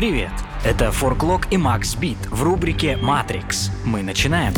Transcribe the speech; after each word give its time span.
Привет! 0.00 0.32
Это 0.64 0.92
Форклок 0.92 1.52
и 1.52 1.58
Макс 1.58 1.94
Бит 1.94 2.16
в 2.30 2.42
рубрике 2.42 2.96
«Матрикс». 2.96 3.70
Мы 3.84 4.02
начинаем. 4.02 4.54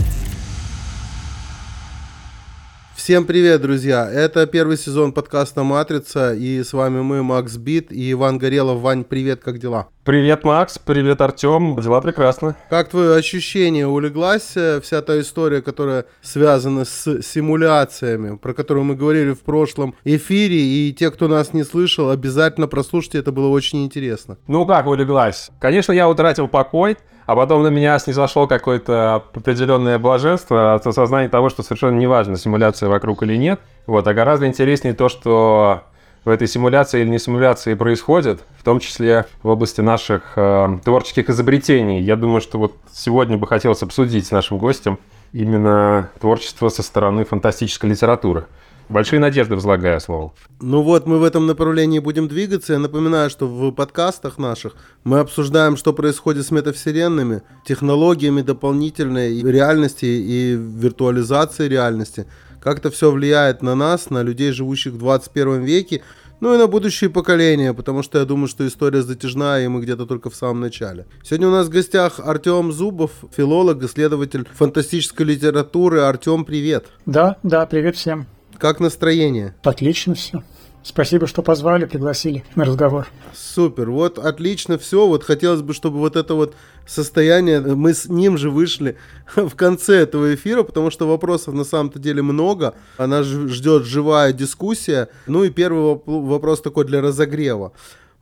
Всем 3.02 3.25
привет, 3.25 3.60
друзья! 3.62 4.08
Это 4.08 4.46
первый 4.46 4.78
сезон 4.78 5.10
подкаста 5.10 5.65
«Матрица», 5.65 6.34
и 6.34 6.62
с 6.62 6.72
вами 6.72 7.00
мы, 7.00 7.25
Макс 7.25 7.56
Бит 7.56 7.90
и 7.90 8.12
Иван 8.12 8.38
Горелов. 8.38 8.80
Вань, 8.80 9.02
привет, 9.02 9.40
как 9.42 9.59
дела? 9.59 9.88
Привет, 10.04 10.45
Макс, 10.45 10.78
привет, 10.78 11.20
Артем, 11.20 11.74
дела 11.80 12.00
прекрасны. 12.00 12.54
Как 12.70 12.91
твое 12.91 13.16
ощущение, 13.16 13.88
улеглась 13.88 14.56
э, 14.56 14.80
вся 14.80 15.02
та 15.02 15.18
история, 15.18 15.62
которая 15.62 16.04
связана 16.20 16.84
с 16.84 17.23
симуляциями, 17.23 18.36
про 18.36 18.54
которую 18.54 18.84
мы 18.84 18.95
говорили 18.95 19.32
в 19.32 19.41
прошлом 19.41 19.96
эфире, 20.05 20.60
и 20.60 20.92
те, 20.92 21.10
кто 21.10 21.27
нас 21.27 21.52
не 21.52 21.64
слышал, 21.64 22.09
обязательно 22.09 22.69
прослушайте, 22.69 23.19
это 23.19 23.32
было 23.32 23.48
очень 23.48 23.84
интересно. 23.84 24.38
Ну 24.46 24.64
как 24.64 24.87
улеглась? 24.87 25.50
Конечно, 25.60 25.91
я 25.91 26.09
утратил 26.09 26.46
покой, 26.46 26.96
а 27.32 27.36
потом 27.36 27.62
на 27.62 27.68
меня 27.68 27.98
снизошло 27.98 28.46
какое-то 28.46 29.14
определенное 29.14 29.98
блаженство 29.98 30.74
от 30.74 30.86
осознания 30.86 31.30
того, 31.30 31.48
что 31.48 31.62
совершенно 31.62 31.98
неважно, 31.98 32.36
симуляция 32.36 32.90
вокруг 32.90 33.23
или 33.23 33.36
нет. 33.36 33.59
Вот, 33.86 34.06
а 34.06 34.12
гораздо 34.12 34.46
интереснее 34.46 34.92
то, 34.92 35.09
что 35.09 35.82
в 36.26 36.28
этой 36.28 36.46
симуляции 36.46 37.00
или 37.00 37.09
не 37.09 37.18
симуляции 37.18 37.73
происходит, 37.73 38.42
в 38.59 38.64
том 38.64 38.80
числе 38.80 39.24
в 39.42 39.48
области 39.48 39.80
наших 39.80 40.34
э, 40.37 40.78
творческих 40.84 41.30
изобретений. 41.30 42.02
Я 42.02 42.16
думаю, 42.16 42.42
что 42.42 42.59
вот 42.59 42.76
сегодня 42.92 43.38
бы 43.38 43.46
хотелось 43.46 43.82
обсудить 43.82 44.26
с 44.26 44.30
нашим 44.30 44.59
гостем 44.59 44.98
именно 45.32 46.10
творчество 46.20 46.68
со 46.68 46.82
стороны 46.82 47.24
фантастической 47.24 47.88
литературы. 47.88 48.45
Большие 48.92 49.20
надежды 49.20 49.55
возлагаю 49.55 49.98
слово. 50.01 50.34
Ну 50.60 50.82
вот, 50.82 51.06
мы 51.06 51.19
в 51.19 51.24
этом 51.24 51.46
направлении 51.46 51.98
будем 51.98 52.28
двигаться. 52.28 52.74
Я 52.74 52.78
напоминаю, 52.78 53.30
что 53.30 53.48
в 53.48 53.73
подкастах 53.73 54.37
наших 54.37 54.74
мы 55.02 55.20
обсуждаем, 55.20 55.78
что 55.78 55.95
происходит 55.95 56.45
с 56.45 56.51
метавселенными, 56.51 57.41
технологиями 57.65 58.43
дополнительной 58.43 59.40
реальности 59.43 60.04
и 60.04 60.54
виртуализации 60.54 61.68
реальности. 61.68 62.26
Как 62.60 62.80
это 62.80 62.90
все 62.90 63.10
влияет 63.10 63.63
на 63.63 63.74
нас, 63.74 64.11
на 64.11 64.23
людей, 64.23 64.53
живущих 64.53 64.93
в 64.93 64.98
21 64.98 65.63
веке, 65.63 66.03
ну 66.41 66.55
и 66.55 66.59
на 66.59 66.67
будущие 66.67 67.09
поколения, 67.09 67.73
потому 67.73 68.03
что 68.03 68.19
я 68.19 68.27
думаю, 68.27 68.48
что 68.48 68.67
история 68.67 69.01
затяжная, 69.01 69.65
и 69.65 69.69
мы 69.69 69.81
где-то 69.81 70.05
только 70.05 70.29
в 70.29 70.35
самом 70.35 70.61
начале. 70.61 71.07
Сегодня 71.23 71.48
у 71.48 71.53
нас 71.53 71.69
в 71.69 71.70
гостях 71.70 72.20
Артем 72.23 72.73
Зубов, 72.73 73.13
филолог, 73.35 73.83
исследователь 73.83 74.47
фантастической 74.53 75.25
литературы. 75.25 76.01
Артем, 76.01 76.45
привет. 76.45 76.89
Да, 77.07 77.39
да, 77.43 77.65
привет 77.65 77.97
всем. 77.97 78.27
Как 78.63 78.79
настроение? 78.79 79.57
Отлично 79.65 80.15
все. 80.15 80.45
Спасибо, 80.85 81.27
что 81.27 81.43
позвали, 81.43 81.85
пригласили 81.85 82.45
на 82.55 82.65
разговор. 82.65 83.09
Супер, 83.35 83.91
вот 83.91 84.21
отлично 84.21 84.79
все. 84.79 85.09
Вот 85.09 85.25
хотелось 85.25 85.63
бы, 85.63 85.75
чтобы 85.75 85.99
вот 85.99 86.15
это 86.15 86.37
вот 86.37 86.55
состояние, 86.87 87.61
мы 87.61 87.93
с 87.93 88.09
ним 88.09 88.39
же 88.39 88.51
вышли 88.51 88.97
в 89.35 89.57
конце 89.57 89.97
этого 89.97 90.37
эфира, 90.37 90.63
потому 90.63 90.93
что 90.93 91.09
вопросов 91.09 91.55
на 91.55 91.65
самом-то 91.65 91.99
деле 91.99 92.23
много. 92.23 92.77
Она 92.99 93.25
ждет 93.25 93.85
живая 93.85 94.33
дискуссия. 94.33 95.09
Ну 95.27 95.43
и 95.43 95.51
первый 95.51 96.01
вопрос 96.07 96.61
такой 96.61 96.85
для 96.85 97.01
разогрева. 97.01 97.73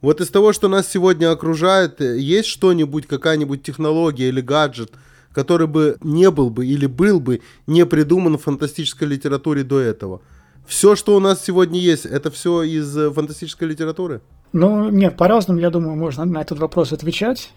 Вот 0.00 0.22
из 0.22 0.30
того, 0.30 0.54
что 0.54 0.68
нас 0.68 0.88
сегодня 0.88 1.30
окружает, 1.30 2.00
есть 2.00 2.48
что-нибудь, 2.48 3.06
какая-нибудь 3.06 3.62
технология 3.62 4.28
или 4.28 4.40
гаджет, 4.40 4.92
который 5.32 5.66
бы 5.66 5.96
не 6.02 6.30
был 6.30 6.50
бы 6.50 6.66
или 6.66 6.86
был 6.86 7.20
бы 7.20 7.40
не 7.66 7.86
придуман 7.86 8.38
в 8.38 8.42
фантастической 8.42 9.08
литературе 9.08 9.64
до 9.64 9.78
этого? 9.78 10.20
Все, 10.66 10.94
что 10.94 11.16
у 11.16 11.20
нас 11.20 11.44
сегодня 11.44 11.80
есть, 11.80 12.06
это 12.06 12.30
все 12.30 12.62
из 12.62 12.96
э, 12.96 13.10
фантастической 13.10 13.66
литературы? 13.66 14.20
Ну, 14.52 14.88
нет, 14.90 15.16
по-разному, 15.16 15.60
я 15.60 15.70
думаю, 15.70 15.96
можно 15.96 16.24
на 16.24 16.40
этот 16.40 16.58
вопрос 16.58 16.92
отвечать. 16.92 17.50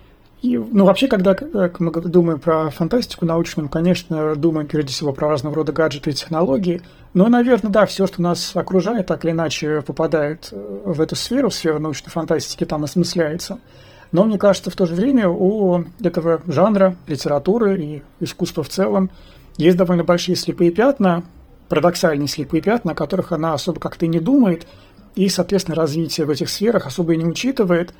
И, 0.44 0.58
ну, 0.58 0.84
вообще, 0.86 1.08
когда 1.08 1.36
мы 1.80 1.92
думаем 1.92 2.38
про 2.38 2.70
фантастику 2.70 3.26
научную, 3.26 3.70
конечно, 3.70 4.36
думаем 4.36 4.68
прежде 4.68 4.92
всего 4.92 5.14
про 5.14 5.30
разного 5.30 5.56
рода 5.56 5.72
гаджеты 5.72 6.10
и 6.10 6.14
технологии. 6.14 6.82
Но, 7.14 7.30
наверное, 7.30 7.72
да, 7.72 7.86
все, 7.86 8.08
что 8.08 8.22
нас 8.22 8.54
окружает, 8.54 9.08
так 9.08 9.24
или 9.24 9.32
иначе 9.32 9.82
попадает 9.82 10.50
э, 10.52 10.82
в 10.84 11.00
эту 11.00 11.16
сферу, 11.16 11.50
в 11.50 11.54
сферу 11.54 11.80
научной 11.80 12.10
фантастики, 12.10 12.66
там 12.66 12.84
осмысляется. 12.84 13.60
Но 14.14 14.24
мне 14.24 14.38
кажется, 14.38 14.70
в 14.70 14.76
то 14.76 14.86
же 14.86 14.94
время 14.94 15.28
у 15.28 15.84
этого 16.02 16.42
жанра, 16.48 16.96
литературы 17.08 17.84
и 17.84 18.04
искусства 18.20 18.64
в 18.64 18.70
целом 18.70 19.10
есть 19.58 19.76
довольно 19.76 20.04
большие 20.04 20.36
слепые 20.36 20.72
пятна, 20.72 21.24
парадоксальные 21.68 22.28
слепые 22.28 22.62
пятна, 22.62 22.92
о 22.92 22.96
которых 22.96 23.32
она 23.32 23.54
особо 23.54 23.80
как-то 23.80 24.06
не 24.06 24.20
думает, 24.20 24.68
и, 25.16 25.30
соответственно, 25.30 25.76
развитие 25.76 26.28
в 26.28 26.30
этих 26.30 26.50
сферах 26.50 26.86
особо 26.86 27.14
и 27.14 27.18
не 27.18 27.26
учитывает. 27.26 27.96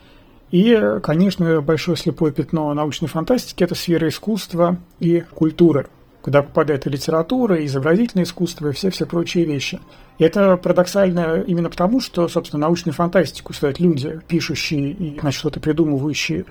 И, 0.52 1.00
конечно, 1.02 1.62
большое 1.62 1.98
слепое 1.98 2.32
пятно 2.32 2.72
научной 2.76 3.08
фантастики– 3.08 3.64
это 3.66 3.74
сфера 3.74 4.08
искусства 4.08 4.78
и 5.00 5.24
культуры, 5.34 5.88
куда 6.22 6.44
попадает 6.44 6.86
и 6.86 6.92
литература, 6.92 7.56
и 7.56 7.66
изобразительное 7.66 8.26
искусство, 8.26 8.68
и 8.68 8.74
все-все 8.74 9.08
прочие 9.08 9.46
вещи. 9.46 9.80
Это 10.20 10.58
парадоксально 10.58 11.44
именно 11.46 11.70
потому, 11.70 12.00
что, 12.00 12.28
собственно, 12.28 12.62
научную 12.62 12.94
фантастику 12.94 13.54
создают 13.54 13.80
люди, 13.80 14.20
пишущие 14.28 14.92
и 14.92 15.32
что-то 15.32 15.60
придумывающие 15.60 16.46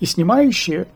и 0.00 0.06
снимающие, 0.06 0.86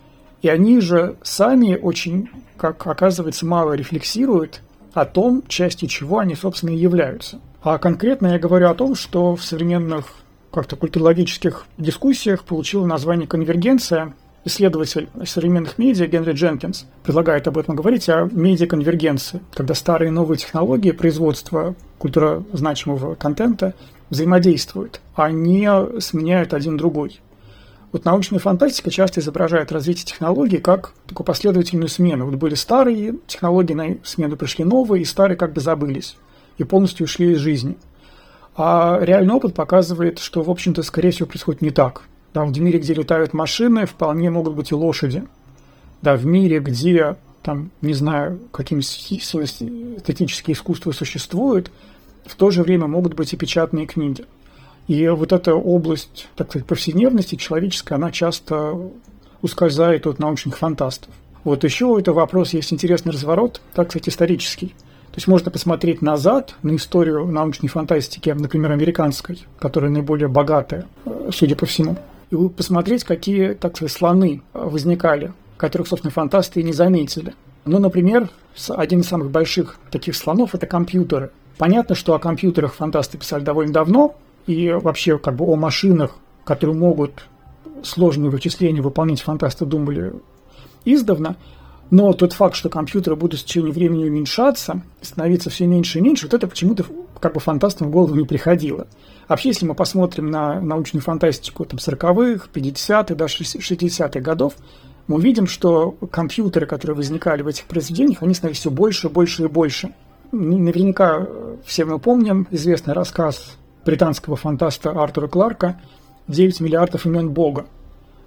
и 0.43 0.49
они 0.49 0.81
же 0.81 1.17
сами 1.23 1.77
очень, 1.77 2.29
как 2.57 2.87
оказывается, 2.87 3.47
мало 3.47 3.73
рефлексируют 3.73 4.63
о 4.93 5.05
том, 5.05 5.43
частью 5.49 5.89
чего 5.89 6.19
они, 6.19 6.35
собственно, 6.35 6.71
и 6.71 6.77
являются. 6.77 7.41
А 7.63 7.79
конкретно 7.79 8.29
я 8.29 8.39
говорю 8.39 8.69
о 8.69 8.75
том, 8.75 8.95
что 8.95 9.37
в 9.37 9.45
современных 9.45 10.07
как-то 10.51 10.77
культурологических 10.77 11.67
дискуссиях 11.79 12.45
получила 12.45 12.87
название 12.87 13.27
«конвергенция». 13.27 14.15
Исследователь 14.45 15.09
современных 15.27 15.77
медиа 15.77 16.07
Генри 16.07 16.33
Дженкинс 16.33 16.87
предлагает 17.03 17.47
об 17.47 17.59
этом 17.59 17.77
говорить, 17.77 18.09
о 18.09 18.29
медиаконвергенции, 18.33 19.41
когда 19.53 19.75
старые 19.75 20.09
и 20.09 20.13
новые 20.13 20.39
технологии 20.39 20.93
производства 20.93 21.75
культурозначимого 21.99 23.17
контента 23.17 23.75
взаимодействуют, 24.09 25.01
а 25.15 25.31
не 25.31 26.01
сменяют 26.01 26.55
один 26.55 26.79
другой. 26.79 27.21
Вот 27.93 28.05
научная 28.05 28.39
фантастика 28.39 28.91
часто 28.91 29.21
изображает 29.21 29.73
развитие 29.73 30.07
технологий 30.07 30.59
как 30.59 30.95
такую 31.07 31.27
последовательную 31.27 31.89
смену. 31.89 32.27
Вот 32.27 32.37
были 32.37 32.55
старые 32.55 33.17
технологии, 33.27 33.75
на 33.75 33.97
смену 34.05 34.37
пришли 34.37 34.65
новые, 34.65 35.03
и 35.03 35.05
старые 35.05 35.37
как 35.37 35.53
бы 35.53 35.61
забылись 35.61 36.17
и 36.57 36.65
полностью 36.65 37.05
ушли 37.05 37.33
из 37.33 37.39
жизни. 37.39 37.77
А 38.55 38.99
реальный 39.03 39.35
опыт 39.35 39.55
показывает, 39.55 40.19
что, 40.19 40.43
в 40.43 40.51
общем-то, 40.51 40.83
скорее 40.83 41.11
всего, 41.11 41.27
происходит 41.27 41.63
не 41.63 41.71
так. 41.71 42.03
Да, 42.33 42.45
в 42.45 42.61
мире, 42.61 42.79
где 42.79 42.95
летают 42.95 43.33
машины, 43.33 43.87
вполне 43.87 44.31
могут 44.31 44.55
быть 44.55 44.71
и 44.71 44.75
лошади. 44.75 45.25
Да, 46.03 46.17
в 46.17 46.25
мире, 46.25 46.61
где, 46.61 47.17
там, 47.43 47.71
не 47.83 47.93
знаю, 47.93 48.41
какие 48.53 48.79
эстетические 48.79 50.55
искусства 50.55 50.93
существуют, 50.93 51.71
в 52.25 52.35
то 52.37 52.51
же 52.51 52.63
время 52.63 52.87
могут 52.87 53.15
быть 53.15 53.33
и 53.33 53.37
печатные 53.37 53.87
книги. 53.87 54.25
И 54.87 55.09
вот 55.09 55.33
эта 55.33 55.55
область, 55.55 56.29
так 56.37 56.51
сказать, 56.51 56.67
повседневности 56.67 57.35
человеческая, 57.35 57.97
она 57.97 58.11
часто 58.11 58.79
ускользает 59.43 60.07
от 60.07 60.19
научных 60.19 60.59
фантастов. 60.59 61.13
Вот 61.45 61.65
еще 61.65 61.87
у 61.87 61.99
этого 61.99 62.17
вопроса 62.17 62.57
есть 62.57 62.73
интересный 62.73 63.13
разворот, 63.13 63.61
так 63.75 63.91
сказать, 63.91 64.09
исторический. 64.09 64.69
То 65.11 65.17
есть 65.17 65.27
можно 65.27 65.51
посмотреть 65.51 66.03
назад 66.03 66.55
на 66.63 66.77
историю 66.77 67.27
научной 67.27 67.69
фантастики, 67.69 68.31
например, 68.31 68.71
американской, 68.73 69.45
которая 69.59 69.91
наиболее 69.91 70.29
богатая, 70.29 70.87
судя 71.33 71.57
по 71.57 71.67
всему, 71.67 71.97
и 72.31 72.49
посмотреть, 72.49 73.05
какие, 73.05 73.55
так 73.55 73.77
сказать, 73.77 73.93
слоны 73.93 74.43
возникали, 74.53 75.33
которых, 75.57 75.89
собственно, 75.89 76.13
фантасты 76.13 76.61
и 76.61 76.65
не 76.65 76.73
заметили. 76.73 77.35
Ну, 77.65 77.79
например, 77.79 78.31
один 78.69 79.01
из 79.01 79.09
самых 79.09 79.31
больших 79.31 79.77
таких 79.91 80.17
слонов– 80.17 80.51
это 80.55 80.67
компьютеры. 80.67 81.31
Понятно, 81.59 81.95
что 81.95 82.15
о 82.15 82.19
компьютерах 82.19 82.75
фантасты 82.75 83.19
писали 83.19 83.45
довольно 83.45 83.73
давно, 83.73 84.17
и 84.47 84.71
вообще 84.71 85.19
как 85.19 85.37
бы 85.37 85.45
о 85.45 85.57
машинах, 85.57 86.17
которые 86.45 86.77
могут 86.77 87.27
сложные 87.83 88.31
вычисления 88.31 88.81
выполнять 88.81 89.21
фантасты 89.21 89.67
думали 89.67 90.13
издавна, 90.85 91.37
но 91.91 92.13
тот 92.13 92.33
факт, 92.33 92.55
что 92.55 92.69
компьютеры 92.69 93.17
будут 93.17 93.41
в 93.41 93.45
течение 93.45 93.73
времени 93.73 94.09
уменьшаться, 94.09 94.83
становиться 95.03 95.51
все 95.51 95.67
меньше 95.67 95.99
и 95.99 96.03
меньше, 96.03 96.27
вот 96.27 96.35
это 96.35 96.47
почему-то 96.47 96.85
как 97.19 97.35
бы 97.35 97.41
фантастам 97.41 97.89
в 97.89 97.91
голову 97.91 98.15
не 98.15 98.25
приходило. 98.25 98.87
Вообще, 99.29 99.51
если 99.51 99.67
мы 99.67 99.75
посмотрим 99.75 100.31
на 100.31 100.61
научную 100.61 101.03
фантастику 101.03 101.65
там, 101.65 101.79
40-х, 101.79 102.49
50-х, 102.53 103.15
даже 103.15 103.43
60-х 103.43 104.21
годов, 104.21 104.55
мы 105.07 105.17
увидим, 105.17 105.47
что 105.47 105.93
компьютеры, 106.11 106.67
которые 106.67 106.97
возникали 106.97 107.43
в 107.43 107.49
этих 107.49 107.65
произведениях, 107.65 108.23
они 108.23 108.35
становились 108.35 108.61
все 108.61 108.71
больше, 108.71 109.09
больше 109.09 109.45
и 109.45 109.49
больше. 109.49 109.93
Наверняка 110.33 111.27
все 111.65 111.85
мы 111.85 111.99
помним 111.99 112.47
известный 112.53 112.95
рассказ 112.95 113.57
британского 113.85 114.37
фантаста 114.37 114.91
Артура 114.91 115.27
Кларка 115.27 115.81
«9 116.29 116.63
миллиардов 116.63 117.07
имен 117.07 117.31
Бога». 117.31 117.67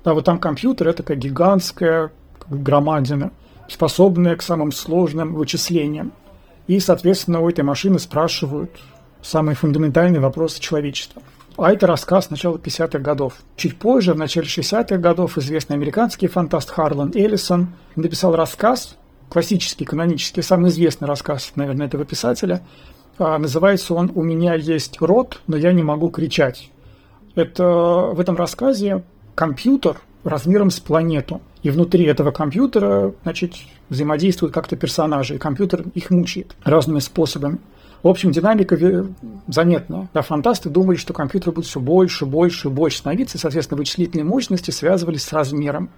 Да, 0.04 0.14
вот 0.14 0.26
там 0.26 0.40
компьютер– 0.40 0.88
это 0.90 1.04
такая 1.04 1.18
гигантская 1.18 2.12
громадина, 2.50 3.32
способная 3.68 4.36
к 4.36 4.42
самым 4.42 4.72
сложным 4.72 5.34
вычислениям. 5.34 6.14
И, 6.68 6.80
соответственно, 6.80 7.42
у 7.42 7.50
этой 7.50 7.64
машины 7.64 8.00
спрашивают 8.00 8.72
самые 9.22 9.56
фундаментальные 9.56 10.20
вопросы 10.20 10.60
человечества. 10.60 11.22
А 11.58 11.72
это 11.72 11.86
рассказ 11.86 12.30
начала 12.30 12.58
50-х 12.58 13.00
годов. 13.00 13.36
Чуть 13.56 13.78
позже, 13.78 14.14
в 14.14 14.18
начале 14.18 14.48
60-х 14.48 14.98
годов, 14.98 15.38
известный 15.38 15.76
американский 15.76 16.28
фантаст 16.28 16.72
Харлан 16.72 17.12
Эллисон 17.14 17.68
написал 17.96 18.36
рассказ, 18.36 18.98
классический, 19.30 19.86
канонический, 19.86 20.42
самый 20.42 20.72
известный 20.72 21.08
рассказ, 21.08 21.52
наверное, 21.56 21.88
этого 21.88 22.06
писателя. 22.06 22.64
А, 23.20 23.38
называется 23.38 23.94
он 23.94 24.12
«У 24.16 24.24
меня 24.24 24.56
есть 24.56 25.00
рот, 25.00 25.42
но 25.46 25.56
я 25.56 25.74
не 25.74 25.84
могу 25.84 26.10
кричать». 26.10 26.72
Это 27.36 28.12
в 28.14 28.20
этом 28.20 28.36
рассказе 28.36 29.04
компьютер 29.36 29.98
размером 30.24 30.72
с 30.72 30.80
планету. 30.80 31.42
И 31.64 31.70
внутри 31.70 32.04
этого 32.04 32.32
компьютера, 32.32 33.14
значит, 33.24 33.54
взаимодействуют 33.90 34.54
как-то 34.54 34.76
персонажи, 34.76 35.36
и 35.36 35.38
компьютер 35.38 35.86
их 35.96 36.12
мучает 36.12 36.56
разными 36.64 37.00
способами. 37.00 37.58
В 38.04 38.10
общем, 38.10 38.32
динамика 38.32 38.78
заметна. 39.48 40.10
Да, 40.14 40.22
фантасты 40.22 40.70
думали, 40.70 40.98
что 40.98 41.14
компьютер 41.14 41.54
будет 41.54 41.66
все 41.66 41.80
больше, 41.80 42.26
больше, 42.26 42.70
больше 42.70 42.98
становиться, 42.98 43.38
и, 43.38 43.40
соответственно, 43.40 43.78
вычислительные 43.78 44.26
мощности 44.26 44.72
связывались 44.72 45.24
с 45.24 45.32
размером. 45.32 45.90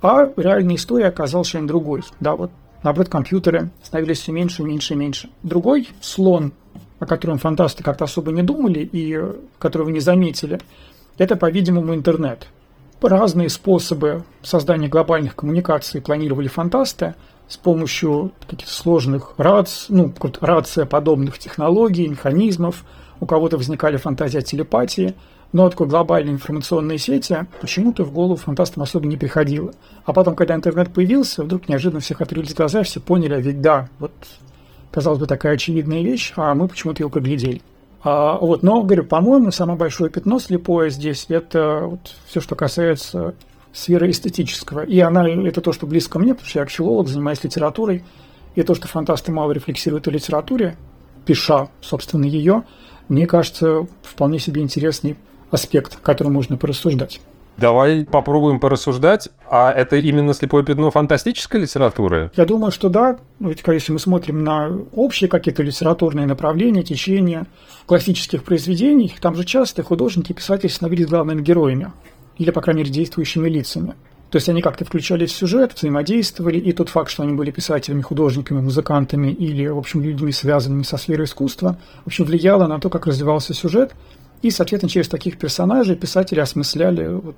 А 0.00 0.30
реальная 0.38 0.76
история 0.76 1.08
оказалась 1.08 1.48
чем 1.48 1.66
другой. 1.66 2.02
Да, 2.18 2.34
вот 2.34 2.50
наоборот, 2.82 3.10
компьютеры 3.10 3.70
становились 3.82 4.20
все 4.20 4.32
меньше, 4.32 4.62
меньше 4.62 4.94
и 4.94 4.96
меньше. 4.96 5.28
Другой 5.42 5.86
слон, 6.00 6.52
о 6.98 7.04
котором 7.04 7.36
фантасты 7.36 7.84
как-то 7.84 8.04
особо 8.04 8.32
не 8.32 8.42
думали 8.42 8.88
и 8.90 9.22
которого 9.58 9.90
не 9.90 10.00
заметили, 10.00 10.60
это, 11.18 11.36
по-видимому, 11.36 11.94
интернет. 11.94 12.46
Разные 13.00 13.48
способы 13.48 14.24
создания 14.42 14.88
глобальных 14.88 15.36
коммуникаций 15.36 16.00
планировали 16.00 16.48
фантасты– 16.48 17.14
с 17.50 17.56
помощью 17.56 18.30
каких-то 18.46 18.72
сложных 18.72 19.34
рац, 19.36 19.86
ну, 19.88 20.14
рация 20.40 20.86
подобных 20.86 21.38
технологий, 21.38 22.06
механизмов. 22.06 22.84
У 23.18 23.26
кого-то 23.26 23.58
возникали 23.58 23.96
фантазии 23.96 24.38
о 24.38 24.42
телепатии, 24.42 25.14
но 25.52 25.68
такой 25.68 25.88
глобальной 25.88 26.32
информационной 26.32 26.96
сети 26.96 27.46
почему-то 27.60 28.04
в 28.04 28.12
голову 28.12 28.36
фантастам 28.36 28.84
особо 28.84 29.06
не 29.08 29.16
приходило. 29.16 29.74
А 30.04 30.12
потом, 30.12 30.36
когда 30.36 30.54
интернет 30.54 30.94
появился, 30.94 31.42
вдруг 31.42 31.68
неожиданно 31.68 32.00
всех 32.00 32.20
открылись 32.20 32.54
глаза, 32.54 32.84
все 32.84 33.00
поняли, 33.00 33.34
а 33.34 33.40
ведь 33.40 33.60
да, 33.60 33.88
вот, 33.98 34.12
казалось 34.92 35.18
бы, 35.18 35.26
такая 35.26 35.54
очевидная 35.54 36.02
вещь, 36.02 36.32
а 36.36 36.54
мы 36.54 36.68
почему-то 36.68 37.02
ее 37.02 37.10
проглядели. 37.10 37.62
А, 38.02 38.38
вот, 38.38 38.62
но, 38.62 38.82
говорю, 38.82 39.04
по-моему, 39.04 39.50
самое 39.50 39.78
большое 39.78 40.10
пятно 40.10 40.38
слепое 40.38 40.90
здесь– 40.90 41.26
это 41.28 41.82
вот 41.84 42.14
все, 42.26 42.40
что 42.40 42.54
касается 42.54 43.34
сфера 43.72 44.10
эстетического. 44.10 44.80
И 44.84 44.98
она, 45.00 45.28
это 45.28 45.60
то, 45.60 45.72
что 45.72 45.86
близко 45.86 46.18
мне, 46.18 46.34
потому 46.34 46.48
что 46.48 46.58
я 46.60 46.62
археолог, 46.62 47.08
занимаюсь 47.08 47.44
литературой, 47.44 48.04
и 48.54 48.62
то, 48.62 48.74
что 48.74 48.88
фантасты 48.88 49.32
мало 49.32 49.52
рефлексируют 49.52 50.08
о 50.08 50.10
литературе, 50.10 50.76
пиша, 51.24 51.68
собственно, 51.80 52.24
ее, 52.24 52.64
мне 53.08 53.26
кажется, 53.26 53.86
вполне 54.02 54.38
себе 54.38 54.62
интересный 54.62 55.16
аспект, 55.50 55.98
который 56.00 56.28
можно 56.28 56.56
порассуждать. 56.56 57.20
Давай 57.60 58.06
попробуем 58.06 58.58
порассуждать. 58.58 59.28
А 59.50 59.70
это 59.70 59.96
именно 59.96 60.32
слепое 60.32 60.64
пятно 60.64 60.90
фантастической 60.90 61.60
литературы? 61.60 62.30
Я 62.34 62.46
думаю, 62.46 62.72
что 62.72 62.88
да. 62.88 63.18
Ведь 63.38 63.62
если 63.66 63.92
мы 63.92 63.98
смотрим 63.98 64.42
на 64.42 64.70
общие 64.94 65.28
какие-то 65.28 65.62
литературные 65.62 66.26
направления, 66.26 66.82
течения 66.82 67.46
классических 67.84 68.44
произведений, 68.44 69.14
там 69.20 69.34
же 69.34 69.44
часто 69.44 69.82
художники 69.82 70.32
и 70.32 70.34
писатели 70.34 70.68
становились 70.68 71.06
главными 71.06 71.42
героями 71.42 71.92
или, 72.38 72.50
по 72.50 72.62
крайней 72.62 72.80
мере, 72.80 72.94
действующими 72.94 73.46
лицами. 73.50 73.94
То 74.30 74.36
есть 74.36 74.48
они 74.48 74.62
как-то 74.62 74.84
включались 74.86 75.32
в 75.32 75.36
сюжет, 75.36 75.74
взаимодействовали, 75.74 76.58
и 76.58 76.72
тот 76.72 76.88
факт, 76.88 77.10
что 77.10 77.24
они 77.24 77.34
были 77.34 77.50
писателями, 77.50 78.00
художниками, 78.00 78.60
музыкантами 78.60 79.32
или, 79.32 79.66
в 79.66 79.76
общем, 79.76 80.02
людьми, 80.02 80.32
связанными 80.32 80.84
со 80.84 80.96
сферой 80.96 81.24
искусства, 81.24 81.76
в 82.04 82.06
общем, 82.06 82.24
влияло 82.24 82.68
на 82.68 82.78
то, 82.78 82.88
как 82.88 83.06
развивался 83.06 83.52
сюжет, 83.52 83.92
и, 84.42 84.50
соответственно, 84.50 84.90
через 84.90 85.08
таких 85.08 85.38
персонажей 85.38 85.96
писатели 85.96 86.40
осмысляли 86.40 87.08
вот, 87.08 87.36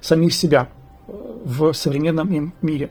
самих 0.00 0.34
себя 0.34 0.68
в 1.06 1.72
современном 1.72 2.32
им 2.32 2.54
мире. 2.62 2.90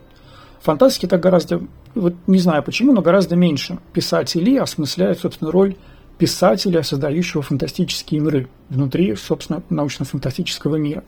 В 0.61 0.65
фантастике 0.65 1.07
так 1.07 1.21
гораздо, 1.21 1.61
вот 1.93 2.15
не 2.27 2.39
знаю 2.39 2.63
почему, 2.63 2.91
но 2.93 3.01
гораздо 3.01 3.35
меньше 3.35 3.77
писателей 3.93 4.57
осмысляют, 4.57 5.19
собственно, 5.19 5.51
роль 5.51 5.75
писателя, 6.17 6.81
создающего 6.81 7.43
фантастические 7.43 8.21
миры 8.21 8.47
внутри, 8.69 9.15
собственно, 9.15 9.61
научно-фантастического 9.69 10.77
мира. 10.77 11.03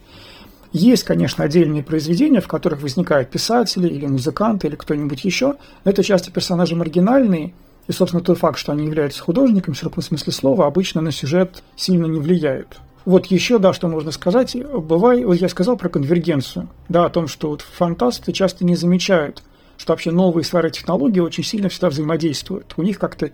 Есть, 0.73 1.05
конечно, 1.05 1.43
отдельные 1.45 1.81
произведения, 1.81 2.41
в 2.41 2.47
которых 2.47 2.81
возникают 2.81 3.31
писатели 3.31 3.87
или 3.87 4.05
музыканты 4.05 4.67
или 4.67 4.75
кто-нибудь 4.75 5.23
еще, 5.23 5.55
но 5.85 5.91
это 5.91 6.03
часто 6.03 6.29
персонажи 6.29 6.75
маргинальные, 6.75 7.53
и, 7.87 7.91
собственно, 7.91 8.23
тот 8.23 8.37
факт, 8.37 8.59
что 8.59 8.71
они 8.71 8.85
являются 8.85 9.21
художниками, 9.21 9.73
в 9.73 9.77
широком 9.77 10.03
смысле 10.03 10.33
слова, 10.33 10.67
обычно 10.67 11.01
на 11.01 11.11
сюжет 11.11 11.63
сильно 11.75 12.05
не 12.05 12.19
влияют. 12.19 12.79
Вот 13.05 13.27
еще, 13.27 13.57
да, 13.57 13.71
что 13.71 13.87
можно 13.87 14.11
сказать, 14.11 14.55
бывает, 14.55 15.25
вот 15.25 15.35
я 15.35 15.47
сказал 15.47 15.77
про 15.77 15.87
конвергенцию, 15.87 16.67
да, 16.89 17.05
о 17.05 17.09
том, 17.09 17.27
что 17.27 17.49
вот 17.49 17.61
фантасты 17.61 18.33
часто 18.33 18.65
не 18.65 18.75
замечают, 18.75 19.43
что 19.77 19.93
вообще 19.93 20.11
новые 20.11 20.43
сферы 20.43 20.69
технологий 20.69 21.21
очень 21.21 21.43
сильно 21.43 21.69
всегда 21.69 21.89
взаимодействуют. 21.89 22.73
У 22.75 22.81
них 22.81 22.99
как-то 22.99 23.31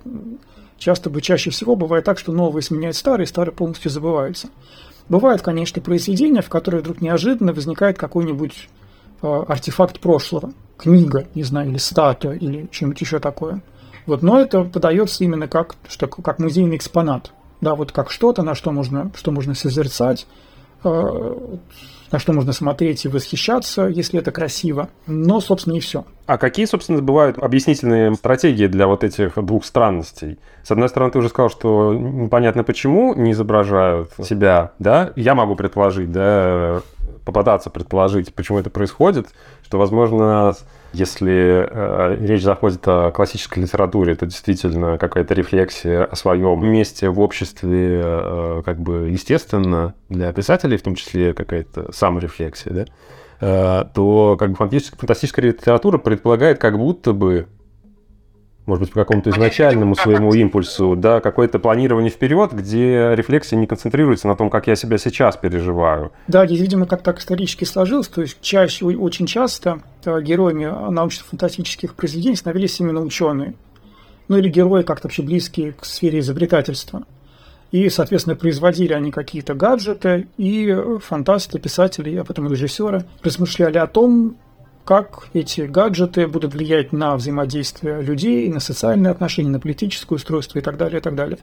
Часто 0.84 1.10
бы, 1.10 1.22
чаще 1.22 1.50
всего 1.50 1.78
бывает 1.78 2.04
так, 2.04 2.20
что 2.20 2.34
новые 2.34 2.62
сменяют 2.62 2.98
старые, 2.98 3.26
старые 3.26 3.54
полностью 3.54 3.90
забываются. 3.90 4.50
Бывают, 5.08 5.42
конечно, 5.42 5.82
произведения, 5.82 6.42
в 6.42 6.50
которых 6.50 6.82
вдруг 6.82 7.00
неожиданно 7.00 7.54
возникает 7.54 7.98
какой-нибудь 7.98 8.68
э, 9.22 9.44
артефакт 9.48 10.02
прошлого. 10.02 10.52
Книга, 10.78 11.26
не 11.36 11.44
знаю, 11.44 11.70
или 11.70 11.78
статуя, 11.78 12.34
или 12.34 12.68
что-нибудь 12.72 13.00
еще 13.00 13.20
такое. 13.20 13.62
Вот, 14.06 14.22
но 14.22 14.40
это 14.40 14.64
подается 14.64 15.24
именно 15.24 15.48
как, 15.48 15.76
что, 15.88 16.08
как 16.08 16.40
музейный 16.40 16.76
экспонат. 16.76 17.32
Да, 17.62 17.76
вот 17.76 17.92
как 17.92 18.12
что-то, 18.12 18.44
на 18.44 18.56
что 18.56 18.72
можно, 18.72 19.12
что 19.16 19.32
можно 19.32 19.56
созерцать, 19.56 20.28
э, 20.84 21.36
на 22.14 22.20
что 22.20 22.34
можно 22.34 22.54
смотреть 22.54 23.06
и 23.06 23.08
восхищаться, 23.08 23.88
если 23.88 24.20
это 24.20 24.32
красиво. 24.32 24.90
Но, 25.08 25.40
собственно, 25.40 25.76
и 25.76 25.80
все. 25.80 26.06
А 26.26 26.38
какие, 26.38 26.66
собственно, 26.66 27.02
бывают 27.02 27.38
объяснительные 27.40 28.14
стратегии 28.16 28.68
для 28.68 28.88
вот 28.88 29.04
этих 29.04 29.34
двух 29.44 29.66
странностей? 29.66 30.40
С 30.64 30.72
одной 30.72 30.90
стороны, 30.90 31.12
ты 31.12 31.20
уже 31.20 31.30
сказал, 31.30 31.50
что 31.50 31.94
непонятно 31.94 32.64
почему 32.64 33.16
не 33.16 33.32
изображают 33.32 34.12
себя, 34.24 34.74
да? 34.78 35.14
Я 35.16 35.34
могу 35.34 35.56
предположить, 35.56 36.12
да, 36.12 36.82
попытаться 37.26 37.70
предположить, 37.70 38.34
почему 38.34 38.60
это 38.60 38.70
происходит, 38.70 39.30
что, 39.64 39.80
возможно, 39.80 40.54
если 40.94 41.68
э, 41.70 42.18
речь 42.20 42.44
заходит 42.44 42.88
о 42.88 43.12
классической 43.12 43.60
литературе, 43.60 44.16
то 44.16 44.26
действительно 44.26 44.98
какая-то 44.98 45.34
рефлексия 45.34 46.06
о 46.06 46.16
своем 46.16 46.64
месте 46.66 47.10
в 47.10 47.20
обществе 47.20 48.02
э, 48.04 48.62
как 48.64 48.80
бы 48.80 49.10
естественно 49.10 49.96
для 50.10 50.32
писателей, 50.32 50.78
в 50.78 50.84
том 50.84 50.96
числе 50.96 51.34
какая-то 51.34 51.92
саморефлексия, 51.92 52.74
да, 52.74 52.86
э, 53.42 53.86
то 53.94 54.38
как 54.40 54.52
бы 54.52 54.56
фантастическая, 54.56 55.00
фантастическая 55.00 55.46
литература 55.46 55.98
предполагает 55.98 56.60
как 56.60 56.78
будто 56.78 57.14
бы 57.14 57.48
может 58.66 58.84
быть, 58.84 58.94
по 58.94 59.02
какому-то 59.02 59.30
изначальному 59.30 59.96
своему 59.96 60.34
импульсу, 60.34 60.96
да, 60.96 61.20
какое-то 61.20 61.60
планирование 61.60 62.10
вперед, 62.10 62.54
где 62.54 63.14
рефлексия 63.16 63.60
не 63.60 63.68
концентрируется 63.68 64.28
на 64.28 64.36
том, 64.36 64.50
как 64.50 64.68
я 64.68 64.76
себя 64.76 64.98
сейчас 64.98 65.36
переживаю. 65.36 66.12
Да, 66.28 66.46
здесь, 66.46 66.62
видимо, 66.62 66.86
как 66.86 67.02
так 67.02 67.20
исторически 67.20 67.66
сложилось, 67.66 68.08
то 68.08 68.22
есть 68.22 68.40
чаще, 68.42 68.86
очень 68.86 69.26
часто 69.26 69.80
э, 70.06 70.22
героями 70.22 70.66
научно-фантастических 70.66 71.96
произведений 71.96 72.38
становились 72.38 72.80
именно 72.80 73.02
ученые, 73.02 73.54
ну 74.30 74.38
или 74.38 74.48
герои 74.48 74.84
как-то 74.84 75.08
вообще 75.08 75.24
близкие 75.24 75.74
к 75.74 75.84
сфере 75.84 76.20
изобретательства. 76.20 77.04
И, 77.72 77.90
соответственно, 77.90 78.36
производили 78.36 78.94
они 78.94 79.12
какие-то 79.12 79.56
гаджеты, 79.56 80.28
и 80.38 80.78
фантасты, 81.02 81.58
писатели, 81.60 82.16
а 82.16 82.24
потом 82.24 82.48
режиссеры 82.50 83.04
размышляли 83.24 83.80
о 83.80 83.88
том, 83.88 84.38
как 84.86 85.28
эти 85.34 85.62
гаджеты 85.62 86.28
будут 86.28 86.54
влиять 86.54 86.92
на 86.92 87.16
взаимодействие 87.16 88.02
людей, 88.02 88.50
на 88.50 88.60
социальные 88.60 89.12
отношения, 89.12 89.50
на 89.50 89.60
политическое 89.60 90.16
устройство 90.16 90.60
и 90.60 90.62
так 90.62 90.78
далее, 90.78 91.00
и 91.00 91.02
так 91.02 91.16
далее. 91.16 91.38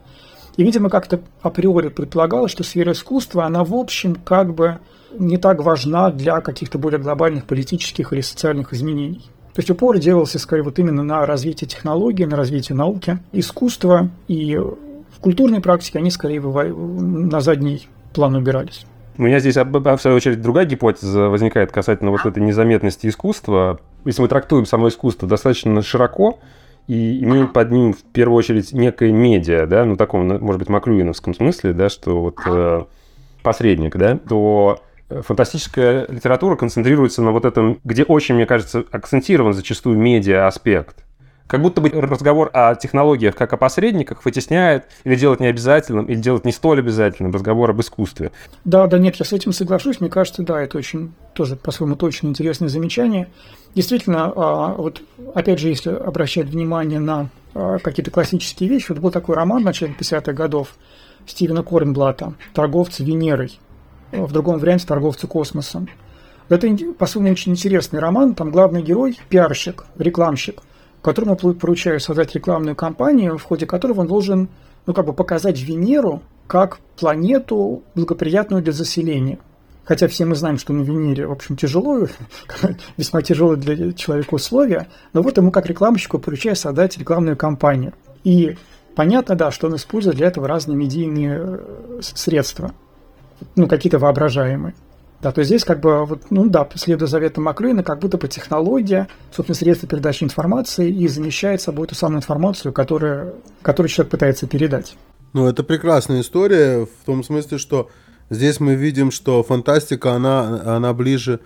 И, 0.57 0.63
видимо, 0.63 0.89
как-то 0.89 1.21
априори 1.41 1.89
предполагалось, 1.89 2.51
что 2.51 2.63
сфера 2.63 2.91
искусства, 2.91 3.45
она, 3.45 3.63
в 3.63 3.73
общем, 3.73 4.15
как 4.15 4.53
бы 4.53 4.79
не 5.17 5.37
так 5.37 5.63
важна 5.63 6.11
для 6.11 6.41
каких-то 6.41 6.77
более 6.77 6.99
глобальных 6.99 7.45
политических 7.45 8.13
или 8.13 8.21
социальных 8.21 8.73
изменений. 8.73 9.29
То 9.53 9.59
есть 9.59 9.69
упор 9.69 9.97
делался 9.97 10.39
скорее 10.39 10.63
вот 10.63 10.79
именно 10.79 11.03
на 11.03 11.25
развитие 11.25 11.67
технологий, 11.67 12.25
на 12.25 12.37
развитие 12.37 12.75
науки. 12.75 13.19
Искусство 13.33 14.09
и 14.27 14.55
в 14.55 15.19
культурной 15.19 15.59
практике 15.61 15.99
они 15.99 16.11
скорее 16.11 16.41
на 16.41 17.41
задний 17.41 17.87
план 18.13 18.35
убирались. 18.35 18.85
У 19.17 19.23
меня 19.23 19.39
здесь, 19.39 19.55
в 19.55 19.97
свою 19.97 20.17
очередь, 20.17 20.41
другая 20.41 20.65
гипотеза 20.65 21.29
возникает 21.29 21.71
касательно 21.71 22.11
вот 22.11 22.25
этой 22.25 22.41
незаметности 22.41 23.07
искусства. 23.07 23.79
Если 24.05 24.21
мы 24.21 24.27
трактуем 24.27 24.65
само 24.65 24.87
искусство 24.87 25.27
достаточно 25.27 25.81
широко, 25.81 26.39
и 26.87 27.23
имеем 27.23 27.47
под 27.47 27.71
ним 27.71 27.93
в 27.93 28.01
первую 28.03 28.37
очередь 28.37 28.73
некое 28.73 29.11
медиа, 29.11 29.65
да, 29.67 29.85
ну 29.85 29.95
таком, 29.95 30.27
может 30.27 30.59
быть, 30.59 30.69
маклюиновском 30.69 31.33
смысле, 31.33 31.73
да, 31.73 31.89
что 31.89 32.21
вот 32.21 32.39
э, 32.45 32.83
посредник, 33.43 33.95
да, 33.95 34.17
то 34.17 34.81
фантастическая 35.09 36.07
литература 36.07 36.55
концентрируется 36.55 37.21
на 37.21 37.31
вот 37.31 37.45
этом, 37.45 37.79
где 37.83 38.03
очень, 38.03 38.35
мне 38.35 38.45
кажется, 38.45 38.83
акцентирован 38.91 39.53
зачастую 39.53 39.97
медиа-аспект 39.97 41.05
как 41.51 41.61
будто 41.61 41.81
бы 41.81 41.89
разговор 41.89 42.49
о 42.53 42.75
технологиях 42.75 43.35
как 43.35 43.51
о 43.51 43.57
посредниках 43.57 44.23
вытесняет 44.23 44.85
или 45.03 45.15
делает 45.15 45.41
необязательным, 45.41 46.05
или 46.05 46.15
делает 46.15 46.45
не 46.45 46.53
столь 46.53 46.79
обязательным 46.79 47.33
разговор 47.33 47.71
об 47.71 47.81
искусстве. 47.81 48.31
Да, 48.63 48.87
да, 48.87 48.97
нет, 48.97 49.17
я 49.17 49.25
с 49.25 49.33
этим 49.33 49.51
соглашусь. 49.51 49.99
Мне 49.99 50.09
кажется, 50.09 50.43
да, 50.43 50.61
это 50.61 50.77
очень 50.77 51.11
тоже 51.33 51.57
по-своему 51.57 51.97
точно 51.97 52.27
интересное 52.27 52.69
замечание. 52.69 53.27
Действительно, 53.75 54.31
а, 54.33 54.75
вот 54.75 55.01
опять 55.35 55.59
же, 55.59 55.67
если 55.67 55.89
обращать 55.89 56.45
внимание 56.45 57.01
на 57.01 57.27
а, 57.53 57.79
какие-то 57.79 58.11
классические 58.11 58.69
вещи, 58.69 58.85
вот 58.87 58.99
был 58.99 59.11
такой 59.11 59.35
роман 59.35 59.63
в 59.63 59.65
начале 59.65 59.93
50-х 59.99 60.31
годов 60.31 60.75
Стивена 61.27 61.63
Корнблата 61.63 62.33
«Торговцы 62.53 63.03
Венерой», 63.03 63.59
в 64.13 64.31
другом 64.31 64.57
варианте 64.59 64.87
«Торговцы 64.87 65.27
космосом». 65.27 65.89
Это, 66.47 66.69
по-своему, 66.97 67.29
очень 67.29 67.51
интересный 67.51 67.99
роман. 67.99 68.35
Там 68.35 68.51
главный 68.51 68.81
герой– 68.81 69.19
пиарщик, 69.29 69.83
рекламщик, 69.97 70.61
которому 71.01 71.35
поручают 71.35 72.03
создать 72.03 72.35
рекламную 72.35 72.75
кампанию, 72.75 73.37
в 73.37 73.43
ходе 73.43 73.65
которого 73.65 74.01
он 74.01 74.07
должен 74.07 74.49
ну, 74.85 74.93
как 74.93 75.05
бы 75.05 75.13
показать 75.13 75.61
Венеру 75.61 76.21
как 76.47 76.79
планету, 76.97 77.83
благоприятную 77.95 78.61
для 78.61 78.73
заселения. 78.73 79.39
Хотя 79.83 80.07
все 80.07 80.25
мы 80.25 80.35
знаем, 80.35 80.57
что 80.57 80.73
на 80.73 80.83
Венере, 80.83 81.25
в 81.25 81.31
общем, 81.31 81.55
тяжело, 81.55 82.07
весьма 82.97 83.21
тяжелое 83.21 83.55
для 83.57 83.93
человека 83.93 84.35
условия, 84.35 84.87
но 85.13 85.21
вот 85.21 85.37
ему 85.37 85.51
как 85.51 85.65
рекламщику 85.65 86.19
поручают 86.19 86.59
создать 86.59 86.97
рекламную 86.97 87.35
кампанию. 87.35 87.93
И 88.23 88.57
понятно, 88.95 89.35
да, 89.35 89.51
что 89.51 89.67
он 89.67 89.75
использует 89.75 90.17
для 90.17 90.27
этого 90.27 90.47
разные 90.47 90.77
медийные 90.77 91.39
э, 91.41 91.99
средства, 92.01 92.73
ну, 93.55 93.67
какие-то 93.67 93.97
воображаемые. 93.97 94.75
Да, 95.21 95.31
то 95.31 95.39
есть 95.39 95.49
здесь 95.49 95.63
как 95.63 95.79
бы, 95.81 96.05
вот, 96.05 96.31
ну 96.31 96.49
да, 96.49 96.67
следуя 96.75 97.07
заветам 97.07 97.43
Маклюина, 97.43 97.83
как 97.83 97.99
будто 97.99 98.17
бы 98.17 98.27
технология, 98.27 99.07
собственно, 99.31 99.55
средство 99.55 99.87
передачи 99.87 100.23
информации 100.23 100.89
и 100.89 101.07
замещает 101.07 101.61
собой 101.61 101.87
ту 101.87 101.93
самую 101.93 102.17
информацию, 102.17 102.73
которую, 102.73 103.35
которую 103.61 103.89
человек 103.89 104.11
пытается 104.11 104.47
передать. 104.47 104.95
Ну, 105.33 105.47
это 105.47 105.63
прекрасная 105.63 106.21
история 106.21 106.85
в 106.85 107.05
том 107.05 107.23
смысле, 107.23 107.59
что 107.59 107.89
здесь 108.31 108.59
мы 108.59 108.73
видим, 108.73 109.11
что 109.11 109.43
фантастика, 109.43 110.13
она, 110.13 110.61
она 110.65 110.93
ближе 110.93 111.39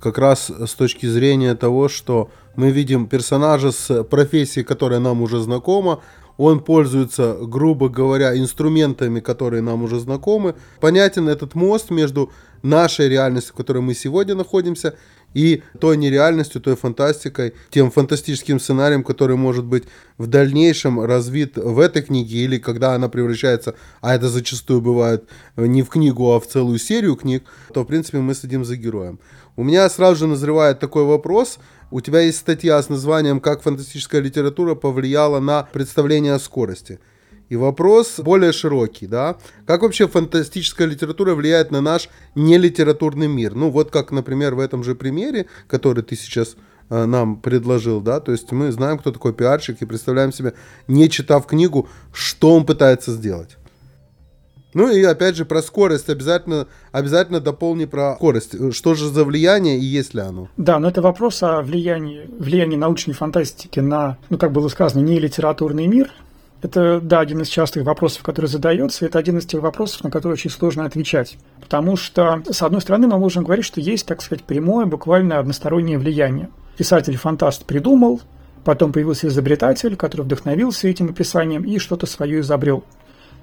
как 0.00 0.18
раз 0.18 0.50
с 0.50 0.74
точки 0.74 1.06
зрения 1.06 1.54
того, 1.54 1.88
что 1.88 2.30
мы 2.56 2.70
видим 2.70 3.06
персонажа 3.06 3.70
с 3.70 4.02
профессией, 4.04 4.64
которая 4.64 4.98
нам 4.98 5.22
уже 5.22 5.40
знакома, 5.40 6.00
он 6.42 6.60
пользуется, 6.60 7.36
грубо 7.38 7.90
говоря, 7.90 8.34
инструментами, 8.34 9.20
которые 9.20 9.60
нам 9.60 9.82
уже 9.82 10.00
знакомы. 10.00 10.54
Понятен 10.80 11.28
этот 11.28 11.54
мост 11.54 11.90
между 11.90 12.32
нашей 12.62 13.10
реальностью, 13.10 13.52
в 13.52 13.56
которой 13.58 13.82
мы 13.82 13.92
сегодня 13.92 14.34
находимся, 14.34 14.94
и 15.34 15.62
той 15.78 15.98
нереальностью, 15.98 16.62
той 16.62 16.76
фантастикой, 16.76 17.52
тем 17.68 17.90
фантастическим 17.90 18.58
сценарием, 18.58 19.04
который 19.04 19.36
может 19.36 19.66
быть 19.66 19.84
в 20.16 20.28
дальнейшем 20.28 21.04
развит 21.04 21.56
в 21.56 21.78
этой 21.78 22.00
книге, 22.00 22.38
или 22.38 22.58
когда 22.58 22.94
она 22.94 23.10
превращается, 23.10 23.74
а 24.00 24.14
это 24.14 24.30
зачастую 24.30 24.80
бывает 24.80 25.28
не 25.56 25.82
в 25.82 25.90
книгу, 25.90 26.32
а 26.32 26.40
в 26.40 26.46
целую 26.46 26.78
серию 26.78 27.16
книг, 27.16 27.44
то, 27.74 27.82
в 27.82 27.86
принципе, 27.86 28.18
мы 28.18 28.32
следим 28.32 28.64
за 28.64 28.76
героем. 28.76 29.20
У 29.56 29.62
меня 29.62 29.90
сразу 29.90 30.16
же 30.16 30.26
назревает 30.26 30.80
такой 30.80 31.04
вопрос. 31.04 31.58
У 31.92 32.00
тебя 32.00 32.20
есть 32.20 32.38
статья 32.38 32.80
с 32.80 32.88
названием 32.88 33.40
«Как 33.40 33.62
фантастическая 33.62 34.20
литература 34.20 34.76
повлияла 34.76 35.40
на 35.40 35.64
представление 35.64 36.34
о 36.34 36.38
скорости». 36.38 37.00
И 37.48 37.56
вопрос 37.56 38.20
более 38.20 38.52
широкий, 38.52 39.08
да? 39.08 39.36
Как 39.66 39.82
вообще 39.82 40.06
фантастическая 40.06 40.86
литература 40.86 41.34
влияет 41.34 41.72
на 41.72 41.80
наш 41.80 42.08
нелитературный 42.36 43.26
мир? 43.26 43.56
Ну, 43.56 43.70
вот 43.70 43.90
как, 43.90 44.12
например, 44.12 44.54
в 44.54 44.60
этом 44.60 44.84
же 44.84 44.94
примере, 44.94 45.46
который 45.66 46.04
ты 46.04 46.14
сейчас 46.14 46.54
э, 46.90 47.06
нам 47.06 47.40
предложил, 47.40 48.00
да, 48.00 48.20
то 48.20 48.30
есть 48.30 48.52
мы 48.52 48.70
знаем, 48.70 48.98
кто 48.98 49.10
такой 49.10 49.32
пиарщик 49.32 49.82
и 49.82 49.84
представляем 49.84 50.32
себе, 50.32 50.54
не 50.86 51.10
читав 51.10 51.44
книгу, 51.44 51.88
что 52.12 52.54
он 52.54 52.64
пытается 52.64 53.10
сделать. 53.10 53.56
Ну 54.74 54.88
и 54.90 55.02
опять 55.02 55.36
же 55.36 55.44
про 55.44 55.62
скорость 55.62 56.08
обязательно, 56.08 56.66
обязательно 56.92 57.40
дополни 57.40 57.86
про 57.86 58.14
скорость. 58.16 58.74
Что 58.74 58.94
же 58.94 59.08
за 59.08 59.24
влияние 59.24 59.78
и 59.78 59.84
есть 59.84 60.14
ли 60.14 60.20
оно? 60.20 60.48
Да, 60.56 60.78
но 60.78 60.88
это 60.88 61.02
вопрос 61.02 61.42
о 61.42 61.62
влиянии, 61.62 62.28
влиянии 62.38 62.76
научной 62.76 63.14
фантастики 63.14 63.80
на, 63.80 64.18
ну 64.28 64.38
как 64.38 64.52
было 64.52 64.68
сказано, 64.68 65.00
не 65.02 65.18
литературный 65.18 65.86
мир, 65.86 66.10
это, 66.62 67.00
да, 67.02 67.20
один 67.20 67.40
из 67.40 67.48
частых 67.48 67.84
вопросов, 67.84 68.22
который 68.22 68.46
задается. 68.46 69.06
Это 69.06 69.18
один 69.18 69.38
из 69.38 69.46
тех 69.46 69.62
вопросов, 69.62 70.04
на 70.04 70.10
которые 70.10 70.34
очень 70.34 70.50
сложно 70.50 70.84
отвечать. 70.84 71.38
Потому 71.60 71.96
что, 71.96 72.42
с 72.50 72.62
одной 72.62 72.82
стороны, 72.82 73.06
мы 73.06 73.18
можем 73.18 73.44
говорить, 73.44 73.64
что 73.64 73.80
есть, 73.80 74.06
так 74.06 74.20
сказать, 74.20 74.44
прямое, 74.44 74.84
буквально 74.86 75.38
одностороннее 75.38 75.98
влияние. 75.98 76.50
Писатель-фантаст 76.76 77.64
придумал, 77.64 78.20
потом 78.64 78.92
появился 78.92 79.28
изобретатель, 79.28 79.96
который 79.96 80.22
вдохновился 80.22 80.88
этим 80.88 81.08
описанием 81.08 81.64
и 81.64 81.78
что-то 81.78 82.06
свое 82.06 82.40
изобрел. 82.40 82.84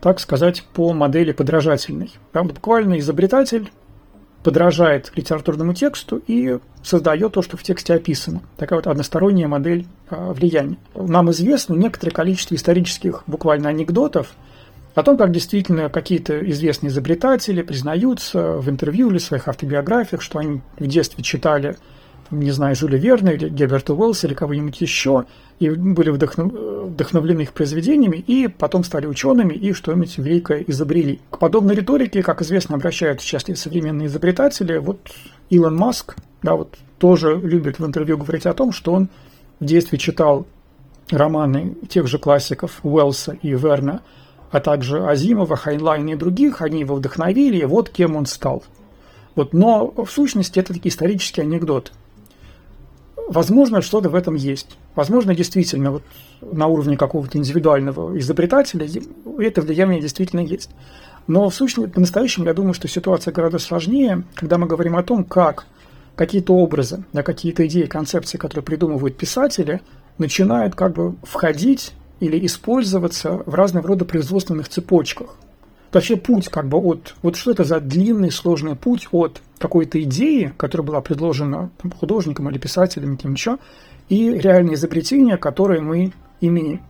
Так 0.01 0.19
сказать, 0.19 0.63
по 0.73 0.93
модели 0.93 1.31
подражательной. 1.31 2.11
Там 2.31 2.47
буквально 2.47 2.99
изобретатель 2.99 3.71
подражает 4.43 5.11
литературному 5.15 5.73
тексту 5.73 6.21
и 6.27 6.59
создает 6.83 7.33
то, 7.33 7.41
что 7.41 7.57
в 7.57 7.63
тексте 7.63 7.93
описано. 7.93 8.41
Такая 8.55 8.79
вот 8.79 8.87
односторонняя 8.87 9.47
модель 9.47 9.85
э, 10.09 10.31
влияния. 10.31 10.77
Нам 10.95 11.31
известно 11.31 11.73
некоторое 11.73 12.11
количество 12.11 12.55
исторических 12.55 13.23
буквально 13.27 13.69
анекдотов 13.69 14.33
о 14.95 15.03
том, 15.03 15.17
как 15.17 15.31
действительно 15.31 15.89
какие-то 15.89 16.39
известные 16.49 16.89
изобретатели 16.89 17.61
признаются 17.61 18.53
в 18.53 18.69
интервью 18.69 19.09
или 19.09 19.17
в 19.17 19.23
своих 19.23 19.47
автобиографиях, 19.47 20.21
что 20.21 20.39
они 20.39 20.61
в 20.79 20.87
детстве 20.87 21.23
читали 21.23 21.75
не 22.31 22.51
знаю, 22.51 22.75
Жюля 22.75 22.97
Верна 22.97 23.31
или 23.31 23.49
Герберта 23.49 23.93
Уэллса 23.93 24.27
или 24.27 24.33
кого-нибудь 24.33 24.79
еще, 24.81 25.25
и 25.59 25.69
были 25.69 26.09
вдохнов... 26.09 26.51
вдохновлены 26.51 27.41
их 27.41 27.53
произведениями, 27.53 28.17
и 28.17 28.47
потом 28.47 28.83
стали 28.83 29.05
учеными 29.05 29.53
и 29.53 29.73
что-нибудь 29.73 30.17
великое 30.17 30.63
изобрели. 30.67 31.19
К 31.29 31.39
подобной 31.39 31.75
риторике, 31.75 32.23
как 32.23 32.41
известно, 32.41 32.75
обращаются 32.75 33.25
часто 33.25 33.51
и 33.51 33.55
современные 33.55 34.07
изобретатели. 34.07 34.77
Вот 34.77 34.99
Илон 35.49 35.75
Маск, 35.75 36.15
да, 36.43 36.55
вот 36.55 36.75
тоже 36.99 37.39
любит 37.41 37.79
в 37.79 37.85
интервью 37.85 38.17
говорить 38.17 38.45
о 38.45 38.53
том, 38.53 38.71
что 38.71 38.93
он 38.93 39.09
в 39.59 39.65
детстве 39.65 39.97
читал 39.97 40.45
романы 41.09 41.75
тех 41.89 42.07
же 42.07 42.19
классиков 42.19 42.79
Уэллса 42.83 43.37
и 43.41 43.49
Верна, 43.51 44.01
а 44.51 44.59
также 44.59 45.05
Азимова, 45.05 45.55
Хайнлайна 45.55 46.11
и 46.11 46.15
других, 46.15 46.61
они 46.61 46.81
его 46.81 46.95
вдохновили, 46.95 47.57
и 47.57 47.65
вот 47.65 47.89
кем 47.89 48.15
он 48.15 48.25
стал. 48.25 48.63
Вот, 49.35 49.53
но 49.53 49.91
в 49.91 50.09
сущности 50.09 50.59
это 50.59 50.73
такие 50.73 50.89
исторические 50.89 51.43
анекдоты. 51.43 51.91
Возможно, 53.27 53.81
что-то 53.81 54.09
в 54.09 54.15
этом 54.15 54.35
есть. 54.35 54.77
Возможно, 54.95 55.35
действительно, 55.35 55.91
вот 55.91 56.03
на 56.41 56.67
уровне 56.67 56.95
какого-то 56.95 57.37
индивидуального 57.37 58.17
изобретателя 58.17 58.87
это 59.37 59.61
влияние 59.61 60.01
действительно 60.01 60.39
есть. 60.39 60.69
Но 61.27 61.49
в 61.49 61.53
сущности, 61.53 61.91
по-настоящему, 61.91 62.45
я 62.45 62.53
думаю, 62.53 62.73
что 62.73 62.87
ситуация 62.87 63.33
гораздо 63.33 63.59
сложнее, 63.59 64.23
когда 64.33 64.57
мы 64.57 64.65
говорим 64.65 64.95
о 64.95 65.03
том, 65.03 65.25
как 65.25 65.65
какие-то 66.15 66.53
образы, 66.55 67.03
да, 67.11 67.21
какие-то 67.21 67.67
идеи, 67.67 67.83
концепции, 67.83 68.37
которые 68.37 68.63
придумывают 68.63 69.17
писатели, 69.17 69.81
начинают 70.17 70.75
как 70.75 70.93
бы 70.93 71.15
входить 71.23 71.93
или 72.21 72.43
использоваться 72.45 73.43
в 73.45 73.53
разного 73.53 73.89
рода 73.89 74.05
производственных 74.05 74.69
цепочках– 74.69 75.35
вообще 75.91 76.15
путь 76.17 76.49
как 76.49 76.67
бы 76.67 76.77
от... 76.77 77.15
Вот 77.21 77.35
что 77.35 77.51
это 77.51 77.63
за 77.63 77.79
длинный, 77.79 78.31
сложный 78.31 78.75
путь 78.75 79.07
от 79.11 79.41
какой-то 79.57 80.01
идеи, 80.03 80.53
которая 80.57 80.85
была 80.85 81.01
предложена 81.01 81.69
там, 81.81 81.91
художником 81.91 82.49
или 82.49 82.57
писателем, 82.57 83.17
кем 83.17 83.33
еще, 83.33 83.57
и 84.09 84.31
реальные 84.31 84.75
изобретения, 84.75 85.37
которые 85.37 85.81
мы 85.81 86.13
имеем. 86.41 86.81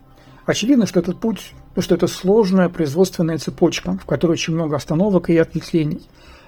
Очевидно, 0.45 0.85
что 0.85 0.99
этот 0.99 1.19
путь, 1.19 1.53
что 1.77 1.95
это 1.95 2.07
сложная 2.07 2.69
производственная 2.69 3.37
цепочка, 3.37 3.97
в 4.01 4.05
которой 4.05 4.33
очень 4.33 4.53
много 4.53 4.75
остановок 4.75 5.29
и 5.29 5.37
ответвлений. 5.37 6.07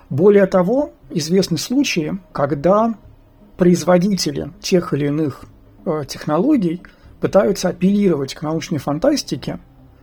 Более 0.10 0.46
того, 0.48 0.94
известны 1.10 1.58
случаи, 1.58 2.18
когда 2.32 2.96
производители 3.58 4.52
тех 4.62 4.94
или 4.94 5.08
иных 5.08 5.44
э, 5.86 6.04
технологий 6.08 6.82
пытаются 7.20 7.70
апеллировать 7.70 8.34
к 8.34 8.42
научной 8.42 8.78
фантастике 8.78 9.60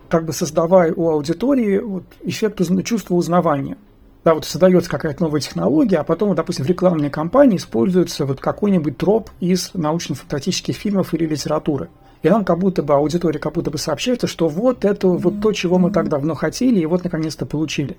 как 0.09 0.25
бы 0.25 0.33
создавая 0.33 0.93
у 0.93 1.09
аудитории 1.09 1.79
вот 1.79 2.05
эффект 2.23 2.61
чувства 2.85 3.15
узнавания. 3.15 3.77
Да, 4.25 4.35
вот 4.35 4.45
создается 4.45 4.91
какая-то 4.91 5.23
новая 5.23 5.41
технология, 5.41 5.99
а 5.99 6.05
потом, 6.05 6.35
допустим, 6.35 6.65
в 6.65 6.69
рекламной 6.69 7.11
кампании 7.11 7.59
используется 7.59 8.27
вот 8.27 8.41
какой-нибудь 8.41 8.99
троп 8.99 9.31
из 9.39 9.71
научно-фантастических 9.75 10.75
фильмов 10.75 11.15
или 11.15 11.27
литературы. 11.27 11.89
И 12.23 12.29
нам 12.29 12.45
как 12.45 12.59
будто 12.59 12.83
бы, 12.83 12.95
аудитория 12.95 13.39
как 13.39 13.53
будто 13.53 13.71
бы 13.71 13.79
сообщается, 13.79 14.27
что 14.27 14.49
вот 14.49 14.85
это 14.85 15.07
вот 15.07 15.41
то, 15.41 15.53
чего 15.53 15.79
мы 15.79 15.93
так 15.93 16.09
давно 16.09 16.35
хотели, 16.35 16.81
и 16.81 16.87
вот 16.87 17.05
наконец-то 17.05 17.47
получили. 17.47 17.97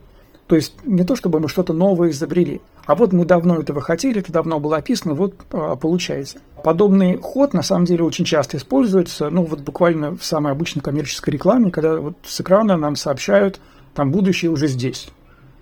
То 0.48 0.56
есть 0.56 0.74
не 0.84 1.04
то, 1.04 1.16
чтобы 1.16 1.40
мы 1.40 1.50
что-то 1.50 1.74
новое 1.74 2.10
изобрели, 2.10 2.62
а 2.86 2.96
вот 2.96 3.14
мы 3.14 3.26
давно 3.26 3.60
этого 3.60 3.82
хотели, 3.82 4.20
это 4.20 4.32
давно 4.32 4.60
было 4.60 4.78
описано, 4.78 5.14
вот 5.14 5.34
а, 5.52 5.76
получается. 5.76 6.40
Подобный 6.68 7.16
ход 7.16 7.54
на 7.54 7.62
самом 7.62 7.86
деле 7.86 8.04
очень 8.04 8.26
часто 8.26 8.58
используется, 8.58 9.30
ну 9.30 9.46
вот 9.46 9.62
буквально 9.62 10.18
в 10.18 10.26
самой 10.26 10.52
обычной 10.52 10.82
коммерческой 10.82 11.30
рекламе, 11.30 11.72
когда 11.72 11.96
вот 11.96 12.18
с 12.26 12.42
экрана 12.42 12.76
нам 12.76 12.98
сообщают, 12.98 13.62
там 13.94 14.12
будущее 14.12 14.52
уже 14.52 14.68
здесь. 14.68 15.08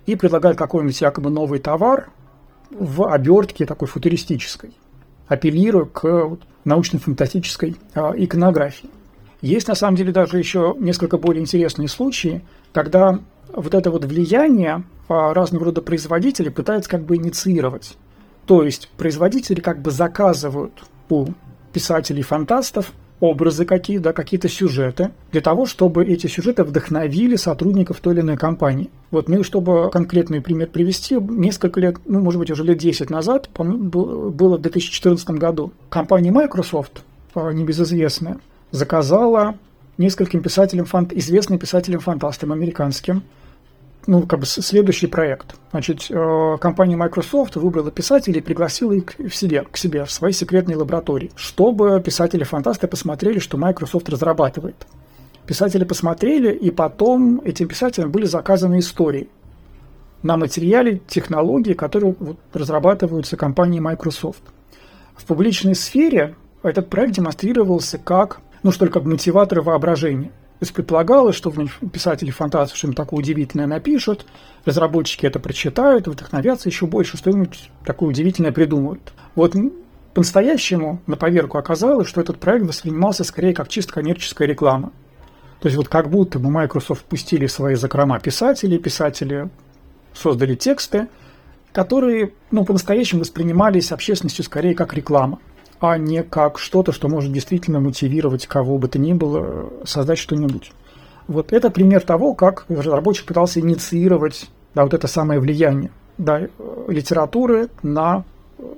И 0.06 0.16
предлагают 0.16 0.58
какой-нибудь 0.58 1.00
якобы 1.00 1.30
новый 1.30 1.60
товар 1.60 2.08
в 2.72 3.08
обертке 3.08 3.66
такой 3.66 3.86
футуристической, 3.86 4.72
апеллируя 5.28 5.84
к 5.84 6.38
научно-фантастической 6.64 7.76
а, 7.94 8.12
иконографии. 8.16 8.90
Есть, 9.42 9.68
на 9.68 9.76
самом 9.76 9.94
деле, 9.94 10.10
даже 10.10 10.40
еще 10.40 10.74
несколько 10.76 11.18
более 11.18 11.40
интересные 11.40 11.86
случаи, 11.86 12.42
когда 12.72 13.20
вот 13.52 13.74
это 13.74 13.92
вот 13.92 14.04
влияние 14.04 14.82
разного 15.08 15.66
рода 15.66 15.82
производителей 15.82 16.50
пытаются 16.50 16.90
как 16.90 17.04
бы 17.04 17.14
инициировать. 17.14 17.96
То 18.46 18.64
есть 18.64 18.88
производители 18.96 19.60
как 19.60 19.80
бы 19.80 19.92
заказывают 19.92 20.82
у 21.08 21.28
писателей-фантастов 21.72 22.92
образы 23.20 23.64
какие, 23.64 23.98
да, 23.98 24.12
какие-то 24.12 24.48
сюжеты, 24.48 25.10
для 25.32 25.40
того, 25.40 25.66
чтобы 25.66 26.04
эти 26.04 26.26
сюжеты 26.26 26.64
вдохновили 26.64 27.36
сотрудников 27.36 28.00
той 28.00 28.14
или 28.14 28.20
иной 28.20 28.36
компании. 28.36 28.90
Вот, 29.10 29.28
ну 29.28 29.40
и 29.40 29.42
чтобы 29.42 29.90
конкретный 29.90 30.40
пример 30.40 30.68
привести, 30.68 31.16
несколько 31.16 31.80
лет, 31.80 31.96
ну, 32.04 32.20
может 32.20 32.38
быть, 32.38 32.50
уже 32.50 32.64
лет 32.64 32.78
10 32.78 33.10
назад, 33.10 33.48
было 33.56 34.56
в 34.56 34.60
2014 34.60 35.30
году, 35.30 35.72
компания 35.88 36.30
Microsoft, 36.30 37.02
а, 37.34 37.50
небезызвестная, 37.50 38.38
заказала 38.70 39.54
нескольким 39.98 40.42
писателям, 40.42 40.86
известным 41.12 41.58
писателям-фантастам 41.58 42.52
американским, 42.52 43.22
ну, 44.06 44.22
как 44.26 44.40
бы 44.40 44.46
следующий 44.46 45.06
проект. 45.06 45.56
Значит, 45.72 46.06
э, 46.10 46.56
компания 46.60 46.96
Microsoft 46.96 47.56
выбрала 47.56 47.90
писателей 47.90 48.38
и 48.38 48.42
пригласила 48.42 48.92
их 48.92 49.14
в 49.18 49.34
себе, 49.34 49.64
к 49.70 49.76
себе 49.76 50.04
в 50.04 50.10
свои 50.10 50.32
секретные 50.32 50.76
лаборатории, 50.76 51.32
чтобы 51.34 52.00
писатели-фантасты 52.00 52.86
посмотрели, 52.86 53.38
что 53.38 53.56
Microsoft 53.58 54.08
разрабатывает. 54.08 54.86
Писатели 55.46 55.84
посмотрели, 55.84 56.52
и 56.52 56.70
потом 56.70 57.40
этим 57.44 57.68
писателям 57.68 58.10
были 58.10 58.26
заказаны 58.26 58.78
истории 58.78 59.28
на 60.22 60.36
материале 60.36 61.00
технологии, 61.06 61.74
которые 61.74 62.14
вот, 62.18 62.38
разрабатываются 62.52 63.36
компанией 63.36 63.80
Microsoft. 63.80 64.42
В 65.16 65.24
публичной 65.24 65.74
сфере 65.74 66.34
этот 66.62 66.88
проект 66.90 67.14
демонстрировался 67.14 67.98
как, 67.98 68.40
ну 68.62 68.72
что 68.72 68.86
ли, 68.86 68.90
как 68.90 69.04
мотиватор 69.04 69.60
воображения– 69.62 70.30
то 70.58 70.62
есть 70.62 70.72
предполагалось, 70.72 71.36
что 71.36 71.52
писатели 71.92 72.30
фантастов 72.30 72.78
что-нибудь 72.78 72.96
такое 72.96 73.18
удивительное 73.18 73.66
напишут, 73.66 74.24
разработчики 74.64 75.26
это 75.26 75.38
прочитают, 75.38 76.08
вдохновятся 76.08 76.70
еще 76.70 76.86
больше, 76.86 77.18
что-нибудь 77.18 77.70
такое 77.84 78.08
удивительное 78.08 78.52
придумают. 78.52 79.12
Вот 79.34 79.54
по-настоящему 80.14 81.02
на 81.06 81.16
поверку 81.16 81.58
оказалось, 81.58 82.08
что 82.08 82.22
этот 82.22 82.40
проект 82.40 82.64
воспринимался 82.64 83.22
скорее 83.22 83.52
как 83.52 83.68
чисто 83.68 83.92
коммерческая 83.92 84.48
реклама. 84.48 84.92
То 85.60 85.68
есть 85.68 85.76
вот 85.76 85.88
как 85.88 86.08
будто 86.08 86.38
бы 86.38 86.50
Microsoft 86.50 87.04
пустили 87.04 87.46
свои 87.48 87.74
закрома 87.74 88.18
писателей, 88.18 88.78
писатели 88.78 89.50
создали 90.14 90.54
тексты, 90.54 91.08
которые 91.72 92.32
ну, 92.50 92.64
по-настоящему 92.64 93.20
воспринимались 93.20 93.92
общественностью 93.92 94.42
скорее 94.42 94.74
как 94.74 94.94
реклама 94.94 95.38
а 95.80 95.98
не 95.98 96.22
как 96.22 96.58
что-то, 96.58 96.92
что 96.92 97.08
может 97.08 97.32
действительно 97.32 97.80
мотивировать 97.80 98.46
кого 98.46 98.78
бы 98.78 98.88
то 98.88 98.98
ни 98.98 99.12
было 99.12 99.70
создать 99.84 100.18
что-нибудь. 100.18 100.72
Вот 101.28 101.52
это 101.52 101.70
пример 101.70 102.02
того, 102.02 102.34
как 102.34 102.64
разработчик 102.68 103.26
пытался 103.26 103.60
инициировать 103.60 104.48
да, 104.74 104.84
вот 104.84 104.92
это 104.92 105.08
самое 105.08 105.40
влияние 105.40 105.90
да, 106.18 106.48
литературы 106.88 107.68
на 107.82 108.24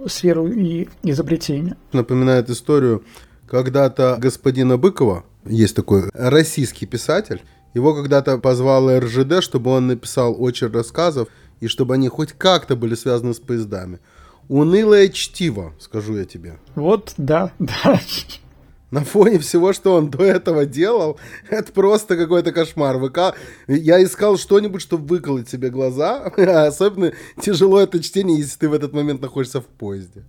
сферу 0.06 0.46
и 0.46 0.88
изобретения. 1.02 1.76
Напоминает 1.92 2.50
историю 2.50 3.02
когда-то 3.48 4.16
господина 4.18 4.76
Быкова, 4.76 5.24
есть 5.44 5.74
такой 5.74 6.10
российский 6.14 6.86
писатель, 6.86 7.42
его 7.74 7.94
когда-то 7.94 8.38
позвал 8.38 8.96
РЖД, 8.96 9.42
чтобы 9.42 9.70
он 9.72 9.88
написал 9.88 10.40
очередь 10.40 10.74
рассказов, 10.74 11.28
и 11.60 11.66
чтобы 11.66 11.94
они 11.94 12.08
хоть 12.08 12.32
как-то 12.32 12.76
были 12.76 12.94
связаны 12.94 13.34
с 13.34 13.40
поездами. 13.40 13.98
Унылое 14.48 15.08
чтиво, 15.08 15.74
скажу 15.78 16.16
я 16.16 16.24
тебе. 16.24 16.58
Вот, 16.74 17.12
да, 17.16 17.52
да. 17.58 18.00
На 18.90 19.04
фоне 19.04 19.38
всего, 19.38 19.74
что 19.74 19.94
он 19.94 20.08
до 20.08 20.24
этого 20.24 20.64
делал, 20.64 21.18
это 21.50 21.72
просто 21.72 22.16
какой-то 22.16 22.52
кошмар. 22.52 22.96
Выка... 22.96 23.34
Я 23.66 24.02
искал 24.02 24.38
что-нибудь, 24.38 24.80
чтобы 24.80 25.06
выколоть 25.06 25.48
себе 25.48 25.68
глаза. 25.68 26.22
особенно 26.66 27.12
тяжело 27.40 27.80
это 27.80 28.02
чтение, 28.02 28.38
если 28.38 28.58
ты 28.58 28.68
в 28.68 28.72
этот 28.72 28.94
момент 28.94 29.20
находишься 29.20 29.60
в 29.60 29.66
поезде. 29.66 30.24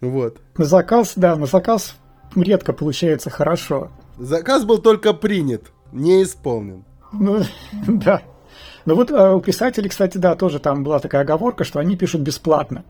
Вот. 0.00 0.38
На 0.56 0.64
заказ, 0.64 1.14
да, 1.16 1.34
на 1.34 1.46
заказ 1.46 1.96
редко 2.36 2.72
получается 2.72 3.30
хорошо. 3.30 3.90
Заказ 4.18 4.64
был 4.64 4.78
только 4.78 5.12
принят, 5.12 5.72
не 5.92 6.22
исполнен. 6.22 6.84
Ну, 7.12 7.42
да. 7.88 8.22
Ну 8.84 8.94
вот 8.94 9.10
а 9.10 9.34
у 9.34 9.40
писателей, 9.40 9.88
кстати, 9.88 10.16
да, 10.16 10.36
тоже 10.36 10.60
там 10.60 10.84
была 10.84 11.00
такая 11.00 11.22
оговорка, 11.22 11.64
что 11.64 11.80
они 11.80 11.96
пишут 11.96 12.20
бесплатно. 12.20 12.84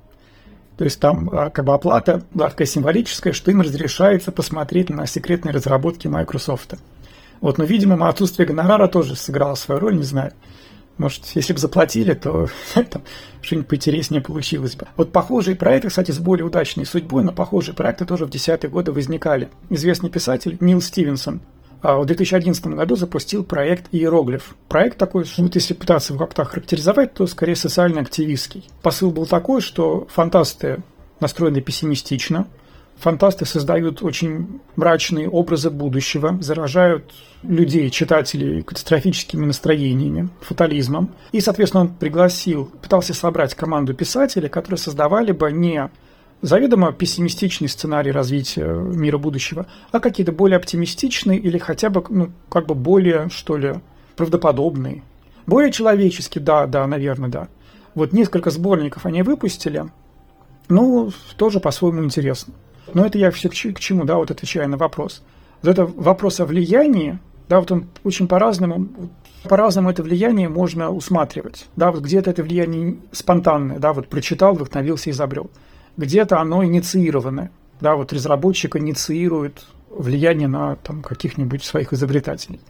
То 0.76 0.84
есть 0.84 1.00
там 1.00 1.30
а, 1.32 1.50
как 1.50 1.64
бы 1.64 1.74
оплата 1.74 2.22
такая 2.36 2.66
символическая, 2.66 3.32
что 3.32 3.50
им 3.50 3.62
разрешается 3.62 4.30
посмотреть 4.30 4.90
на 4.90 5.06
секретные 5.06 5.52
разработки 5.52 6.06
Microsoft. 6.06 6.74
Вот, 7.40 7.58
но, 7.58 7.64
видимо, 7.64 8.08
отсутствие 8.08 8.46
гонорара 8.46 8.88
тоже 8.88 9.16
сыграло 9.16 9.54
свою 9.54 9.80
роль, 9.80 9.96
не 9.96 10.04
знаю. 10.04 10.32
Может, 10.98 11.26
если 11.34 11.52
бы 11.52 11.58
заплатили, 11.58 12.14
то 12.14 12.48
там 12.74 13.02
что-нибудь 13.42 13.68
поинтереснее 13.68 14.22
получилось 14.22 14.76
бы. 14.76 14.86
Вот 14.96 15.12
похожие 15.12 15.56
проекты, 15.56 15.88
кстати, 15.88 16.10
с 16.10 16.18
более 16.18 16.46
удачной 16.46 16.86
судьбой, 16.86 17.22
но 17.22 17.32
похожие 17.32 17.74
проекты 17.74 18.06
тоже 18.06 18.24
в 18.24 18.30
десятые 18.30 18.70
годы 18.70 18.92
возникали. 18.92 19.48
Известный 19.68 20.10
писатель 20.10 20.56
Нил 20.60 20.80
Стивенсон 20.80 21.40
в 21.94 22.04
2011 22.04 22.66
году 22.66 22.96
запустил 22.96 23.44
проект 23.44 23.86
«Иероглиф». 23.92 24.56
Проект 24.68 24.98
такой, 24.98 25.24
вот 25.36 25.54
если 25.54 25.74
пытаться 25.74 26.12
его 26.12 26.24
как-то 26.24 26.44
характеризовать, 26.44 27.14
то 27.14 27.26
скорее 27.26 27.56
социально-активистский. 27.56 28.68
Посыл 28.82 29.10
был 29.10 29.26
такой, 29.26 29.60
что 29.60 30.06
фантасты 30.10 30.82
настроены 31.20 31.60
пессимистично, 31.60 32.48
фантасты 32.98 33.44
создают 33.44 34.02
очень 34.02 34.60
мрачные 34.74 35.28
образы 35.28 35.70
будущего, 35.70 36.38
заражают 36.40 37.12
людей, 37.42 37.90
читателей 37.90 38.62
катастрофическими 38.62 39.44
настроениями, 39.44 40.28
фатализмом. 40.40 41.10
И, 41.32 41.40
соответственно, 41.40 41.82
он 41.82 41.88
пригласил, 41.90 42.66
пытался 42.82 43.14
собрать 43.14 43.54
команду 43.54 43.94
писателей, 43.94 44.48
которые 44.48 44.78
создавали 44.78 45.32
бы 45.32 45.52
не 45.52 45.88
заведомо 46.42 46.92
пессимистичный 46.92 47.68
сценарий 47.68 48.10
развития 48.10 48.66
мира 48.66 49.18
будущего, 49.18 49.66
а 49.92 50.00
какие-то 50.00 50.32
более 50.32 50.56
оптимистичные 50.56 51.38
или 51.38 51.58
хотя 51.58 51.90
бы, 51.90 52.04
ну, 52.08 52.30
как 52.48 52.66
бы 52.66 52.74
более, 52.74 53.28
что 53.30 53.56
ли, 53.56 53.74
правдоподобные. 54.16 55.02
Более 55.46 55.72
человеческие, 55.72 56.42
да, 56.42 56.66
да, 56.66 56.86
наверное, 56.86 57.28
да. 57.28 57.48
Вот 57.94 58.12
несколько 58.12 58.50
сборников 58.50 59.06
они 59.06 59.22
выпустили, 59.22 59.86
ну, 60.68 61.10
тоже 61.36 61.60
по-своему 61.60 62.04
интересно. 62.04 62.52
Но 62.92 63.04
это 63.06 63.18
я 63.18 63.30
все 63.30 63.48
к, 63.48 63.54
чему, 63.54 64.04
да, 64.04 64.16
вот 64.16 64.30
отвечаю 64.30 64.68
на 64.68 64.76
вопрос. 64.76 65.22
Вот 65.62 65.70
это 65.70 65.86
вопрос 65.86 66.40
о 66.40 66.46
влиянии, 66.46 67.18
да, 67.48 67.60
вот 67.60 67.70
он 67.72 67.86
очень 68.04 68.28
по-разному, 68.28 68.88
по-разному 69.44 69.90
это 69.90 70.02
влияние 70.02 70.48
можно 70.48 70.90
усматривать. 70.90 71.66
Да, 71.76 71.90
вот 71.90 72.02
где-то 72.02 72.30
это 72.30 72.42
влияние 72.42 72.96
спонтанное, 73.12 73.78
да, 73.78 73.92
вот 73.92 74.08
прочитал, 74.08 74.54
вдохновился, 74.54 75.10
изобрел 75.10 75.50
где-то 75.96 76.40
оно 76.40 76.64
инициировано. 76.64 77.50
Да, 77.80 77.96
вот 77.96 78.12
разработчик 78.12 78.76
инициирует 78.76 79.66
влияние 79.90 80.48
на 80.48 80.76
там, 80.76 81.02
каких-нибудь 81.02 81.64
своих 81.64 81.92
изобретателей. 81.92 82.60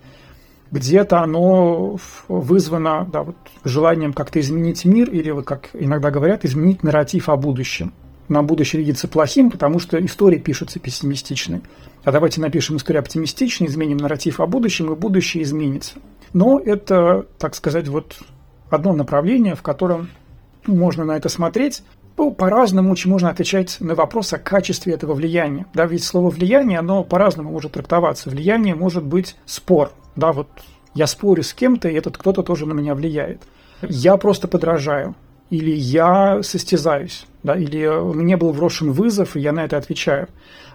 Где-то 0.70 1.20
оно 1.20 1.96
вызвано 2.28 3.08
да, 3.12 3.22
вот, 3.22 3.36
желанием 3.64 4.12
как-то 4.12 4.40
изменить 4.40 4.84
мир 4.84 5.08
или, 5.10 5.30
вот, 5.30 5.44
как 5.44 5.70
иногда 5.74 6.10
говорят, 6.10 6.44
изменить 6.44 6.82
нарратив 6.82 7.28
о 7.28 7.36
будущем. 7.36 7.92
Нам 8.28 8.46
будущее 8.46 8.80
видится 8.80 9.06
плохим, 9.06 9.52
потому 9.52 9.78
что 9.78 10.04
история 10.04 10.38
пишется 10.38 10.80
пессимистичной. 10.80 11.62
А 12.02 12.10
давайте 12.10 12.40
напишем 12.40 12.76
историю 12.76 13.00
оптимистичной, 13.00 13.68
изменим 13.68 13.98
нарратив 13.98 14.40
о 14.40 14.46
будущем, 14.46 14.92
и 14.92 14.96
будущее 14.96 15.44
изменится. 15.44 15.94
Но 16.32 16.58
это, 16.58 17.26
так 17.38 17.54
сказать, 17.54 17.86
вот 17.86 18.18
одно 18.68 18.92
направление, 18.92 19.54
в 19.54 19.62
котором 19.62 20.08
можно 20.66 21.04
на 21.04 21.16
это 21.16 21.28
смотреть. 21.28 21.82
Ну, 22.16 22.32
по-разному 22.32 22.92
очень 22.92 23.10
можно 23.10 23.28
отвечать 23.28 23.76
на 23.80 23.94
вопрос 23.94 24.32
о 24.32 24.38
качестве 24.38 24.94
этого 24.94 25.12
влияния. 25.12 25.66
Да, 25.74 25.84
ведь 25.84 26.02
слово 26.02 26.30
«влияние», 26.30 26.78
оно 26.78 27.04
по-разному 27.04 27.50
может 27.50 27.72
трактоваться. 27.72 28.30
Влияние 28.30 28.74
может 28.74 29.04
быть 29.04 29.36
спор. 29.44 29.92
Да, 30.16 30.32
вот 30.32 30.48
я 30.94 31.06
спорю 31.06 31.42
с 31.42 31.52
кем-то, 31.52 31.88
и 31.88 31.94
этот 31.94 32.16
кто-то 32.16 32.42
тоже 32.42 32.64
на 32.64 32.72
меня 32.72 32.94
влияет. 32.94 33.42
Я 33.82 34.16
просто 34.16 34.48
подражаю. 34.48 35.14
Или 35.50 35.70
я 35.70 36.42
состязаюсь. 36.42 37.26
Да, 37.42 37.54
или 37.54 37.86
мне 38.14 38.36
был 38.36 38.52
брошен 38.52 38.92
вызов, 38.92 39.36
и 39.36 39.40
я 39.40 39.52
на 39.52 39.64
это 39.64 39.76
отвечаю. 39.76 40.28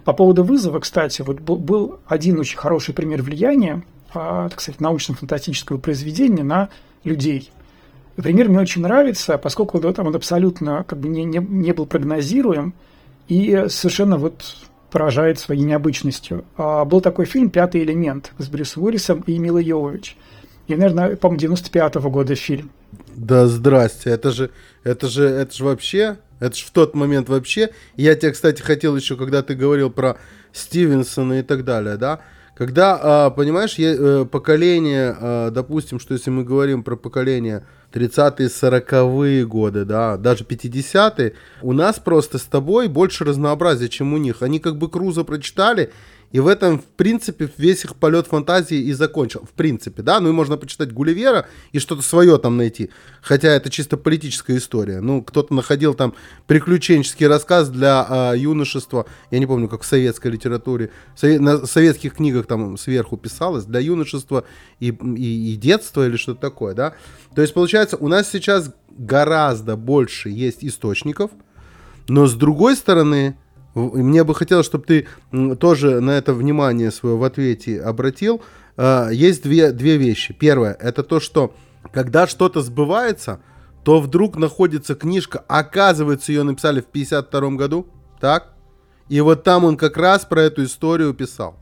По 0.05 0.13
поводу 0.13 0.43
вызова, 0.43 0.79
кстати, 0.79 1.23
вот 1.23 1.41
был 1.41 1.99
один 2.05 2.39
очень 2.39 2.57
хороший 2.57 2.93
пример 2.93 3.23
влияния, 3.23 3.83
а, 4.13 4.47
так 4.47 4.61
сказать, 4.61 4.79
научно-фантастического 4.79 5.79
произведения 5.79 6.43
на 6.43 6.69
людей– 7.03 7.51
Пример 8.15 8.49
мне 8.49 8.59
очень 8.59 8.81
нравится, 8.81 9.37
поскольку 9.37 9.79
да, 9.79 9.93
там 9.93 10.07
он 10.07 10.15
абсолютно 10.15 10.83
как 10.83 10.99
бы 10.99 11.07
не, 11.07 11.23
не, 11.23 11.39
не 11.39 11.71
был 11.71 11.85
прогнозируем 11.85 12.73
и 13.27 13.65
совершенно 13.69 14.17
вот 14.17 14.43
поражает 14.91 15.39
своей 15.39 15.61
необычностью. 15.61 16.43
А, 16.57 16.85
был 16.85 17.01
такой 17.01 17.25
фильм 17.25 17.49
«Пятый 17.49 17.81
элемент» 17.81 18.33
с 18.37 18.47
Брюсом 18.47 18.83
Уиллисом 18.83 19.21
и 19.21 19.37
Милой 19.37 19.63
Йовович. 19.63 20.17
И, 20.67 20.75
наверное, 20.75 21.15
по-моему, 21.15 21.55
95-го 21.55 22.09
года 22.09 22.35
фильм. 22.35 22.71
Да 23.15 23.47
здрасте, 23.47 24.09
это 24.09 24.31
же, 24.31 24.51
это 24.83 25.07
же, 25.07 25.25
это 25.25 25.53
же 25.55 25.63
вообще, 25.63 26.17
это 26.39 26.55
же 26.55 26.65
в 26.65 26.71
тот 26.71 26.93
момент 26.93 27.29
вообще. 27.29 27.71
Я 27.95 28.15
тебе, 28.15 28.31
кстати, 28.31 28.61
хотел 28.61 28.95
еще, 28.95 29.15
когда 29.15 29.41
ты 29.41 29.55
говорил 29.55 29.89
про 29.89 30.17
Стивенсона 30.53 31.39
и 31.39 31.41
так 31.41 31.63
далее, 31.63 31.97
да, 31.97 32.19
Когда, 32.61 32.99
а, 33.01 33.29
понимаешь, 33.31 33.79
э, 33.79 34.23
поколение, 34.25 35.17
а, 35.19 35.49
допустим, 35.49 35.99
что 35.99 36.13
если 36.13 36.29
мы 36.29 36.43
говорим 36.43 36.83
про 36.83 36.95
поколение 36.95 37.65
30-е, 37.91 38.49
40-е 38.49 39.47
годы, 39.47 39.83
да, 39.83 40.15
даже 40.15 40.43
50-е, 40.43 41.33
у 41.63 41.73
нас 41.73 41.97
просто 41.97 42.37
с 42.37 42.43
тобой 42.43 42.87
больше 42.87 43.23
разнообразия, 43.23 43.89
чем 43.89 44.13
у 44.13 44.17
них. 44.17 44.43
Они 44.43 44.59
как 44.59 44.77
бы 44.77 44.91
Круза 44.91 45.23
прочитали, 45.23 45.91
и 46.31 46.39
в 46.39 46.47
этом, 46.47 46.79
в 46.79 46.85
принципе, 46.85 47.49
весь 47.57 47.83
их 47.83 47.95
полет 47.95 48.27
фантазии 48.27 48.77
и 48.77 48.93
закончил. 48.93 49.41
В 49.41 49.53
принципе, 49.53 50.01
да. 50.01 50.19
Ну 50.19 50.29
и 50.29 50.31
можно 50.31 50.57
почитать 50.57 50.93
Гулливера 50.93 51.47
и 51.73 51.79
что-то 51.79 52.01
свое 52.01 52.37
там 52.37 52.57
найти. 52.57 52.89
Хотя 53.21 53.49
это 53.49 53.69
чисто 53.69 53.97
политическая 53.97 54.57
история. 54.57 55.01
Ну, 55.01 55.21
кто-то 55.21 55.53
находил 55.53 55.93
там 55.93 56.13
приключенческий 56.47 57.27
рассказ 57.27 57.69
для 57.69 58.05
а, 58.07 58.33
юношества. 58.33 59.05
Я 59.29 59.39
не 59.39 59.45
помню, 59.45 59.67
как 59.67 59.81
в 59.81 59.85
советской 59.85 60.31
литературе. 60.31 60.91
Совет, 61.15 61.41
на 61.41 61.65
советских 61.65 62.15
книгах 62.15 62.47
там 62.47 62.77
сверху 62.77 63.17
писалось. 63.17 63.65
Для 63.65 63.81
юношества 63.81 64.45
и, 64.79 64.87
и, 64.87 65.53
и 65.53 65.55
детства 65.57 66.07
или 66.07 66.15
что-то 66.15 66.39
такое, 66.39 66.73
да. 66.73 66.93
То 67.35 67.41
есть, 67.41 67.53
получается, 67.53 67.97
у 67.97 68.07
нас 68.07 68.29
сейчас 68.29 68.73
гораздо 68.89 69.75
больше 69.75 70.29
есть 70.29 70.63
источников. 70.63 71.31
Но 72.07 72.27
с 72.27 72.33
другой 72.33 72.75
стороны, 72.75 73.37
мне 73.73 74.23
бы 74.23 74.35
хотелось, 74.35 74.65
чтобы 74.65 74.85
ты 74.85 75.07
тоже 75.57 76.01
на 76.01 76.11
это 76.11 76.33
внимание 76.33 76.91
свое 76.91 77.15
в 77.15 77.23
ответе 77.23 77.81
обратил. 77.81 78.41
А, 78.77 79.09
есть 79.09 79.43
две, 79.43 79.71
две 79.71 79.97
вещи. 79.97 80.33
Первое, 80.33 80.73
это 80.73 81.03
то, 81.03 81.19
что 81.19 81.53
когда 81.91 82.27
что-то 82.27 82.61
сбывается, 82.61 83.41
то 83.83 83.99
вдруг 83.99 84.37
находится 84.37 84.95
книжка, 84.95 85.43
оказывается, 85.47 86.31
ее 86.31 86.43
написали 86.43 86.81
в 86.81 86.85
52 86.85 87.51
году, 87.51 87.87
так? 88.19 88.53
И 89.09 89.19
вот 89.21 89.43
там 89.43 89.65
он 89.65 89.77
как 89.77 89.97
раз 89.97 90.25
про 90.25 90.43
эту 90.43 90.63
историю 90.63 91.13
писал. 91.13 91.57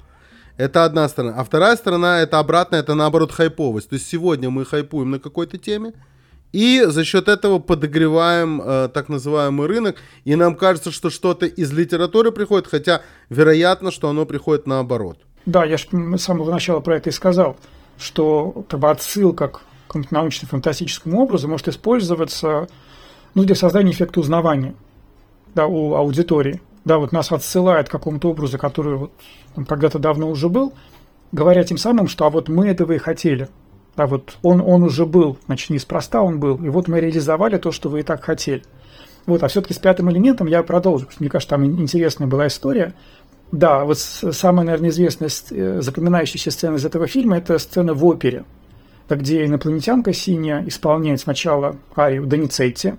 Это 0.58 0.84
одна 0.84 1.08
сторона. 1.08 1.36
А 1.38 1.44
вторая 1.44 1.78
сторона, 1.78 2.20
это 2.20 2.38
обратно, 2.38 2.76
это 2.76 2.94
наоборот 2.94 3.32
хайповость. 3.32 3.90
То 3.90 3.96
есть 3.96 4.08
сегодня 4.08 4.50
мы 4.50 4.66
хайпуем 4.66 5.10
на 5.12 5.20
какой-то 5.20 5.58
теме, 5.58 5.94
и 6.52 6.84
за 6.86 7.04
счет 7.04 7.28
этого 7.28 7.60
подогреваем 7.60 8.62
э, 8.62 8.90
так 8.94 9.10
называемый 9.10 9.68
рынок. 9.68 9.98
И 10.26 10.36
нам 10.36 10.56
кажется, 10.56 10.92
что 10.92 11.10
что-то 11.10 11.46
из 11.46 11.72
литературы 11.72 12.32
приходит, 12.32 12.68
хотя 12.68 13.02
вероятно, 13.30 13.92
что 13.92 14.10
оно 14.10 14.26
приходит 14.26 14.66
наоборот. 14.66 15.20
Да, 15.46 15.64
я 15.64 15.78
же 15.78 15.88
с 16.18 16.22
самого 16.22 16.52
начала 16.52 16.80
про 16.80 16.98
это 16.98 17.10
и 17.10 17.14
сказал, 17.14 17.58
что 17.98 18.66
как 18.68 18.80
бы, 18.80 18.90
отсылка 18.90 19.50
к 19.50 19.62
какому-то 19.88 20.14
научно-фантастическому 20.14 21.20
образу 21.22 21.48
может 21.48 21.68
использоваться 21.68 22.68
ну, 23.36 23.44
для 23.44 23.56
создания 23.56 23.92
эффекта 23.92 24.20
узнавания 24.20 24.76
да, 25.54 25.68
у 25.68 25.94
аудитории. 25.94 26.62
Да, 26.84 26.98
вот 26.98 27.12
нас 27.12 27.32
отсылает 27.32 27.90
к 27.90 27.92
какому-то 27.92 28.30
образу, 28.30 28.58
который 28.58 28.96
вот, 28.96 29.12
когда-то 29.68 30.00
давно 30.00 30.30
уже 30.30 30.50
был, 30.50 30.74
говоря 31.32 31.64
тем 31.64 31.78
самым, 31.78 32.08
что 32.08 32.26
а 32.26 32.30
вот 32.30 32.50
мы 32.50 32.68
этого 32.68 32.94
и 32.94 32.98
хотели– 32.98 33.50
а 34.00 34.08
вот 34.08 34.38
он, 34.42 34.62
он 34.62 34.84
уже 34.84 35.06
был, 35.06 35.38
значит, 35.46 35.70
неспроста 35.70 36.22
он 36.22 36.40
был, 36.40 36.56
и 36.58 36.70
вот 36.70 36.88
мы 36.88 37.00
реализовали 37.00 37.58
то, 37.58 37.72
что 37.72 37.90
вы 37.90 38.02
и 38.02 38.04
так 38.04 38.24
хотели. 38.24 38.64
Вот, 39.26 39.44
а 39.44 39.48
все-таки 39.48 39.74
с 39.74 39.78
пятым 39.78 40.10
элементом 40.12 40.48
я 40.48 40.64
продолжу, 40.64 41.08
мне 41.20 41.30
кажется, 41.30 41.56
там 41.56 41.66
интересная 41.66 42.28
была 42.28 42.48
история. 42.48 42.94
Да, 43.52 43.84
вот 43.84 43.98
самая, 43.98 44.66
наверное, 44.66 44.90
известная, 44.90 45.30
э, 45.52 45.82
запоминающаяся 45.82 46.52
сцена 46.52 46.76
из 46.76 46.86
этого 46.86 47.08
фильма– 47.08 47.38
это 47.40 47.58
сцена 47.58 47.94
в 47.94 48.06
опере, 48.06 48.46
где 49.10 49.46
инопланетянка 49.46 50.14
синяя 50.14 50.64
исполняет 50.68 51.20
сначала 51.22 51.76
арию 51.96 52.26
Доницетти 52.26 52.94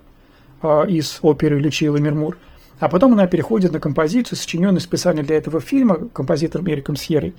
э, 0.62 0.84
из 0.88 1.20
оперы 1.22 1.60
Лючила 1.60 1.98
Мирмур, 1.98 2.36
а 2.80 2.88
потом 2.88 3.12
она 3.12 3.26
переходит 3.26 3.72
на 3.72 3.80
композицию, 3.80 4.38
сочиненную 4.38 4.80
специально 4.80 5.22
для 5.22 5.36
этого 5.36 5.60
фильма 5.60 6.08
композитором 6.12 6.68
Эриком 6.68 6.96
Сьерой, 6.96 7.34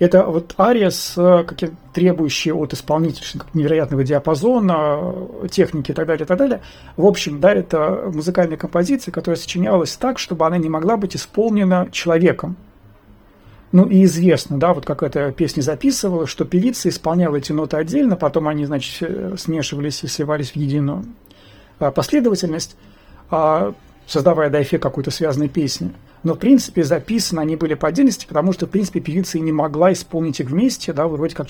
это 0.00 0.24
вот 0.24 0.54
ария 0.58 0.88
с 0.90 1.16
э, 1.16 1.44
каким 1.44 1.76
требующей 1.92 2.52
от 2.52 2.72
исполнителя 2.72 3.44
невероятного 3.52 4.02
диапазона, 4.02 5.14
техники 5.50 5.90
и 5.90 5.94
так 5.94 6.06
далее, 6.06 6.24
и 6.24 6.26
так 6.26 6.38
далее. 6.38 6.62
В 6.96 7.04
общем, 7.06 7.38
да, 7.38 7.52
это 7.52 8.10
музыкальная 8.12 8.56
композиция, 8.56 9.12
которая 9.12 9.38
сочинялась 9.38 9.94
так, 9.96 10.18
чтобы 10.18 10.46
она 10.46 10.56
не 10.56 10.70
могла 10.70 10.96
быть 10.96 11.14
исполнена 11.14 11.88
человеком. 11.92 12.56
Ну 13.72 13.84
и 13.84 14.02
известно, 14.04 14.58
да, 14.58 14.72
вот 14.72 14.84
как 14.84 15.02
эта 15.02 15.30
песня 15.32 15.60
записывалась, 15.60 16.30
что 16.30 16.44
певица 16.44 16.88
исполняла 16.88 17.36
эти 17.36 17.52
ноты 17.52 17.76
отдельно, 17.76 18.16
потом 18.16 18.48
они, 18.48 18.64
значит, 18.64 19.38
смешивались 19.38 20.02
и 20.02 20.08
сливались 20.08 20.52
в 20.52 20.56
единую 20.56 21.04
а, 21.78 21.92
последовательность, 21.92 22.76
а, 23.30 23.74
создавая 24.10 24.50
до 24.50 24.60
эффект 24.60 24.82
какой-то 24.82 25.10
связанной 25.10 25.48
песни 25.48 25.92
но, 26.22 26.34
в 26.34 26.38
принципе, 26.38 26.84
записаны 26.84 27.40
они 27.40 27.56
были 27.56 27.74
по 27.74 27.88
отдельности, 27.88 28.26
потому 28.26 28.52
что, 28.52 28.66
в 28.66 28.70
принципе, 28.70 29.00
певица 29.00 29.38
и 29.38 29.40
не 29.40 29.52
могла 29.52 29.92
исполнить 29.92 30.40
их 30.40 30.50
вместе, 30.50 30.92
да, 30.92 31.06
вроде 31.06 31.34
как 31.34 31.48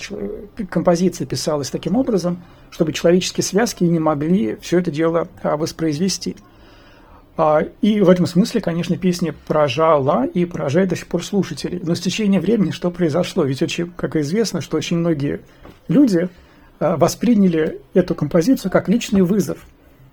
композиция 0.69 1.27
писалась 1.27 1.69
таким 1.69 1.97
образом, 1.97 2.41
чтобы 2.69 2.93
человеческие 2.93 3.43
связки 3.43 3.83
не 3.83 3.99
могли 3.99 4.57
все 4.61 4.79
это 4.79 4.89
дело 4.89 5.27
а, 5.43 5.57
воспроизвести. 5.57 6.37
А, 7.35 7.63
и 7.81 7.99
в 7.99 8.09
этом 8.09 8.25
смысле, 8.27 8.61
конечно, 8.61 8.97
песня 8.97 9.35
поражала 9.45 10.25
и 10.25 10.45
поражает 10.45 10.89
до 10.89 10.95
сих 10.95 11.07
пор 11.07 11.23
слушателей. 11.25 11.81
Но 11.83 11.93
с 11.93 11.99
течением 11.99 12.41
времени 12.41 12.71
что 12.71 12.91
произошло? 12.91 13.43
Ведь, 13.43 13.61
очень, 13.61 13.91
как 13.91 14.15
известно, 14.15 14.61
что 14.61 14.77
очень 14.77 14.97
многие 14.97 15.41
люди 15.89 16.29
а, 16.79 16.95
восприняли 16.95 17.81
эту 17.93 18.15
композицию 18.15 18.71
как 18.71 18.87
личный 18.87 19.21
вызов– 19.21 19.57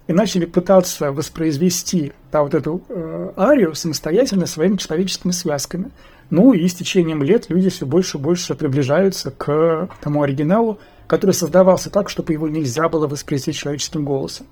и 0.09 0.13
начали 0.13 0.47
пытаться 0.47 1.13
воспроизвести 1.13 2.13
да, 2.33 2.43
вот 2.43 2.55
эту 2.55 2.83
э, 2.89 3.33
арию 3.37 3.75
самостоятельно 3.75 4.47
своими 4.47 4.77
человеческими 4.77 5.33
связками. 5.33 5.91
Ну 6.31 6.55
и 6.55 6.67
с 6.67 6.75
течением 6.75 7.23
лет 7.23 7.51
люди 7.51 7.69
все 7.69 7.87
больше 7.87 8.17
и 8.17 8.21
больше 8.21 8.55
приближаются 8.55 9.31
к 9.31 9.89
тому 10.01 10.23
оригиналу, 10.23 10.79
который 11.07 11.33
создавался 11.33 11.91
так, 11.91 12.09
чтобы 12.09 12.33
его 12.33 12.49
нельзя 12.49 12.89
было 12.89 13.07
воспроизвести 13.07 13.53
человеческим 13.53 14.05
голосом. 14.05 14.47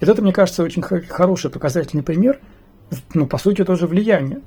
И 0.00 0.04
это, 0.04 0.22
мне 0.22 0.32
кажется, 0.32 0.62
очень 0.62 0.82
хороший 0.82 1.50
показательный 1.50 2.02
пример, 2.04 2.38
ну, 3.12 3.26
по 3.26 3.38
сути, 3.38 3.64
тоже 3.64 3.86
влияние. 3.88 4.40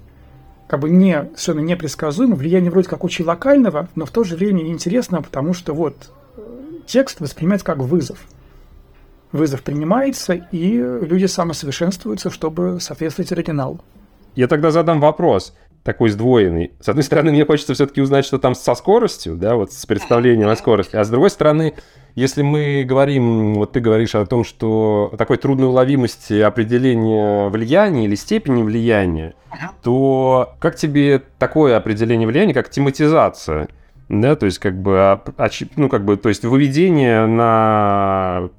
Как 0.68 0.80
бы 0.80 0.90
не, 0.90 1.30
совершенно 1.36 1.66
непредсказуемо, 1.66 2.36
влияние 2.36 2.72
вроде 2.72 2.88
как 2.88 3.04
очень 3.04 3.26
локального, 3.26 3.90
но 3.96 4.06
в 4.06 4.12
то 4.12 4.24
же 4.24 4.36
время 4.36 4.66
интересного, 4.68 5.22
потому 5.22 5.54
что 5.54 5.74
вот 5.74 6.12
э, 6.38 6.42
текст 6.88 7.20
воспринимается 7.20 7.66
как 7.66 7.80
вызов– 7.80 8.20
вызов 9.36 9.62
принимается, 9.62 10.34
и 10.34 10.78
люди 10.78 11.26
самосовершенствуются, 11.26 12.30
чтобы 12.30 12.80
соответствовать 12.80 13.32
оригиналу. 13.32 13.80
Я 14.36 14.48
тогда 14.48 14.72
задам 14.72 15.00
вопрос 15.00 15.54
такой 15.84 16.10
сдвоенный. 16.10 16.72
С 16.82 16.90
одной 16.90 17.04
стороны, 17.04 17.32
мне 17.32 17.46
хочется 17.46 17.76
все-таки 17.76 18.02
узнать, 18.02 18.26
что 18.26 18.40
там 18.40 18.56
со 18.56 18.74
скоростью, 18.74 19.36
да, 19.36 19.56
вот 19.56 19.72
с 19.72 19.86
представлением 19.86 20.50
о 20.50 20.56
скорости, 20.56 20.96
а 20.96 21.04
с 21.04 21.10
другой 21.10 21.30
стороны, 21.30 21.76
если 22.16 22.42
мы 22.42 22.84
говорим, 22.84 23.54
вот 23.54 23.74
ты 23.74 23.82
говоришь 23.82 24.16
о 24.16 24.26
том, 24.26 24.44
что 24.44 25.14
такой 25.16 25.38
трудной 25.38 25.68
уловимости 25.68 26.42
определения 26.42 27.50
влияния 27.50 28.06
или 28.06 28.16
степени 28.16 28.64
влияния, 28.64 29.36
то 29.84 30.56
как 30.60 30.76
тебе 30.76 31.22
такое 31.38 31.78
определение 31.78 32.28
влияния, 32.28 32.56
как 32.56 32.70
тематизация? 32.70 33.68
Да, 34.10 34.36
то 34.36 34.48
есть 34.48 34.58
как 34.60 34.82
бы, 34.82 35.22
ну 35.76 35.90
как 35.90 36.04
бы, 36.04 36.18
то 36.18 36.30
есть 36.30 36.44
выведение 36.46 37.28
на 37.28 38.50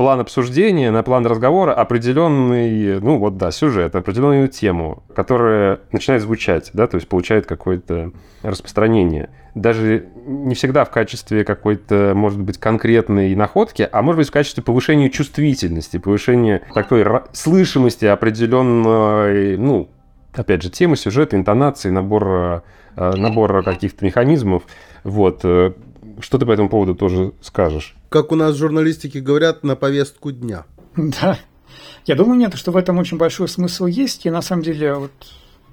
план 0.00 0.18
обсуждения, 0.18 0.90
на 0.90 1.02
план 1.02 1.26
разговора 1.26 1.74
определенный, 1.74 2.98
ну 3.02 3.18
вот 3.18 3.36
да, 3.36 3.50
сюжет, 3.50 3.94
определенную 3.94 4.48
тему, 4.48 5.02
которая 5.14 5.80
начинает 5.92 6.22
звучать, 6.22 6.70
да, 6.72 6.86
то 6.86 6.94
есть 6.94 7.06
получает 7.06 7.44
какое-то 7.44 8.10
распространение. 8.42 9.28
Даже 9.54 10.06
не 10.24 10.54
всегда 10.54 10.86
в 10.86 10.90
качестве 10.90 11.44
какой-то, 11.44 12.14
может 12.16 12.40
быть, 12.40 12.56
конкретной 12.56 13.34
находки, 13.34 13.86
а 13.92 14.00
может 14.00 14.20
быть 14.20 14.28
в 14.28 14.32
качестве 14.32 14.62
повышения 14.62 15.10
чувствительности, 15.10 15.98
повышения 15.98 16.62
такой 16.72 17.04
слышимости 17.32 18.06
определенной, 18.06 19.58
ну, 19.58 19.90
опять 20.32 20.62
же, 20.62 20.70
темы, 20.70 20.96
сюжета, 20.96 21.36
интонации, 21.36 21.90
набор, 21.90 22.62
э, 22.96 23.12
набор 23.16 23.62
каких-то 23.62 24.02
механизмов. 24.06 24.62
Вот. 25.04 25.40
Э, 25.44 25.72
что 26.20 26.38
ты 26.38 26.46
по 26.46 26.52
этому 26.52 26.70
поводу 26.70 26.94
тоже 26.94 27.34
скажешь? 27.42 27.96
Как 28.10 28.32
у 28.32 28.34
нас 28.34 28.56
в 28.56 28.58
журналистике 28.58 29.20
говорят, 29.20 29.62
на 29.62 29.76
повестку 29.76 30.32
дня. 30.32 30.64
Да. 30.96 31.38
Я 32.06 32.16
думаю, 32.16 32.36
нет, 32.36 32.54
что 32.56 32.72
в 32.72 32.76
этом 32.76 32.98
очень 32.98 33.18
большой 33.18 33.46
смысл 33.46 33.86
есть. 33.86 34.26
И 34.26 34.30
на 34.30 34.42
самом 34.42 34.64
деле 34.64 34.94
вот, 34.94 35.12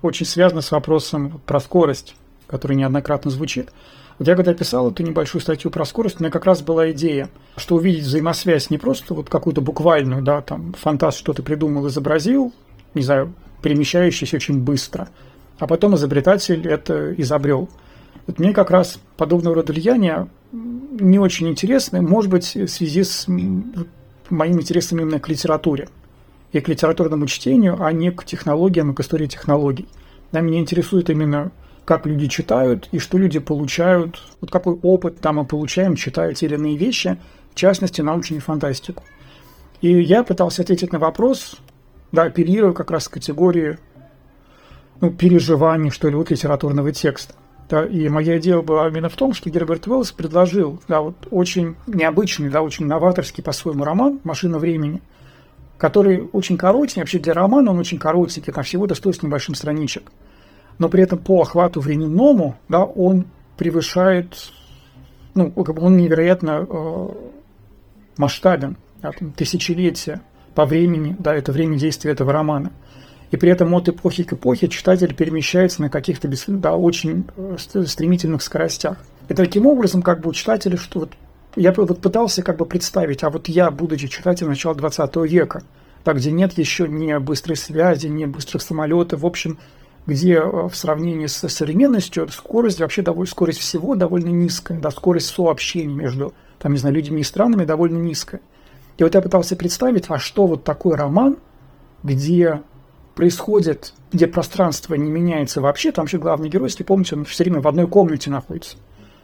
очень 0.04 0.28
связано 0.28 0.62
с 0.62 0.69
вопросом 0.69 1.41
про 1.47 1.60
скорость, 1.60 2.15
который 2.45 2.78
неоднократно 2.78 3.32
звучит. 3.32 3.71
Вот 4.19 4.28
я 4.28 4.36
когда 4.36 4.54
писал 4.54 4.91
эту 4.91 5.02
небольшую 5.02 5.41
статью 5.41 5.71
про 5.71 5.84
скорость, 5.84 6.17
у 6.19 6.23
меня 6.23 6.32
как 6.32 6.45
раз 6.45 6.62
была 6.62 6.91
идея, 6.91 7.32
что 7.56 7.76
увидеть 7.76 8.04
взаимосвязь 8.04 8.69
не 8.69 8.78
просто 8.78 9.15
вот 9.15 9.30
какую-то 9.30 9.62
буквальную, 9.62 10.21
да, 10.21 10.41
там, 10.41 10.73
фантаст 10.73 11.17
что-то 11.17 11.41
придумал, 11.41 11.88
изобразил, 11.88 12.54
не 12.93 13.02
знаю, 13.02 13.34
перемещающийся 13.63 14.36
очень 14.36 14.60
быстро, 14.60 15.10
а 15.58 15.65
потом 15.65 15.95
изобретатель 15.95 16.67
это 16.67 17.15
изобрел– 17.15 17.67
вот 18.25 18.39
мне 18.39 18.53
как 18.53 18.71
раз 18.71 18.99
подобного 19.15 19.56
рода 19.56 19.73
влияние 19.73 20.27
не 20.51 21.19
очень 21.19 21.47
интересны, 21.47 22.01
может 22.01 22.32
быть, 22.32 22.56
в 22.56 22.67
связи 22.67 23.03
с 23.03 23.27
моим 23.27 24.60
интересом 24.60 24.99
именно 24.99 25.19
к 25.19 25.30
литературе 25.30 25.89
и 26.51 26.60
к 26.60 26.67
литературному 26.67 27.27
чтению, 27.27 27.84
а 27.84 27.91
не 27.91 28.12
к 28.12 28.23
технологиям 28.25 28.91
и 28.91 28.95
к 28.95 28.99
истории 28.99 29.27
технологий. 29.27 29.88
Да, 30.32 30.41
меня 30.41 30.60
интересует 30.60 31.10
именно 31.10 31.51
как 31.86 32.06
люди 32.06 32.27
читают 32.27 32.89
и 32.91 32.99
что 32.99 33.17
люди 33.17 33.39
получают, 33.39 34.21
вот 34.41 34.51
какой 34.51 34.75
опыт 34.82 35.19
там 35.21 35.38
мы 35.38 35.45
получаем, 35.45 35.95
читая 35.95 36.34
те 36.34 36.47
или 36.47 36.56
иные 36.56 36.75
вещи, 36.75 37.17
в 37.51 37.56
частности, 37.56 38.01
научную 38.01 38.41
фантастику. 38.41 39.03
И 39.82 40.01
я 40.01 40.23
пытался 40.23 40.63
ответить 40.63 40.91
на 40.91 40.99
вопрос, 40.99 41.58
да, 42.12 42.23
апеллируя 42.23 42.73
как 42.73 42.91
раз 42.91 43.08
к 43.08 43.13
категории 43.13 43.77
ну, 44.99 45.12
переживаний, 45.12 45.91
что 45.91 46.10
ли, 46.10 46.15
вот 46.15 46.30
литературного 46.30 46.91
текста. 46.91 47.36
Да, 47.69 47.86
и 47.86 48.08
моя 48.08 48.38
идея 48.38 48.62
была 48.62 48.88
именно 48.88 49.10
в 49.10 49.15
том, 49.15 49.34
что 49.34 49.49
Герберт 49.49 49.88
Уэллс 49.88 50.13
предложил 50.13 50.82
да, 50.88 51.01
вот 51.01 51.27
очень 51.32 51.75
необычный, 51.86 52.49
да, 52.49 52.62
очень 52.62 52.86
новаторский 52.86 53.43
по-своему 53.43 53.84
роман 53.84 54.21
«Машина 54.23 54.58
времени», 54.58 55.01
который 55.77 56.30
очень 56.32 56.58
коротенький, 56.58 57.01
вообще 57.01 57.19
для 57.19 57.34
романа 57.34 57.71
он 57.71 57.80
очень 57.80 57.99
коротенький, 57.99 58.53
там 58.53 58.63
всего 58.63 58.88
до 58.88 58.95
100 58.95 59.13
с 59.13 59.21
небольшим 59.21 59.53
страничек. 59.53 60.12
Но 60.80 60.88
при 60.88 61.03
этом 61.03 61.19
по 61.19 61.41
охвату 61.41 61.82
временному, 61.82 62.56
да, 62.69 62.86
он 62.86 63.25
превышает, 63.58 64.53
ну, 65.34 65.51
как 65.51 65.75
бы 65.75 65.82
он 65.82 65.97
невероятно 65.97 66.65
э, 66.69 67.08
масштабен, 68.15 68.77
да, 69.01 69.12
там, 69.12 69.32
тысячелетия 69.34 70.21
по 70.56 70.65
времени, 70.65 71.17
да, 71.19 71.36
это 71.36 71.51
время 71.51 71.77
действия 71.77 72.12
этого 72.12 72.32
романа– 72.32 72.71
и 73.31 73.37
при 73.37 73.51
этом 73.51 73.73
от 73.73 73.89
эпохи 73.89 74.23
к 74.23 74.33
эпохе 74.33 74.67
читатель 74.67 75.13
перемещается 75.13 75.81
на 75.81 75.89
каких-то 75.89 76.29
да, 76.47 76.75
очень 76.75 77.25
э, 77.35 77.57
стремительных 77.57 78.41
скоростях. 78.41 78.97
И 79.27 79.33
таким 79.33 79.65
образом, 79.65 80.01
как 80.01 80.21
бы 80.21 80.29
у 80.29 80.33
читателя, 80.33 80.77
что 80.77 81.01
вот 81.01 81.11
я 81.55 81.73
вот 81.73 81.99
пытался 81.99 82.43
как 82.43 82.57
бы 82.57 82.65
представить, 82.65 83.23
а 83.23 83.29
вот 83.29 83.49
я, 83.49 83.71
будучи 83.71 84.07
читателем 84.07 84.51
начала 84.51 84.75
20 84.75 85.15
века, 85.17 85.63
так, 86.03 86.17
где 86.17 86.31
нет 86.31 86.57
еще 86.57 86.87
ни 86.87 87.17
быстрой 87.17 87.57
связи, 87.57 88.07
ни 88.07 88.25
быстрых 88.25 88.61
самолетов, 88.61 89.21
в 89.21 89.25
общем, 89.25 89.57
где 90.05 90.35
э, 90.35 90.67
в 90.69 90.73
сравнении 90.73 91.27
с 91.27 91.49
современностью 91.49 92.29
скорость, 92.29 92.79
вообще 92.79 93.01
довольно, 93.01 93.29
скорость 93.29 93.59
всего 93.59 93.95
довольно 93.95 94.29
низкая, 94.29 94.79
да, 94.79 94.89
скорость 94.89 95.27
сообщений 95.27 95.93
между, 95.93 96.33
там, 96.59 96.71
не 96.71 96.77
знаю, 96.77 96.95
людьми 96.95 97.21
и 97.21 97.25
странами 97.25 97.65
довольно 97.65 97.97
низкая. 97.97 98.39
И 98.97 99.03
вот 99.03 99.13
я 99.13 99.21
пытался 99.21 99.57
представить, 99.57 100.05
а 100.07 100.17
что 100.17 100.47
вот 100.47 100.63
такой 100.63 100.95
роман, 100.95 101.37
где 102.03 102.61
происходит, 103.17 103.93
где 104.13 104.27
пространство 104.27 104.93
не 104.93 105.10
меняется 105.10 105.60
вообще, 105.60 105.91
там 105.91 106.03
вообще 106.03 106.19
главный 106.19 106.49
герой, 106.49 106.67
если 106.67 106.84
помните, 106.84 107.15
он 107.15 107.25
все 107.25 107.43
время 107.43 107.62
в 107.62 107.67
одной 107.67 107.88
комнате 107.88 108.30
находится. 108.30 108.77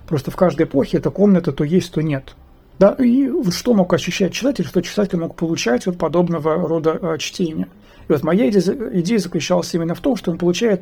Просто 0.08 0.32
в 0.32 0.36
каждой 0.36 0.66
эпохе 0.66 0.98
эта 0.98 1.12
комната 1.12 1.52
то 1.52 1.64
есть, 1.64 1.94
то 1.94 2.02
нет. 2.02 2.36
Да, 2.80 2.94
и 2.94 3.30
вот 3.30 3.54
что 3.54 3.76
мог 3.76 3.94
ощущать 3.94 4.34
читатель, 4.34 4.66
что 4.66 4.82
читатель 4.82 5.20
мог 5.20 5.36
получать 5.36 5.86
от 5.86 6.00
подобного 6.00 6.56
рода 6.56 6.98
э, 7.00 7.18
чтения. 7.20 7.68
И 8.10 8.12
вот 8.12 8.24
моя 8.24 8.50
идея, 8.50 9.20
заключалась 9.20 9.74
именно 9.76 9.94
в 9.94 10.02
том, 10.02 10.16
что 10.16 10.32
он 10.32 10.40
получает 10.40 10.82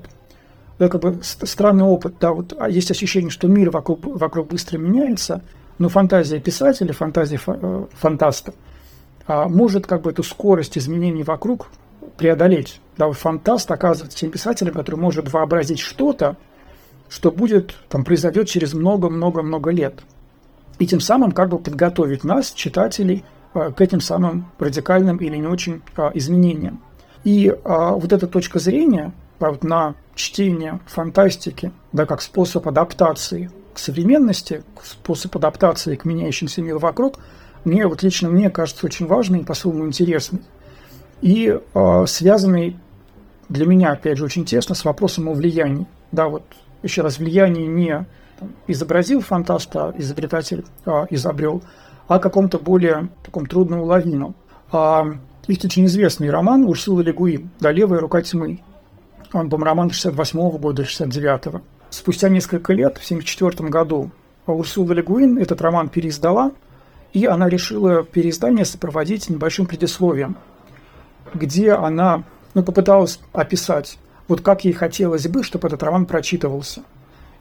да, 0.80 0.88
как 0.88 1.02
бы 1.02 1.19
странный 1.21 1.84
опыт. 1.84 2.15
Да, 2.21 2.32
вот, 2.32 2.56
а 2.58 2.69
есть 2.69 2.91
ощущение, 2.91 3.30
что 3.30 3.50
мир 3.50 3.71
вокруг, 3.71 4.06
вокруг 4.06 4.47
быстро 4.47 4.78
меняется, 4.78 5.43
но 5.80 5.89
фантазия 5.89 6.39
писателя, 6.39 6.93
фантазия 6.93 7.38
фа, 7.38 7.88
фантаста 7.91 8.54
а, 9.28 9.50
может 9.50 9.86
как 9.86 10.02
бы 10.02 10.12
эту 10.12 10.24
скорость 10.24 10.78
изменений 10.78 11.24
вокруг 11.24 11.67
преодолеть. 12.17 12.79
Да, 12.97 13.07
вот 13.07 13.17
фантаст 13.17 13.69
оказывается 13.71 14.17
тем 14.17 14.31
писателем, 14.31 14.73
который 14.73 14.97
может 14.97 15.31
вообразить 15.31 15.79
что-то, 15.79 16.37
что 17.09 17.31
будет, 17.31 17.75
там, 17.89 18.03
произойдет 18.03 18.47
через 18.47 18.73
много-много-много 18.73 19.71
лет. 19.71 20.01
И 20.79 20.87
тем 20.87 20.99
самым 20.99 21.31
как 21.31 21.49
бы 21.49 21.59
подготовить 21.59 22.23
нас, 22.23 22.51
читателей, 22.51 23.23
э, 23.53 23.71
к 23.75 23.81
этим 23.81 24.01
самым 24.01 24.51
радикальным 24.59 25.17
или 25.17 25.35
не 25.37 25.47
очень 25.47 25.81
а, 25.95 26.11
изменениям. 26.13 26.81
И 27.23 27.55
а, 27.63 27.91
вот 27.91 28.11
эта 28.13 28.27
точка 28.27 28.59
зрения 28.59 29.13
вот, 29.39 29.63
на 29.63 29.95
чтение 30.15 30.79
фантастики, 30.87 31.71
да, 31.91 32.05
как 32.05 32.21
способ 32.21 32.67
адаптации 32.67 33.51
к 33.73 33.79
современности, 33.79 34.63
способ 34.83 35.35
адаптации 35.35 35.95
к 35.95 36.05
меняющимся 36.05 36.61
миру 36.61 36.79
вокруг, 36.79 37.19
мне 37.63 37.85
вот 37.87 38.03
лично 38.03 38.29
мне 38.29 38.49
кажется 38.49 38.85
очень 38.85 39.05
важной 39.05 39.41
и 39.41 39.43
по-своему 39.43 39.85
интересной 39.85 40.41
и 41.21 41.60
э, 41.73 42.05
связанный 42.07 42.77
для 43.47 43.65
меня, 43.65 43.91
опять 43.91 44.17
же, 44.17 44.25
очень 44.25 44.45
тесно 44.45 44.75
с 44.75 44.84
вопросом 44.84 45.29
о 45.29 45.34
влиянии. 45.34 45.86
Да, 46.12 46.27
вот 46.27 46.43
еще 46.84 47.01
раз, 47.01 47.19
влияние 47.19 47.67
не 47.67 48.05
изобразил 48.67 49.21
фантаста, 49.21 49.89
а 49.89 49.93
изобретатель 49.97 50.65
э, 50.86 51.05
изобрел, 51.12 51.62
а 52.07 52.19
каком-то 52.19 52.57
более 52.57 53.10
таком 53.23 53.45
трудноуловимом. 53.45 54.36
А, 54.71 55.05
есть 55.47 55.63
очень 55.63 55.86
известный 55.86 56.29
роман 56.29 56.63
Урсулы 56.63 57.03
Легуин 57.03 57.49
«Да, 57.60 57.71
левая 57.71 57.99
рука 57.99 58.21
тьмы». 58.21 58.62
Он, 59.34 59.49
по 59.49 59.57
роман 59.57 59.91
68 59.91 60.57
года, 60.57 60.84
69-го. 60.84 61.62
Спустя 61.89 62.29
несколько 62.29 62.73
лет, 62.73 62.97
в 62.97 63.05
74 63.05 63.69
году, 63.69 64.12
Урсула 64.47 64.93
Легуин 64.93 65.38
этот 65.38 65.62
роман 65.62 65.89
переиздала, 65.89 66.51
и 67.13 67.25
она 67.25 67.47
решила 67.47 68.03
переиздание 68.03 68.65
сопроводить 68.65 69.29
небольшим 69.29 69.67
предисловием– 69.67 70.36
где 71.34 71.72
она 71.74 72.24
ну, 72.54 72.63
попыталась 72.63 73.20
описать, 73.34 73.98
вот 74.28 74.41
как 74.41 74.65
ей 74.65 74.74
хотелось 74.74 75.28
бы, 75.28 75.44
чтобы 75.44 75.67
этот 75.67 75.84
роман 75.84 76.06
прочитывался. 76.06 76.84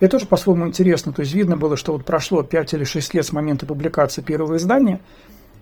Это 0.00 0.12
тоже 0.12 0.26
по-своему 0.26 0.66
интересно. 0.66 1.12
То 1.12 1.20
есть 1.20 1.34
видно 1.34 1.56
было, 1.56 1.76
что 1.76 1.92
вот 1.92 2.04
прошло 2.04 2.42
5 2.42 2.74
или 2.74 2.84
6 2.84 3.14
лет 3.14 3.26
с 3.26 3.32
момента 3.32 3.66
публикации 3.66 4.22
первого 4.22 4.56
издания, 4.56 5.00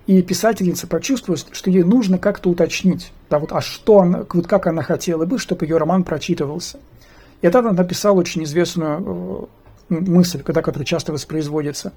и 0.07 0.23
писательница 0.23 0.87
почувствовала, 0.87 1.43
что 1.53 1.71
ей 1.71 1.83
нужно 1.83 2.17
как-то 2.19 2.49
уточнить, 2.49 3.12
да, 3.29 3.38
вот, 3.38 3.53
а 3.53 3.61
что 3.61 4.01
она, 4.01 4.25
вот 4.33 4.47
как 4.47 4.67
она 4.67 4.83
хотела 4.83 5.27
бы, 5.27 5.38
чтобы 5.38 5.67
ее 5.67 5.77
роман 5.77 6.03
прочитывался. 6.03 6.79
И 7.43 7.47
это 7.47 7.59
она 7.59 7.73
написала 7.73 8.19
очень 8.19 8.45
известную 8.45 9.51
э, 9.91 9.95
мысль, 9.95 10.43
когда, 10.43 10.62
которая 10.62 10.87
часто 10.87 11.12
воспроизводится, 11.12 11.93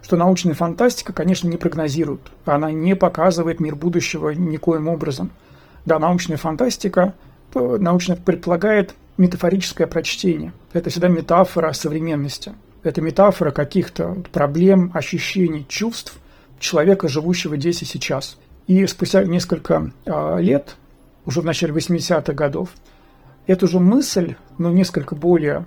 что 0.00 0.16
научная 0.16 0.54
фантастика, 0.54 1.12
конечно, 1.12 1.48
не 1.48 1.56
прогнозирует, 1.56 2.20
она 2.44 2.70
не 2.70 2.94
показывает 2.94 3.58
мир 3.58 3.74
будущего 3.74 4.30
никоим 4.30 4.86
образом– 4.86 5.30
да, 5.86 5.98
научная 5.98 6.36
фантастика 6.36 7.14
научно 7.54 8.16
предполагает 8.16 8.94
метафорическое 9.16 9.86
прочтение. 9.86 10.52
Это 10.72 10.90
всегда 10.90 11.08
метафора 11.08 11.72
современности. 11.72 12.52
Это 12.82 13.00
метафора 13.00 13.50
каких-то 13.50 14.16
проблем, 14.32 14.90
ощущений, 14.92 15.64
чувств 15.68 16.18
человека, 16.58 17.08
живущего 17.08 17.56
здесь 17.56 17.82
и 17.82 17.86
сейчас. 17.86 18.36
И 18.66 18.84
спустя 18.86 19.24
несколько 19.24 19.90
э, 20.04 20.36
лет, 20.40 20.76
уже 21.24 21.40
в 21.40 21.44
начале 21.44 21.72
80-х 21.72 22.32
годов, 22.34 22.70
эту 23.46 23.68
же 23.68 23.80
мысль, 23.80 24.34
но 24.58 24.70
несколько 24.70 25.14
более 25.14 25.66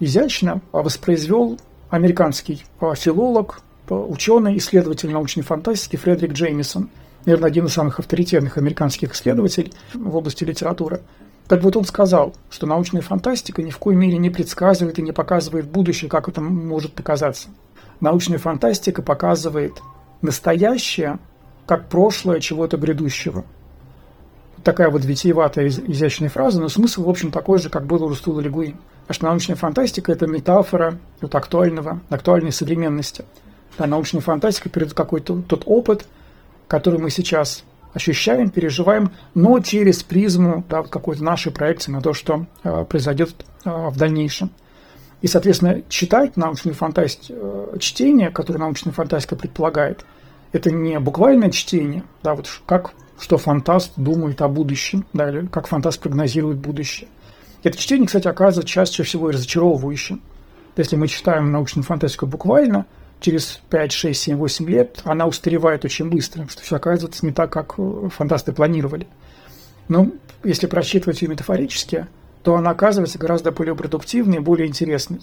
изящно 0.00 0.60
воспроизвел 0.70 1.58
американский 1.88 2.62
филолог, 2.94 3.60
ученый, 3.88 4.58
исследователь 4.58 5.10
научной 5.10 5.42
фантастики 5.42 5.96
Фредерик 5.96 6.34
Джеймисон– 6.34 6.90
наверное, 7.26 7.48
один 7.48 7.66
из 7.66 7.72
самых 7.72 7.98
авторитетных 7.98 8.56
американских 8.56 9.12
исследователей 9.12 9.72
в 9.92 10.16
области 10.16 10.44
литературы. 10.44 11.02
Так 11.48 11.62
вот 11.62 11.76
он 11.76 11.84
сказал, 11.84 12.34
что 12.50 12.66
научная 12.66 13.02
фантастика 13.02 13.62
ни 13.62 13.70
в 13.70 13.78
коей 13.78 13.96
мере 13.96 14.18
не 14.18 14.30
предсказывает 14.30 14.98
и 14.98 15.02
не 15.02 15.12
показывает 15.12 15.66
будущее, 15.66 16.08
как 16.08 16.28
это 16.28 16.40
может 16.40 16.92
показаться. 16.94 17.48
Научная 18.00 18.38
фантастика 18.38 19.02
показывает 19.02 19.74
настоящее, 20.22 21.18
как 21.66 21.88
прошлое 21.88 22.40
чего-то 22.40 22.76
грядущего. 22.76 23.44
Такая 24.64 24.90
вот 24.90 25.04
витиеватая, 25.04 25.68
изящная 25.68 26.28
фраза, 26.28 26.60
но 26.60 26.68
смысл, 26.68 27.04
в 27.04 27.10
общем, 27.10 27.30
такой 27.30 27.58
же, 27.58 27.70
как 27.70 27.86
был 27.86 28.02
у 28.02 28.08
Рустула 28.08 28.40
Легуи. 28.40 28.74
А 29.06 29.12
что 29.12 29.26
научная 29.26 29.54
фантастика– 29.54 30.10
это 30.12 30.26
метафора 30.26 30.98
вот, 31.20 31.32
актуального, 31.34 32.00
актуальной 32.08 32.50
современности. 32.50 33.24
А 33.78 33.86
научная 33.86 34.20
фантастика 34.20 34.68
перед 34.68 34.94
какой-то 34.94 35.42
тот 35.42 35.62
опыт, 35.66 36.06
который 36.68 37.00
мы 37.00 37.10
сейчас 37.10 37.64
ощущаем, 37.96 38.50
переживаем, 38.50 39.10
но 39.34 39.58
через 39.60 40.02
призму 40.02 40.64
да, 40.68 40.82
какой-то 40.82 41.24
нашей 41.24 41.50
проекции 41.50 41.90
на 41.90 42.02
то, 42.02 42.12
что 42.12 42.46
э, 42.62 42.84
произойдет 42.84 43.46
э, 43.64 43.70
в 43.70 43.96
дальнейшем. 43.96 44.50
И, 45.22 45.26
соответственно, 45.26 45.82
читать 45.88 46.36
научную 46.36 46.74
фантастику, 46.74 47.34
э, 47.34 47.78
чтение, 47.78 48.30
которое 48.30 48.58
научная 48.58 48.92
фантастика 48.92 49.34
предполагает, 49.34 50.04
это 50.52 50.70
не 50.70 51.00
буквальное 51.00 51.50
чтение, 51.50 52.04
да, 52.22 52.34
вот 52.34 52.48
как 52.66 52.92
что 53.18 53.38
фантаст 53.38 53.92
думает 53.96 54.42
о 54.42 54.48
будущем, 54.48 55.06
да, 55.14 55.30
или 55.30 55.46
как 55.46 55.66
фантаст 55.66 55.98
прогнозирует 56.00 56.58
будущее. 56.58 57.08
Это 57.62 57.78
чтение, 57.78 58.06
кстати, 58.06 58.28
оказывается 58.28 58.70
чаще 58.70 59.04
всего 59.04 59.30
и 59.30 59.32
разочаровывающим. 59.32 60.20
Если 60.76 60.96
мы 60.96 61.08
читаем 61.08 61.50
научную 61.50 61.84
фантастику 61.84 62.26
буквально– 62.26 62.84
через 63.20 63.60
5, 63.70 63.92
6, 63.92 64.20
7, 64.20 64.36
8 64.36 64.68
лет 64.68 65.00
она 65.04 65.26
устаревает 65.26 65.84
очень 65.84 66.10
быстро, 66.10 66.46
что 66.48 66.62
все 66.62 66.76
оказывается 66.76 67.24
не 67.24 67.32
так, 67.32 67.50
как 67.50 67.74
э, 67.78 68.08
фантасты 68.14 68.52
планировали. 68.52 69.06
Но 69.88 70.10
если 70.44 70.66
просчитывать 70.66 71.22
ее 71.22 71.28
метафорически, 71.28 72.06
то 72.42 72.56
она 72.56 72.70
оказывается 72.70 73.18
гораздо 73.18 73.52
более 73.52 73.74
продуктивной 73.74 74.40
более 74.40 74.68
интересной. 74.68 75.20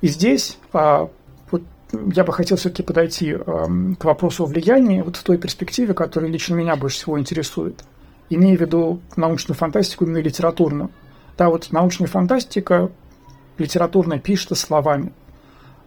И 0.00 0.08
здесь 0.08 0.58
а, 0.72 1.08
вот, 1.50 1.62
я 1.92 2.24
бы 2.24 2.32
хотел 2.32 2.56
все-таки 2.56 2.82
подойти 2.82 3.34
а, 3.34 3.66
к 3.98 4.04
вопросу 4.04 4.44
о 4.44 4.46
влиянии 4.46 5.02
вот 5.02 5.16
в 5.16 5.22
той 5.22 5.38
перспективе, 5.38 5.94
которая 5.94 6.30
лично 6.30 6.54
меня 6.54 6.76
больше 6.76 6.98
всего 6.98 7.18
интересует. 7.18 7.84
Имея 8.28 8.56
в 8.56 8.60
виду 8.60 9.00
научную 9.14 9.56
фантастику, 9.56 10.04
именно 10.04 10.18
литературную. 10.18 10.90
Да, 11.38 11.48
вот 11.48 11.68
научная 11.70 12.08
фантастика 12.08 12.90
литературное 13.58 14.18
пишется 14.18 14.54
словами. 14.54 15.12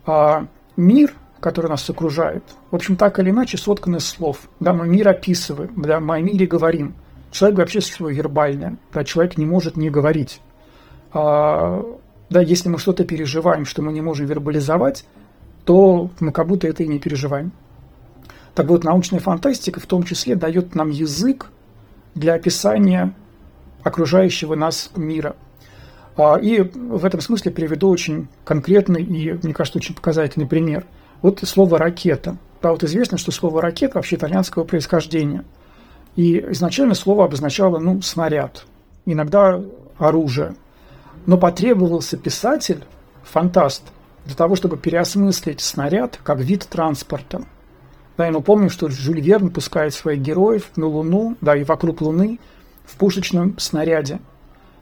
А 0.06 0.48
мир, 0.80 1.14
который 1.40 1.70
нас 1.70 1.90
окружает, 1.90 2.44
в 2.72 2.76
общем, 2.76 2.96
так 2.96 3.20
или 3.20 3.30
иначе 3.30 3.58
соткан 3.58 3.96
из 3.96 4.06
слов. 4.06 4.50
Да, 4.60 4.74
мы 4.74 4.88
мир 4.88 5.08
описываем, 5.08 5.72
да, 5.82 6.00
мы 6.00 6.16
о 6.16 6.22
мире 6.22 6.48
говорим. 6.48 6.96
Человек 7.32 7.60
вообще 7.60 7.82
существо 7.82 8.10
вербальное, 8.10 8.78
да, 8.94 9.04
человек 9.04 9.38
не 9.38 9.46
может 9.46 9.78
не 9.78 9.90
говорить. 9.90 10.42
А, 11.14 11.86
да, 12.30 12.42
если 12.42 12.70
мы 12.70 12.78
что-то 12.80 13.06
переживаем, 13.06 13.66
что 13.66 13.82
мы 13.82 13.94
не 13.94 14.02
можем 14.02 14.26
вербализовать, 14.26 15.06
то 15.66 16.10
мы 16.20 16.32
как 16.32 16.48
будто 16.48 16.68
это 16.68 16.84
и 16.84 16.88
не 16.88 17.00
переживаем. 17.00 17.52
Так 18.56 18.68
вот, 18.68 18.84
научная 18.84 19.20
фантастика 19.20 19.80
в 19.80 19.86
том 19.86 20.04
числе 20.04 20.36
дает 20.36 20.76
нам 20.76 20.90
язык 20.90 21.52
для 22.16 22.34
описания 22.34 23.14
окружающего 23.84 24.56
нас 24.56 24.92
мира. 24.96 25.36
А, 26.20 26.38
и 26.38 26.62
в 26.62 27.06
этом 27.06 27.22
смысле 27.22 27.52
приведу 27.52 27.90
очень 27.90 28.28
конкретный 28.44 29.02
и, 29.04 29.32
мне 29.42 29.54
кажется, 29.54 29.80
очень 29.80 29.96
показательный 29.96 30.46
пример. 30.46 30.86
Вот 31.22 31.40
слово 31.44 31.78
«ракета». 31.78 32.38
Да, 32.62 32.72
вот 32.72 32.84
известно, 32.84 33.18
что 33.18 33.32
слово 33.32 33.62
«ракета» 33.62 33.96
вообще 33.96 34.18
итальянского 34.18 34.66
происхождения. 34.66 35.46
И 36.18 36.40
изначально 36.52 36.94
слово 36.94 37.24
обозначало, 37.24 37.80
ну, 37.80 38.02
снаряд, 38.02 38.66
иногда 39.06 39.62
оружие. 39.98 40.56
Но 41.26 41.38
потребовался 41.38 42.18
писатель, 42.18 42.84
фантаст, 43.24 43.84
для 44.26 44.36
того, 44.36 44.56
чтобы 44.56 44.76
переосмыслить 44.76 45.62
снаряд 45.62 46.20
как 46.22 46.40
вид 46.40 46.68
транспорта. 46.70 47.44
Да, 48.18 48.28
и 48.28 48.32
мы 48.32 48.42
помним, 48.42 48.70
что 48.70 48.90
Жюль 48.90 49.22
Верн 49.22 49.52
пускает 49.52 49.94
своих 49.94 50.20
героев 50.20 50.70
на 50.76 50.88
Луну, 50.88 51.38
да, 51.40 51.56
и 51.56 51.64
вокруг 51.64 52.02
Луны 52.02 52.40
в 52.86 52.98
пушечном 52.98 53.58
снаряде. 53.58 54.20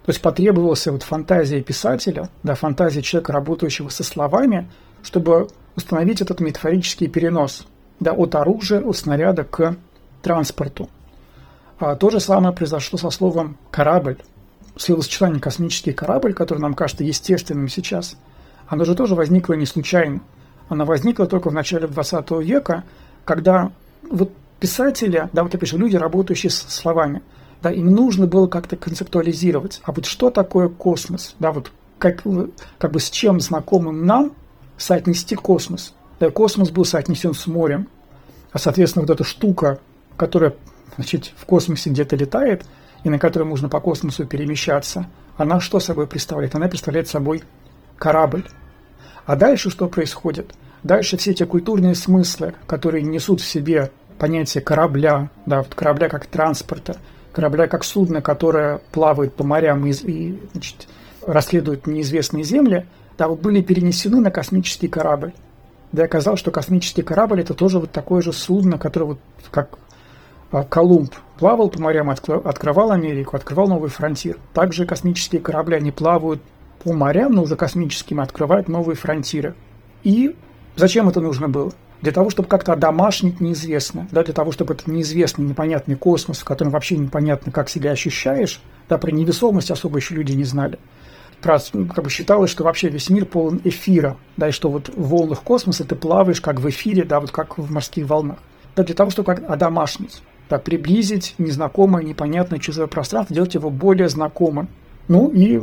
То 0.08 0.12
есть 0.12 0.22
потребовалась 0.22 0.88
вот 0.88 1.04
фантазия 1.04 1.62
писателя, 1.62 2.30
да, 2.42 2.56
фантазия 2.56 3.02
человека, 3.02 3.34
работающего 3.34 3.90
со 3.90 4.06
словами, 4.06 4.70
чтобы 5.04 5.50
установить 5.76 6.22
этот 6.22 6.40
метафорический 6.40 7.10
перенос 7.10 7.68
да, 8.00 8.14
от 8.14 8.34
оружия, 8.36 8.80
от 8.80 8.96
снаряда 8.96 9.44
к 9.44 9.76
транспорту. 10.22 10.90
А 11.78 11.98
то 11.98 12.10
же 12.10 12.22
самое 12.22 12.56
произошло 12.56 12.98
со 12.98 13.10
словом 13.10 13.58
«корабль». 13.70 14.16
Словосочетание 14.78 15.42
«космический 15.42 15.92
корабль», 15.92 16.34
которое 16.34 16.62
нам 16.62 16.74
кажется 16.74 17.04
естественным 17.04 17.68
сейчас, 17.68 18.16
оно 18.70 18.86
же 18.86 18.96
тоже 18.96 19.14
возникло 19.14 19.56
не 19.56 19.66
случайно. 19.66 20.22
Оно 20.70 20.86
возникло 20.86 21.28
только 21.28 21.50
в 21.50 21.54
начале 21.54 21.86
20 21.86 22.32
века, 22.46 22.86
когда 23.26 23.74
вот 24.10 24.32
писатели, 24.62 25.28
да, 25.34 25.44
вот 25.44 25.52
я 25.54 25.60
пишу, 25.60 25.78
люди, 25.78 25.98
работающие 25.98 26.50
с 26.50 26.60
словами, 26.60 27.22
да, 27.62 27.72
им 27.72 27.92
нужно 27.92 28.28
было 28.28 28.48
как-то 28.48 28.76
концептуализировать. 28.76 29.82
А 29.84 29.92
вот 29.92 30.06
что 30.06 30.30
такое 30.30 30.70
космос? 30.70 31.36
Да, 31.40 31.52
вот 31.52 31.72
как, 31.98 32.24
как 32.78 32.92
бы 32.92 33.00
с 33.00 33.10
чем 33.10 33.40
знакомым 33.40 34.06
нам 34.06 34.34
соотнести 34.78 35.36
космос? 35.36 35.94
Да, 36.20 36.30
космос 36.30 36.70
был 36.70 36.86
соотнесен 36.86 37.34
с 37.34 37.48
морем, 37.48 37.88
а, 38.52 38.60
соответственно, 38.60 39.06
вот 39.06 39.12
эта 39.12 39.24
штука, 39.24 39.80
которая 40.16 40.54
значит, 40.96 41.32
в 41.36 41.46
космосе 41.46 41.90
где-то 41.90 42.16
летает, 42.16 42.66
и 43.04 43.10
на 43.10 43.20
которой 43.20 43.44
можно 43.44 43.70
по 43.70 43.80
космосу 43.80 44.26
перемещаться, 44.26 45.08
она 45.38 45.60
что 45.60 45.80
собой 45.80 46.08
представляет? 46.08 46.56
Она 46.56 46.68
представляет 46.68 47.08
собой 47.08 47.44
корабль. 47.98 48.44
А 49.26 49.36
дальше 49.36 49.70
что 49.70 49.88
происходит? 49.88 50.54
Дальше 50.84 51.18
все 51.18 51.32
эти 51.32 51.44
культурные 51.44 51.96
смыслы, 51.96 52.56
которые 52.66 53.04
несут 53.04 53.42
в 53.42 53.48
себе 53.48 53.92
понятие 54.18 54.64
корабля, 54.64 55.30
да, 55.46 55.60
вот 55.60 55.76
корабля 55.76 56.10
как 56.10 56.26
транспорта, 56.26 56.98
корабля 57.38 57.68
как 57.68 57.84
судно, 57.84 58.20
которое 58.20 58.80
плавает 58.92 59.36
по 59.36 59.44
морям 59.44 59.86
и, 59.86 59.92
и 59.92 60.40
значит, 60.54 60.88
расследует 61.22 61.86
неизвестные 61.86 62.44
земли, 62.44 62.88
да, 63.16 63.28
вот 63.28 63.42
были 63.42 63.62
перенесены 63.62 64.20
на 64.20 64.32
космический 64.32 64.88
корабль. 64.88 65.34
Да, 65.92 66.06
оказалось, 66.06 66.40
что 66.40 66.50
космический 66.50 67.04
корабль 67.04 67.42
это 67.42 67.54
тоже 67.54 67.78
вот 67.78 67.92
такое 67.92 68.24
же 68.24 68.34
судно, 68.34 68.80
которое 68.80 69.06
вот 69.06 69.20
как 69.52 69.78
а, 70.52 70.64
Колумб 70.64 71.14
плавал 71.38 71.70
по 71.70 71.80
морям, 71.80 72.10
открывал 72.10 72.92
Америку, 72.92 73.36
открывал 73.36 73.68
новый 73.68 73.92
фронтир. 73.92 74.40
Также 74.56 74.88
космические 74.88 75.40
корабли, 75.40 75.76
они 75.76 75.92
плавают 75.92 76.42
по 76.84 76.92
морям, 76.92 77.34
но 77.34 77.44
уже 77.44 77.56
космическим, 77.56 78.20
открывают 78.20 78.68
новые 78.68 78.96
фронтиры. 78.96 79.54
И 80.02 80.36
зачем 80.76 81.08
это 81.08 81.22
нужно 81.22 81.50
было? 81.50 81.72
Для 82.02 82.12
того, 82.12 82.30
чтобы 82.30 82.48
как-то 82.48 82.74
одомашнить 82.74 83.42
неизвестное, 83.42 84.08
да, 84.12 84.24
для 84.24 84.34
того, 84.34 84.52
чтобы 84.52 84.76
этот 84.76 84.88
неизвестный, 84.88 85.46
непонятный 85.46 85.96
космос, 85.96 86.40
в 86.40 86.44
котором 86.44 86.72
вообще 86.72 86.98
непонятно, 86.98 87.52
как 87.52 87.70
себя 87.70 87.92
ощущаешь, 87.92 88.62
да, 88.88 88.98
про 88.98 89.12
невесомость 89.12 89.72
особо 89.72 89.98
еще 89.98 90.14
люди 90.14 90.34
не 90.34 90.44
знали. 90.44 90.78
Про, 91.42 91.60
ну, 91.74 91.88
как 91.88 92.04
бы 92.04 92.10
считалось, 92.10 92.52
что 92.52 92.64
вообще 92.64 92.90
весь 92.90 93.10
мир 93.10 93.26
полон 93.26 93.62
эфира, 93.64 94.18
да, 94.38 94.50
и 94.50 94.52
что 94.52 94.70
вот 94.70 94.90
в 94.90 95.10
волнах 95.10 95.42
космоса 95.42 95.86
ты 95.86 95.96
плаваешь 95.96 96.42
как 96.42 96.60
в 96.60 96.70
эфире, 96.70 97.04
да, 97.04 97.20
вот 97.20 97.32
как 97.32 97.58
в 97.58 97.72
морских 97.72 98.08
волнах. 98.08 98.38
Да, 98.76 98.84
для 98.84 98.96
того, 98.96 99.10
чтобы 99.10 99.26
как 99.26 99.50
одомашнить 99.50 100.22
так, 100.48 100.64
приблизить 100.64 101.36
незнакомое, 101.38 102.04
непонятное 102.04 102.60
чужое 102.60 102.88
пространство, 102.88 103.36
делать 103.36 103.54
его 103.54 103.70
более 103.70 104.10
знакомым. 104.10 104.70
Ну 105.08 105.30
и, 105.30 105.62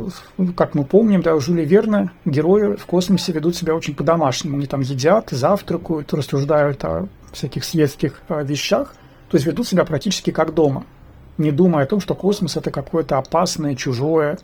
как 0.55 0.73
мы 0.73 0.85
помним, 0.85 1.21
да, 1.21 1.35
у 1.35 1.39
Верна 1.39 2.11
герои 2.25 2.75
в 2.75 2.85
космосе 2.85 3.31
ведут 3.31 3.55
себя 3.55 3.75
очень 3.75 3.95
по-домашнему. 3.95 4.57
Они 4.57 4.65
там 4.65 4.81
едят, 4.81 5.29
завтракают, 5.29 6.13
рассуждают 6.13 6.83
о 6.83 7.07
всяких 7.31 7.63
светских 7.63 8.21
о 8.27 8.41
вещах. 8.41 8.95
То 9.29 9.37
есть 9.37 9.45
ведут 9.45 9.67
себя 9.67 9.85
практически 9.85 10.31
как 10.31 10.53
дома, 10.53 10.85
не 11.37 11.51
думая 11.51 11.83
о 11.83 11.87
том, 11.87 11.99
что 11.99 12.15
космос– 12.15 12.55
это 12.57 12.71
какое-то 12.71 13.17
опасное, 13.17 13.75
чужое, 13.75 14.39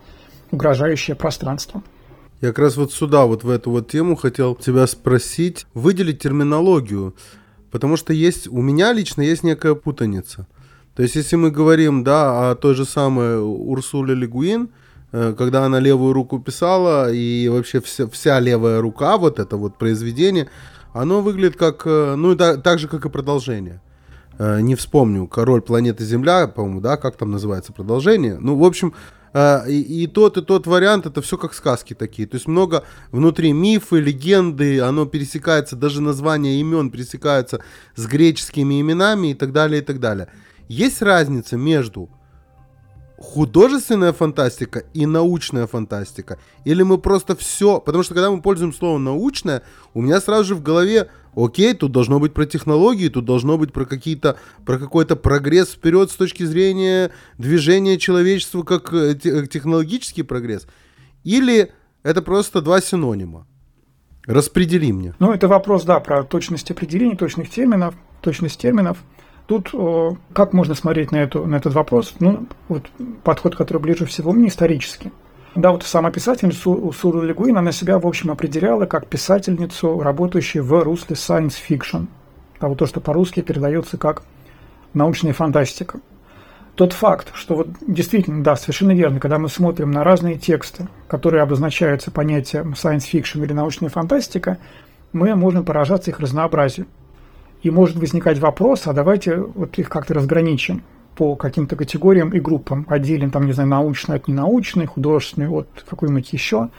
угрожающее 0.51 1.15
пространство. 1.15 1.81
Я 2.41 2.49
как 2.49 2.59
раз 2.59 2.77
вот 2.77 2.91
сюда, 2.91 3.25
вот 3.25 3.43
в 3.43 3.49
эту 3.49 3.71
вот 3.71 3.89
тему 3.89 4.15
хотел 4.15 4.55
тебя 4.55 4.85
спросить, 4.87 5.65
выделить 5.73 6.19
терминологию. 6.19 7.15
Потому 7.71 7.97
что 7.97 8.13
есть, 8.13 8.47
у 8.47 8.61
меня 8.61 8.91
лично 8.93 9.21
есть 9.21 9.43
некая 9.43 9.75
путаница. 9.75 10.47
То 10.95 11.03
есть, 11.03 11.15
если 11.15 11.37
мы 11.37 11.51
говорим, 11.51 12.03
да, 12.03 12.51
о 12.51 12.55
той 12.55 12.75
же 12.75 12.83
самой 12.85 13.39
Урсуле 13.39 14.13
Легуин, 14.13 14.63
э, 14.63 14.80
когда 15.12 15.65
она 15.65 15.80
левую 15.80 16.13
руку 16.13 16.39
писала, 16.39 17.12
и 17.12 17.50
вообще 17.50 17.82
вся, 17.82 18.08
вся 18.08 18.39
левая 18.39 18.82
рука, 18.82 19.17
вот 19.17 19.39
это 19.39 19.58
вот 19.58 19.78
произведение, 19.78 20.50
оно 20.93 21.21
выглядит 21.21 21.58
как, 21.58 21.84
э, 21.86 22.15
ну, 22.15 22.36
так, 22.36 22.63
так 22.63 22.80
же, 22.80 22.88
как 22.88 23.06
и 23.06 23.10
продолжение. 23.10 23.82
Э, 24.39 24.62
не 24.62 24.76
вспомню, 24.76 25.28
«Король 25.28 25.62
планеты 25.62 26.06
Земля», 26.06 26.47
по-моему, 26.47 26.82
да, 26.82 26.97
как 26.97 27.17
там 27.17 27.32
называется 27.32 27.74
продолжение. 27.74 28.38
Ну, 28.39 28.56
в 28.56 28.63
общем, 28.63 28.93
и, 29.34 30.04
и 30.04 30.08
тот, 30.08 30.38
и 30.38 30.41
тот 30.41 30.67
вариант, 30.67 31.06
это 31.06 31.21
все 31.21 31.38
как 31.38 31.54
сказки 31.54 31.93
такие. 31.93 32.28
То 32.28 32.36
есть 32.36 32.47
много 32.47 32.84
внутри 33.12 33.54
мифы, 33.54 34.02
легенды, 34.02 34.82
оно 34.82 35.06
пересекается, 35.06 35.78
даже 35.78 36.02
названия 36.02 36.60
имен 36.60 36.91
пересекаются 36.91 37.62
с 37.95 38.06
греческими 38.08 38.82
именами 38.82 39.32
и 39.32 39.34
так 39.34 39.54
далее, 39.54 39.82
и 39.82 39.86
так 39.86 40.02
далее. 40.02 40.28
Есть 40.67 41.02
разница 41.02 41.56
между 41.56 42.10
художественная 43.21 44.13
фантастика 44.13 44.84
и 44.93 45.05
научная 45.05 45.67
фантастика? 45.67 46.39
Или 46.65 46.84
мы 46.84 46.97
просто 46.97 47.36
все... 47.36 47.79
Потому 47.79 48.03
что 48.03 48.13
когда 48.13 48.31
мы 48.31 48.41
пользуем 48.41 48.73
словом 48.73 49.03
научная, 49.03 49.62
у 49.93 50.01
меня 50.01 50.19
сразу 50.19 50.43
же 50.45 50.55
в 50.55 50.62
голове 50.62 51.10
Окей, 51.36 51.73
тут 51.73 51.93
должно 51.93 52.19
быть 52.19 52.34
про 52.34 52.45
технологии, 52.45 53.07
тут 53.07 53.23
должно 53.23 53.57
быть 53.57 53.71
про 53.71 53.86
какие-то, 53.86 54.38
про 54.65 54.77
какой-то 54.77 55.15
прогресс 55.15 55.69
вперед 55.69 56.12
с 56.12 56.15
точки 56.15 56.43
зрения 56.43 57.12
движения 57.38 57.97
человечества 57.97 58.63
как 58.63 58.91
э, 58.91 59.17
э, 59.23 59.47
технологический 59.47 60.23
прогресс. 60.23 60.67
Или 61.23 61.71
это 62.03 62.21
просто 62.21 62.62
два 62.62 62.81
синонима? 62.81 63.47
Распредели 64.25 64.91
мне. 64.91 65.15
Ну, 65.19 65.31
это 65.31 65.47
вопрос, 65.47 65.84
да, 65.84 65.99
про 65.99 66.23
точность 66.23 66.69
определений, 66.69 67.15
точных 67.15 67.49
терминов, 67.49 67.95
точность 68.21 68.60
терминов. 68.60 68.97
Тут 69.51 69.71
о, 69.73 70.15
как 70.31 70.53
можно 70.53 70.75
смотреть 70.75 71.11
на, 71.11 71.17
эту, 71.17 71.45
на 71.45 71.57
этот 71.57 71.73
вопрос? 71.73 72.13
Ну, 72.21 72.47
вот 72.69 72.85
подход, 73.25 73.53
который 73.53 73.79
ближе 73.79 74.05
всего 74.05 74.31
мне, 74.31 74.47
исторический. 74.47 75.11
Да, 75.55 75.71
вот 75.73 75.83
сама 75.83 76.09
писательница 76.09 76.61
Суру 76.93 77.21
Легуин, 77.21 77.57
она 77.57 77.73
себя, 77.73 77.99
в 77.99 78.07
общем, 78.07 78.31
определяла 78.31 78.85
как 78.85 79.07
писательницу, 79.07 79.99
работающую 79.99 80.63
в 80.63 80.81
русле 80.81 81.17
science 81.17 81.55
fiction. 81.69 82.07
А 82.61 82.69
вот 82.69 82.78
то, 82.78 82.86
что 82.86 83.01
по-русски 83.01 83.41
передается 83.41 83.97
как 83.97 84.23
научная 84.93 85.34
фантастика. 85.34 85.99
Тот 86.76 86.93
факт, 86.93 87.32
что 87.34 87.55
вот 87.55 87.67
действительно, 87.86 88.45
да, 88.45 88.55
совершенно 88.55 88.93
верно, 88.93 89.19
когда 89.19 89.38
мы 89.38 89.49
смотрим 89.49 89.91
на 89.91 90.05
разные 90.05 90.38
тексты, 90.38 90.88
которые 91.09 91.43
обозначаются 91.43 92.09
понятием 92.09 92.71
science 92.71 93.03
fiction 93.11 93.43
или 93.43 93.51
научная 93.51 93.89
фантастика, 93.89 94.59
мы 95.11 95.36
можем 95.36 95.65
поражаться 95.65 96.09
их 96.09 96.21
разнообразию. 96.21 96.88
И 97.62 97.70
может 97.70 97.97
возникать 97.97 98.39
вопрос, 98.39 98.88
а 98.88 98.93
давайте 98.93 99.38
вот 99.38 99.78
их 99.78 99.89
как-то 99.89 100.14
разграничим 100.14 100.84
по 101.16 101.36
каким-то 101.36 101.76
категориям 101.76 102.30
и 102.30 102.39
группам. 102.39 102.86
Отделим, 102.89 103.30
там, 103.30 103.45
не 103.45 103.51
знаю, 103.51 103.70
научный 103.70 104.16
от 104.16 104.28
ненаучной, 104.28 104.88
художественный 104.88 105.49
от 105.49 105.68
какой-нибудь 105.88 106.34
еще, 106.34 106.70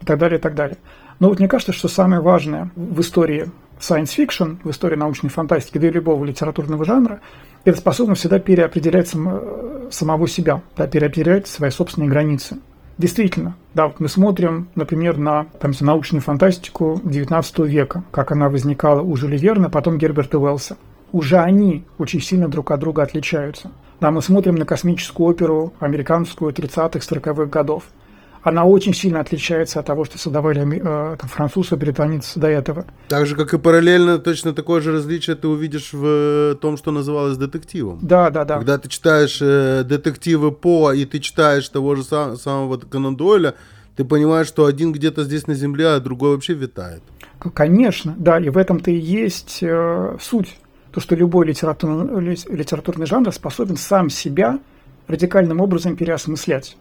и 0.00 0.04
так 0.04 0.18
далее, 0.18 0.38
и 0.38 0.42
так 0.42 0.54
далее. 0.54 0.78
Но 1.20 1.28
вот 1.28 1.38
мне 1.38 1.48
кажется, 1.48 1.72
что 1.72 1.88
самое 1.88 2.20
важное 2.20 2.70
в 2.74 3.00
истории 3.00 3.50
science 3.78 4.16
fiction, 4.16 4.58
в 4.64 4.70
истории 4.70 4.96
научной 4.96 5.30
фантастики, 5.30 5.78
да 5.78 5.88
и 5.88 5.90
любого 5.90 6.24
литературного 6.24 6.84
жанра, 6.84 7.20
это 7.64 7.78
способность 7.78 8.20
всегда 8.20 8.38
переопределять 8.38 9.08
сам, 9.08 9.90
самого 9.90 10.28
себя, 10.28 10.62
да, 10.76 10.86
переопределять 10.86 11.46
свои 11.46 11.70
собственные 11.70 12.10
границы. 12.10 12.58
Действительно, 12.96 13.56
да, 13.74 13.88
вот 13.88 13.98
мы 13.98 14.08
смотрим, 14.08 14.68
например, 14.76 15.16
на 15.18 15.46
там, 15.60 15.72
научную 15.80 16.22
фантастику 16.22 17.00
XIX 17.04 17.66
века, 17.66 18.04
как 18.12 18.30
она 18.30 18.48
возникала 18.48 19.00
у 19.00 19.16
Жюля 19.16 19.36
Верна, 19.36 19.68
потом 19.68 19.98
Герберта 19.98 20.38
Уэллса. 20.38 20.76
Уже 21.10 21.38
они 21.38 21.84
очень 21.98 22.20
сильно 22.20 22.48
друг 22.48 22.70
от 22.70 22.80
друга 22.80 23.02
отличаются. 23.02 23.70
Да, 24.00 24.10
мы 24.10 24.22
смотрим 24.22 24.54
на 24.56 24.64
космическую 24.64 25.26
оперу 25.26 25.72
американскую 25.80 26.52
30-х, 26.52 26.98
40-х 26.98 27.46
годов. 27.46 27.84
Она 28.44 28.66
очень 28.66 28.92
сильно 28.92 29.20
отличается 29.20 29.80
от 29.80 29.86
того, 29.86 30.04
что 30.04 30.18
создавали 30.18 30.60
э, 30.60 31.16
там, 31.16 31.28
французы, 31.30 31.76
британцы 31.76 32.38
до 32.38 32.46
этого. 32.46 32.84
Так 33.08 33.26
же, 33.26 33.36
как 33.36 33.54
и 33.54 33.58
параллельно, 33.58 34.18
точно 34.18 34.52
такое 34.52 34.82
же 34.82 34.92
различие 34.92 35.34
ты 35.34 35.48
увидишь 35.48 35.94
в 35.94 36.54
том, 36.60 36.76
что 36.76 36.90
называлось 36.90 37.38
детективом. 37.38 37.98
Да, 38.02 38.28
да, 38.28 38.44
да. 38.44 38.56
Когда 38.56 38.76
ты 38.76 38.90
читаешь 38.90 39.38
э, 39.40 39.82
детективы 39.84 40.52
По, 40.52 40.92
и 40.92 41.06
ты 41.06 41.20
читаешь 41.20 41.66
того 41.70 41.94
же 41.94 42.04
сам, 42.04 42.36
самого 42.36 42.76
Конан 42.76 43.16
Дойля, 43.16 43.54
ты 43.96 44.04
понимаешь, 44.04 44.46
что 44.46 44.66
один 44.66 44.92
где-то 44.92 45.24
здесь 45.24 45.46
на 45.46 45.54
земле, 45.54 45.88
а 45.88 46.00
другой 46.00 46.34
вообще 46.34 46.52
витает. 46.52 47.02
Конечно, 47.54 48.14
да, 48.18 48.38
и 48.38 48.50
в 48.50 48.58
этом-то 48.58 48.90
и 48.90 48.96
есть 48.96 49.60
э, 49.62 50.18
суть 50.20 50.58
то, 50.92 51.00
что 51.00 51.14
любой 51.14 51.46
литературный, 51.46 52.38
литературный 52.50 53.06
жанр 53.06 53.32
способен 53.32 53.78
сам 53.78 54.10
себя 54.10 54.58
радикальным 55.08 55.62
образом 55.62 55.96
переосмыслять. 55.96 56.76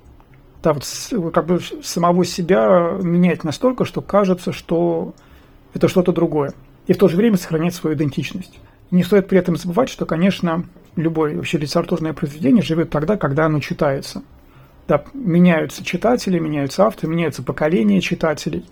Да, 0.63 0.73
вот 0.73 1.33
как 1.33 1.45
бы 1.45 1.59
самого 1.83 2.23
себя 2.23 2.97
менять 3.01 3.43
настолько, 3.43 3.83
что 3.83 4.01
кажется, 4.01 4.53
что 4.53 5.13
это 5.73 5.89
что-то 5.89 6.13
другое. 6.13 6.53
И 6.87 6.93
в 6.93 6.97
то 6.97 7.09
же 7.09 7.17
время 7.17 7.37
сохранять 7.37 7.75
свою 7.75 7.97
идентичность. 7.97 8.59
не 8.89 9.03
стоит 9.03 9.27
при 9.27 9.39
этом 9.39 9.57
забывать, 9.57 9.89
что, 9.89 10.05
конечно, 10.05 10.63
любое 10.95 11.35
вообще 11.35 11.57
литературное 11.57 12.13
произведение 12.13 12.63
живет 12.63 12.89
тогда, 12.89 13.17
когда 13.17 13.45
оно 13.45 13.59
читается. 13.59 14.23
Да, 14.87 15.03
меняются 15.13 15.83
читатели, 15.83 16.39
меняются 16.39 16.85
авторы, 16.85 17.11
меняются 17.11 17.43
поколения 17.43 17.99
читателей. 17.99 18.65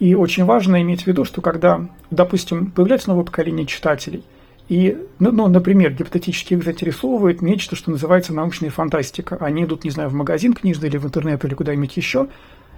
И 0.00 0.16
очень 0.16 0.44
важно 0.44 0.82
иметь 0.82 1.04
в 1.04 1.06
виду, 1.06 1.24
что 1.24 1.42
когда, 1.42 1.86
допустим, 2.10 2.72
появляется 2.72 3.10
новое 3.10 3.24
поколение 3.24 3.66
читателей– 3.66 4.24
и, 4.70 4.96
ну, 5.18 5.32
ну, 5.32 5.48
например, 5.48 5.92
гипотетически 5.94 6.54
их 6.54 6.62
заинтересовывает 6.62 7.42
нечто, 7.42 7.74
что 7.74 7.90
называется 7.90 8.32
научная 8.32 8.70
фантастика. 8.70 9.36
Они 9.40 9.64
идут, 9.64 9.82
не 9.82 9.90
знаю, 9.90 10.10
в 10.10 10.14
магазин 10.14 10.52
книжный 10.52 10.88
или 10.88 10.96
в 10.96 11.04
интернет 11.04 11.44
или 11.44 11.54
куда-нибудь 11.54 11.96
еще 11.96 12.28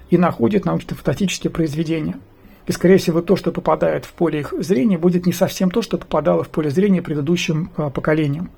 и 0.08 0.16
находят 0.16 0.64
научно-фантастические 0.64 1.50
произведения. 1.50 2.14
И, 2.66 2.72
скорее 2.72 2.96
всего, 2.96 3.20
то, 3.20 3.36
что 3.36 3.52
попадает 3.52 4.06
в 4.06 4.14
поле 4.14 4.40
их 4.40 4.54
зрения, 4.60 4.96
будет 4.96 5.26
не 5.26 5.34
совсем 5.34 5.70
то, 5.70 5.82
что 5.82 5.98
попадало 5.98 6.44
в 6.44 6.48
поле 6.48 6.70
зрения 6.70 7.02
предыдущим 7.02 7.70
э, 7.76 7.90
поколениям. 7.90 8.50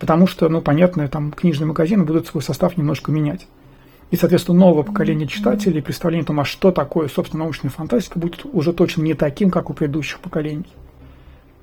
Потому 0.00 0.26
что, 0.26 0.48
ну, 0.48 0.60
понятно, 0.60 1.06
там 1.06 1.30
книжные 1.30 1.68
магазины 1.68 2.02
будут 2.02 2.26
свой 2.26 2.42
состав 2.42 2.76
немножко 2.76 3.12
менять. 3.12 3.46
И, 4.10 4.16
соответственно, 4.16 4.58
новое 4.58 4.82
поколение 4.82 5.28
читателей, 5.28 5.80
представление 5.80 6.24
о 6.24 6.26
том, 6.26 6.40
а 6.40 6.44
что 6.44 6.72
такое, 6.72 7.06
собственно, 7.06 7.44
научная 7.44 7.70
фантастика, 7.70 8.18
будет 8.18 8.44
уже 8.52 8.72
точно 8.72 9.02
не 9.02 9.14
таким, 9.14 9.52
как 9.52 9.70
у 9.70 9.74
предыдущих 9.74 10.18
поколений. 10.18 10.66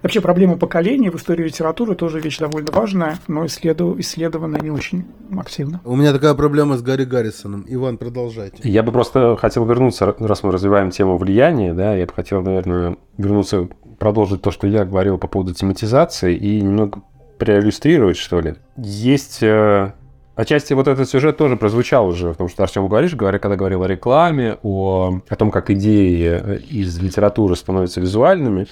Вообще 0.02 0.20
проблема 0.20 0.58
поколений 0.58 1.10
в 1.10 1.16
истории 1.16 1.44
литературы 1.44 1.96
тоже 1.96 2.20
вещь 2.20 2.40
довольно 2.40 2.72
важная, 2.72 3.20
но 3.28 3.46
исследов... 3.46 4.00
исследована 4.00 4.58
не 4.58 4.72
очень 4.72 5.06
активно. 5.38 5.80
У 5.86 5.96
меня 5.96 6.12
такая 6.12 6.34
проблема 6.34 6.78
с 6.78 6.82
Гарри 6.82 7.06
Гаррисоном. 7.06 7.66
Иван, 7.68 7.98
продолжайте. 7.98 8.58
Я 8.64 8.82
бы 8.82 8.92
просто 8.92 9.38
хотел 9.38 9.66
вернуться, 9.66 10.16
раз 10.18 10.44
мы 10.44 10.52
развиваем 10.52 10.90
тему 10.90 11.18
влияния, 11.18 11.74
да, 11.74 11.96
я 11.96 12.06
бы 12.06 12.14
хотел, 12.14 12.42
наверное, 12.42 12.98
вернуться, 13.18 13.68
продолжить 14.00 14.42
то, 14.42 14.50
что 14.50 14.68
я 14.68 14.86
говорил 14.86 15.20
по 15.20 15.28
поводу 15.28 15.54
тематизации 15.54 16.36
и 16.36 16.62
немного 16.62 17.04
проиллюстрировать, 17.38 18.18
что 18.18 18.40
ли. 18.40 18.56
Есть 18.78 19.44
э, 19.44 19.92
Отчасти 20.34 20.74
вот 20.74 20.88
этот 20.88 21.10
сюжет 21.10 21.38
тоже 21.38 21.58
прозвучал 21.58 22.08
уже, 22.08 22.30
потому 22.30 22.50
что 22.50 22.64
Артем 22.64 22.88
говоришь, 22.88 23.14
говоря, 23.14 23.38
когда 23.38 23.56
говорил 23.58 23.84
о 23.84 23.88
рекламе, 23.88 24.58
о, 24.64 25.20
о 25.28 25.36
том, 25.36 25.52
как 25.52 25.70
идеи 25.70 26.58
из 26.70 26.98
литературы 27.00 27.56
становятся 27.56 28.00
визуальными. 28.02 28.66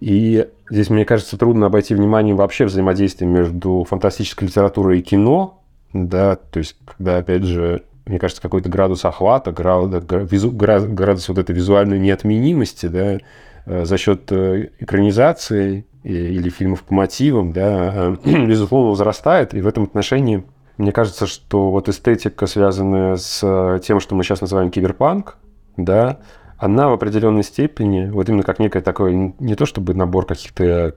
И 0.00 0.48
здесь, 0.70 0.90
мне 0.90 1.04
кажется, 1.04 1.36
трудно 1.36 1.66
обойти 1.66 1.94
внимание 1.94 2.34
вообще 2.34 2.66
взаимодействие 2.66 3.28
между 3.28 3.84
фантастической 3.88 4.48
литературой 4.48 5.00
и 5.00 5.02
кино, 5.02 5.60
да, 5.92 6.36
то 6.36 6.58
есть, 6.58 6.76
когда, 6.84 7.18
опять 7.18 7.44
же, 7.44 7.82
мне 8.06 8.18
кажется, 8.18 8.42
какой-то 8.42 8.68
градус 8.68 9.04
охвата, 9.04 9.52
градус, 9.52 10.04
градус 10.44 11.28
вот 11.28 11.38
этой 11.38 11.54
визуальной 11.54 11.98
неотменимости, 11.98 12.86
да, 12.86 13.18
э, 13.66 13.84
за 13.84 13.98
счет 13.98 14.30
э, 14.30 14.70
экранизации 14.78 15.84
или 16.04 16.48
фильмов 16.48 16.84
по 16.84 16.94
мотивам, 16.94 17.52
да, 17.52 18.16
безусловно, 18.24 18.90
возрастает. 18.90 19.52
И 19.54 19.60
в 19.60 19.66
этом 19.66 19.84
отношении 19.84 20.44
мне 20.78 20.92
кажется, 20.92 21.26
что 21.26 21.70
вот 21.70 21.88
эстетика, 21.88 22.46
связанная 22.46 23.16
с 23.16 23.40
э, 23.42 23.80
тем, 23.84 23.98
что 23.98 24.14
мы 24.14 24.22
сейчас 24.22 24.40
называем 24.40 24.70
киберпанк, 24.70 25.36
да, 25.76 26.18
она 26.58 26.88
в 26.88 26.92
определенной 26.92 27.44
степени, 27.44 28.10
вот 28.10 28.28
именно 28.28 28.42
как 28.42 28.58
некое 28.58 28.82
такое, 28.82 29.32
не 29.38 29.54
то 29.54 29.64
чтобы 29.64 29.94
набор 29.94 30.26
каких-то 30.26 30.94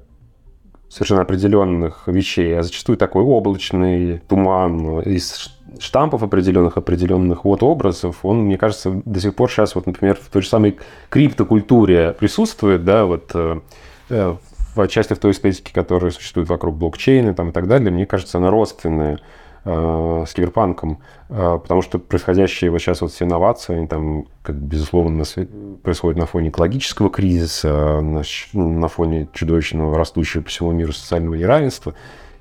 совершенно 0.90 1.22
определенных 1.22 2.08
вещей, 2.08 2.58
а 2.58 2.64
зачастую 2.64 2.98
такой 2.98 3.24
облачный 3.24 4.20
туман 4.28 5.00
из 5.02 5.54
штампов 5.80 6.22
определенных, 6.24 6.76
определенных 6.78 7.46
вот 7.46 7.64
образов, 7.64 8.26
он, 8.26 8.42
мне 8.42 8.58
кажется, 8.58 9.02
до 9.06 9.22
сих 9.22 9.36
пор 9.36 9.50
сейчас, 9.50 9.76
вот, 9.76 9.86
например, 9.86 10.18
в 10.22 10.30
той 10.30 10.42
же 10.42 10.50
самой 10.50 10.78
криптокультуре 11.10 12.12
присутствует, 12.20 12.84
да, 12.84 13.06
вот 13.06 13.32
э, 13.34 13.62
э 14.10 14.36
в 14.74 14.88
части 14.88 15.14
в 15.14 15.20
той 15.20 15.32
эстетике, 15.32 15.74
которая 15.74 16.12
существует 16.12 16.48
вокруг 16.48 16.78
блокчейна 16.78 17.34
там, 17.34 17.50
и 17.50 17.52
так 17.52 17.68
далее, 17.68 17.92
мне 17.92 18.06
кажется, 18.06 18.38
она 18.38 18.50
родственная 18.50 19.20
э, 19.66 20.26
с 20.28 20.34
киберпанком, 20.34 21.00
э, 21.30 21.60
потому 21.62 21.82
что 21.82 22.00
происходящие 22.00 22.72
вот 22.72 22.80
сейчас 22.80 23.02
вот 23.02 23.12
все 23.12 23.26
инновации, 23.26 23.76
они 23.76 23.88
там, 23.88 24.26
как 24.42 24.56
безусловно, 24.56 25.18
на 25.18 25.24
свет, 25.24 25.50
происходят 25.84 26.20
на 26.20 26.26
фоне 26.26 26.50
экологического 26.50 27.10
кризиса, 27.10 28.02
на, 28.02 28.24
на 28.54 28.88
фоне 28.88 29.28
чудовищного 29.34 29.98
растущего 29.98 30.42
по 30.42 30.50
всему 30.50 30.72
миру 30.72 30.94
социального 30.94 31.36
неравенства. 31.36 31.94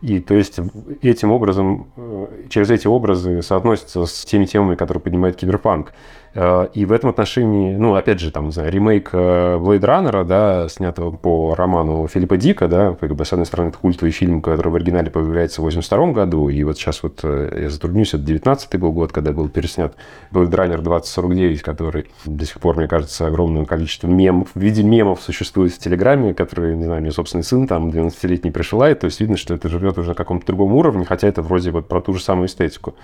И 0.02 0.18
то 0.18 0.34
есть 0.34 0.58
этим 1.02 1.30
образом, 1.30 1.88
э, 1.96 2.26
через 2.48 2.70
эти 2.70 2.86
образы 2.86 3.42
соотносятся 3.42 4.06
с 4.06 4.24
теми 4.24 4.46
темами, 4.46 4.74
которые 4.74 5.02
поднимает 5.02 5.36
киберпанк. 5.36 5.92
Э, 6.34 6.68
и 6.74 6.84
в 6.84 6.92
этом 6.92 7.10
отношении, 7.10 7.74
ну, 7.76 7.94
опять 7.94 8.20
же, 8.20 8.30
там, 8.30 8.46
не 8.46 8.52
знаю, 8.52 8.70
ремейк 8.70 9.10
э, 9.12 9.56
Blade 9.56 9.80
Runner, 9.80 10.24
да, 10.24 10.68
снятого 10.68 11.10
по 11.10 11.54
роману 11.54 12.06
Филиппа 12.06 12.36
Дика, 12.36 12.68
да, 12.68 12.94
как 12.94 13.14
бы, 13.14 13.24
с 13.24 13.32
одной 13.32 13.46
стороны, 13.46 13.70
это 13.70 13.78
культовый 13.78 14.12
фильм, 14.12 14.40
который 14.40 14.68
в 14.68 14.74
оригинале 14.76 15.10
появляется 15.10 15.60
в 15.60 15.64
82 15.64 16.12
году, 16.12 16.48
и 16.48 16.62
вот 16.62 16.78
сейчас 16.78 17.02
вот 17.02 17.20
э, 17.24 17.62
я 17.62 17.70
затруднюсь, 17.70 18.14
это 18.14 18.22
19 18.22 18.76
был 18.78 18.92
год, 18.92 19.12
когда 19.12 19.32
был 19.32 19.48
переснят 19.48 19.94
Blade 20.30 20.50
Runner 20.50 20.80
2049, 20.80 21.62
который 21.62 22.06
до 22.24 22.44
сих 22.44 22.60
пор, 22.60 22.76
мне 22.76 22.86
кажется, 22.86 23.26
огромное 23.26 23.64
количество 23.64 24.06
мемов, 24.06 24.48
в 24.54 24.60
виде 24.60 24.82
мемов 24.82 25.20
существует 25.22 25.72
в 25.72 25.78
Телеграме, 25.78 26.34
которые, 26.34 26.76
не 26.76 26.84
знаю, 26.84 27.00
мне 27.00 27.10
собственный 27.10 27.44
сын 27.44 27.66
там 27.66 27.88
12-летний 27.88 28.52
присылает, 28.52 29.00
то 29.00 29.06
есть 29.06 29.20
видно, 29.20 29.36
что 29.36 29.54
это 29.54 29.68
живет 29.68 29.98
уже 29.98 30.10
на 30.10 30.14
каком-то 30.14 30.46
другом 30.46 30.74
уровне, 30.74 31.04
хотя 31.04 31.26
это 31.26 31.42
вроде 31.42 31.72
вот 31.72 31.88
про 31.88 32.00
ту 32.00 32.14
же 32.14 32.22
самую 32.22 32.46
эстетику. 32.46 32.94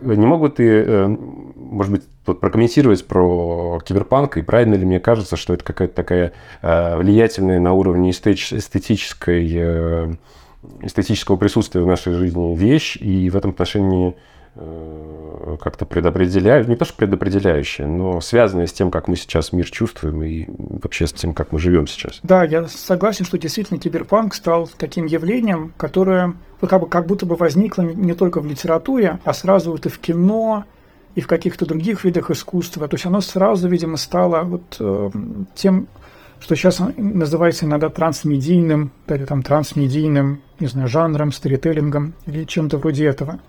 Не 0.00 0.26
могут 0.26 0.56
и, 0.58 1.16
может 1.56 1.92
быть, 1.92 2.02
прокомментировать 2.24 3.06
про 3.06 3.80
киберпанк, 3.84 4.36
и 4.36 4.42
правильно 4.42 4.74
ли 4.74 4.84
мне 4.84 5.00
кажется, 5.00 5.36
что 5.36 5.54
это 5.54 5.64
какая-то 5.64 5.94
такая 5.94 6.32
э, 6.62 6.96
влиятельная 6.96 7.60
на 7.60 7.72
уровне 7.72 8.10
эстетической, 8.10 9.50
э, 9.52 10.14
эстетического 10.82 11.36
присутствия 11.36 11.82
в 11.82 11.86
нашей 11.86 12.12
жизни 12.14 12.54
вещь, 12.54 12.96
и 12.96 13.28
в 13.28 13.36
этом 13.36 13.50
отношении 13.50 14.14
э, 14.54 15.56
как-то 15.60 15.84
предопределяю, 15.84 16.68
не 16.68 16.76
то 16.76 16.84
что 16.84 16.94
предопределяющая, 16.94 17.86
но 17.86 18.20
связанная 18.20 18.68
с 18.68 18.72
тем, 18.72 18.92
как 18.92 19.08
мы 19.08 19.16
сейчас 19.16 19.52
мир 19.52 19.68
чувствуем 19.68 20.22
и 20.22 20.46
вообще 20.56 21.08
с 21.08 21.12
тем, 21.12 21.34
как 21.34 21.50
мы 21.50 21.58
живем 21.58 21.88
сейчас. 21.88 22.20
Да, 22.22 22.44
я 22.44 22.68
согласен, 22.68 23.24
что 23.24 23.36
действительно 23.36 23.80
киберпанк 23.80 24.34
стал 24.34 24.70
таким 24.78 25.06
явлением, 25.06 25.72
которое 25.76 26.34
как, 26.60 26.80
бы, 26.80 26.86
как 26.86 27.06
будто 27.06 27.26
бы 27.26 27.34
возникло 27.34 27.82
не 27.82 28.14
только 28.14 28.40
в 28.40 28.46
литературе, 28.46 29.18
а 29.24 29.34
сразу 29.34 29.72
вот 29.72 29.86
и 29.86 29.88
в 29.88 29.98
кино, 29.98 30.64
и 31.14 31.20
в 31.20 31.26
каких-то 31.26 31.66
других 31.66 32.04
видах 32.04 32.30
искусства. 32.30 32.88
То 32.88 32.94
есть 32.94 33.06
оно 33.06 33.20
сразу, 33.20 33.68
видимо, 33.68 33.96
стало 33.96 34.42
вот 34.42 34.76
э, 34.80 35.10
тем, 35.54 35.88
что 36.40 36.56
сейчас 36.56 36.80
называется 36.96 37.66
иногда 37.66 37.88
трансмедийным, 37.88 38.90
или 39.06 39.24
там 39.24 39.42
трансмедийным, 39.42 40.40
не 40.58 40.66
знаю, 40.66 40.88
жанром, 40.88 41.32
сторителлингом 41.32 42.14
или 42.26 42.44
чем-то 42.44 42.78
вроде 42.78 43.06
этого. 43.06 43.40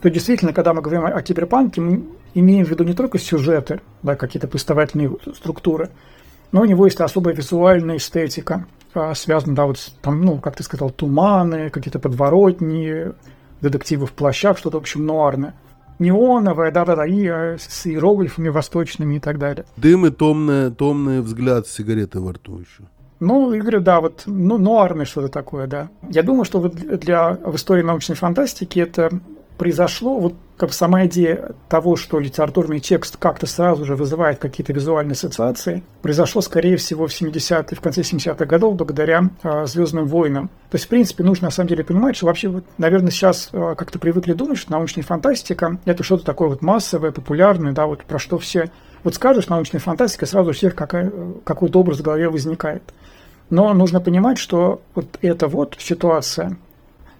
То 0.00 0.10
действительно, 0.10 0.52
когда 0.52 0.74
мы 0.74 0.82
говорим 0.82 1.04
о 1.04 1.22
киберпанке, 1.22 1.80
мы 1.80 2.04
имеем 2.34 2.64
в 2.64 2.70
виду 2.70 2.84
не 2.84 2.94
только 2.94 3.18
сюжеты, 3.18 3.80
да, 4.02 4.16
какие-то 4.16 4.48
повествовательные 4.48 5.16
структуры, 5.34 5.90
но 6.50 6.62
у 6.62 6.64
него 6.64 6.86
есть 6.86 7.00
особая 7.00 7.34
визуальная 7.34 7.96
эстетика, 7.96 8.66
а, 8.94 9.14
связанная, 9.14 9.56
да, 9.56 9.66
вот 9.66 9.92
там, 10.00 10.22
ну, 10.22 10.38
как 10.38 10.56
ты 10.56 10.62
сказал, 10.62 10.90
туманы, 10.90 11.70
какие-то 11.70 11.98
подворотни, 11.98 13.12
детективы 13.60 14.06
в 14.06 14.12
плащах, 14.12 14.58
что-то, 14.58 14.78
в 14.78 14.80
общем, 14.80 15.06
нуарное 15.06 15.54
неоновая, 15.98 16.70
да-да-да, 16.70 17.06
и 17.06 17.26
э, 17.26 17.56
с 17.58 17.86
иероглифами 17.86 18.48
восточными 18.48 19.16
и 19.16 19.20
так 19.20 19.38
далее. 19.38 19.64
Дым 19.76 20.06
и 20.06 20.10
томный, 20.10 20.70
томный 20.70 21.20
взгляд 21.20 21.66
сигареты 21.66 22.20
во 22.20 22.32
рту 22.32 22.58
еще. 22.58 22.84
Ну, 23.20 23.52
я 23.52 23.60
говорю, 23.60 23.80
да, 23.80 24.00
вот, 24.00 24.24
ну, 24.26 24.58
нуарное 24.58 25.04
что-то 25.04 25.28
такое, 25.28 25.68
да. 25.68 25.90
Я 26.10 26.24
думаю, 26.24 26.44
что 26.44 26.58
вот 26.60 26.74
для, 26.74 27.34
в 27.34 27.54
истории 27.54 27.82
научной 27.82 28.16
фантастики 28.16 28.80
это 28.80 29.10
произошло, 29.62 30.18
вот 30.18 30.34
как 30.56 30.72
сама 30.72 31.06
идея 31.06 31.52
того, 31.68 31.94
что 31.94 32.18
литературный 32.18 32.80
текст 32.80 33.16
как-то 33.16 33.46
сразу 33.46 33.84
же 33.84 33.94
вызывает 33.94 34.40
какие-то 34.40 34.72
визуальные 34.72 35.12
ассоциации, 35.12 35.84
произошло, 36.02 36.40
скорее 36.40 36.76
всего, 36.78 37.06
в 37.06 37.10
70-е, 37.12 37.76
в 37.76 37.80
конце 37.80 38.00
70-х 38.00 38.44
годов 38.44 38.74
благодаря 38.74 39.30
э, 39.44 39.66
«Звездным 39.66 40.08
войнам». 40.08 40.48
То 40.68 40.74
есть, 40.74 40.86
в 40.86 40.88
принципе, 40.88 41.22
нужно 41.22 41.44
на 41.46 41.52
самом 41.52 41.68
деле 41.68 41.84
понимать, 41.84 42.16
что 42.16 42.26
вообще, 42.26 42.48
вот, 42.48 42.64
наверное, 42.76 43.12
сейчас 43.12 43.50
э, 43.52 43.74
как-то 43.78 44.00
привыкли 44.00 44.32
думать, 44.32 44.58
что 44.58 44.72
научная 44.72 45.04
фантастика— 45.04 45.78
это 45.84 46.02
что-то 46.02 46.24
такое 46.24 46.48
вот 46.48 46.60
массовое, 46.60 47.12
популярное, 47.12 47.72
да, 47.72 47.86
вот 47.86 48.02
про 48.02 48.18
что 48.18 48.36
все... 48.40 48.68
Вот 49.04 49.14
скажешь 49.14 49.46
научная 49.46 49.80
фантастика, 49.80 50.26
сразу 50.26 50.50
у 50.50 50.54
всех 50.54 50.74
какая, 50.74 51.12
какой-то 51.44 51.78
образ 51.78 51.98
в 51.98 52.02
голове 52.02 52.28
возникает. 52.28 52.82
Но 53.48 53.72
нужно 53.74 54.00
понимать, 54.00 54.38
что 54.38 54.82
вот 54.96 55.20
эта 55.22 55.46
вот 55.46 55.76
ситуация, 55.78 56.56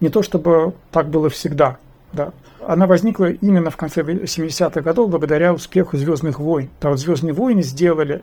не 0.01 0.09
то 0.09 0.24
чтобы 0.24 0.74
так 0.90 1.09
было 1.09 1.30
всегда, 1.30 1.78
да. 2.13 2.33
Она 2.67 2.87
возникла 2.87 3.31
именно 3.31 3.71
в 3.71 3.77
конце 3.77 4.03
70-х 4.03 4.81
годов 4.81 5.11
благодаря 5.11 5.53
успеху 5.53 5.97
«Звездных 5.97 6.39
войн». 6.39 6.71
Да, 6.81 6.91
вот 6.91 6.99
«Звездные 6.99 7.33
войны» 7.33 7.63
сделали 7.63 8.23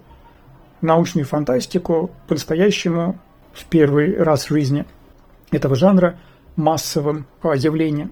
научную 0.81 1.25
фантастику 1.25 2.11
по-настоящему 2.27 3.17
в 3.53 3.65
первый 3.65 4.15
раз 4.17 4.45
в 4.45 4.49
жизни 4.49 4.85
этого 5.51 5.75
жанра 5.75 6.17
массовым 6.55 7.25
явлением. 7.43 8.11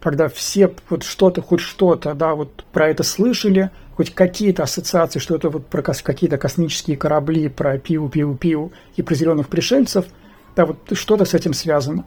Когда 0.00 0.28
все 0.28 0.72
вот 0.88 1.02
что-то, 1.02 1.42
хоть 1.42 1.60
что-то, 1.60 2.14
да, 2.14 2.34
вот 2.34 2.64
про 2.72 2.88
это 2.88 3.02
слышали, 3.02 3.70
хоть 3.96 4.14
какие-то 4.14 4.62
ассоциации, 4.62 5.18
что 5.18 5.34
это 5.34 5.50
вот 5.50 5.66
про 5.66 5.82
какие-то 5.82 6.38
космические 6.38 6.96
корабли, 6.96 7.48
про 7.48 7.78
пиу-пиу-пиу 7.78 8.72
и 8.96 9.02
про 9.02 9.14
зеленых 9.14 9.48
пришельцев, 9.48 10.06
да, 10.54 10.66
вот 10.66 10.78
что-то 10.92 11.24
с 11.24 11.34
этим 11.34 11.52
связано. 11.52 12.04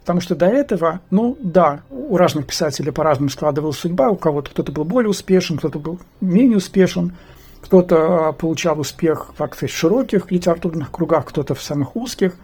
Потому 0.00 0.20
что 0.20 0.34
до 0.34 0.46
этого, 0.46 1.00
ну 1.10 1.36
да, 1.40 1.82
у 1.90 2.16
разных 2.16 2.46
писателей 2.46 2.90
по-разному 2.90 3.28
складывалась 3.28 3.76
судьба, 3.76 4.08
у 4.08 4.16
кого-то 4.16 4.50
кто-то 4.50 4.72
был 4.72 4.84
более 4.84 5.10
успешен, 5.10 5.58
кто-то 5.58 5.78
был 5.78 6.00
менее 6.20 6.56
успешен, 6.56 7.12
кто-то 7.60 8.28
а, 8.28 8.32
получал 8.32 8.80
успех 8.80 9.32
в 9.36 9.68
широких 9.68 10.30
литературных 10.30 10.90
кругах, 10.90 11.26
кто-то 11.26 11.54
в 11.54 11.62
самых 11.62 11.96
узких. 11.96 12.34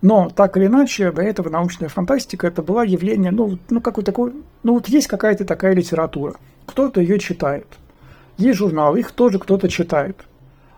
Но 0.00 0.30
так 0.30 0.56
или 0.56 0.66
иначе, 0.66 1.12
до 1.12 1.22
этого 1.22 1.48
научная 1.48 1.88
фантастика 1.88 2.46
это 2.46 2.62
было 2.62 2.84
явление, 2.84 3.30
ну, 3.30 3.58
ну 3.68 3.80
какой 3.80 4.02
такой, 4.02 4.32
ну 4.62 4.74
вот 4.74 4.88
есть 4.88 5.06
какая-то 5.06 5.44
такая 5.44 5.74
литература, 5.74 6.34
кто-то 6.66 7.00
ее 7.00 7.18
читает. 7.18 7.66
Есть 8.38 8.58
журналы, 8.58 9.00
их 9.00 9.12
тоже 9.12 9.38
кто-то 9.38 9.68
читает. 9.68 10.16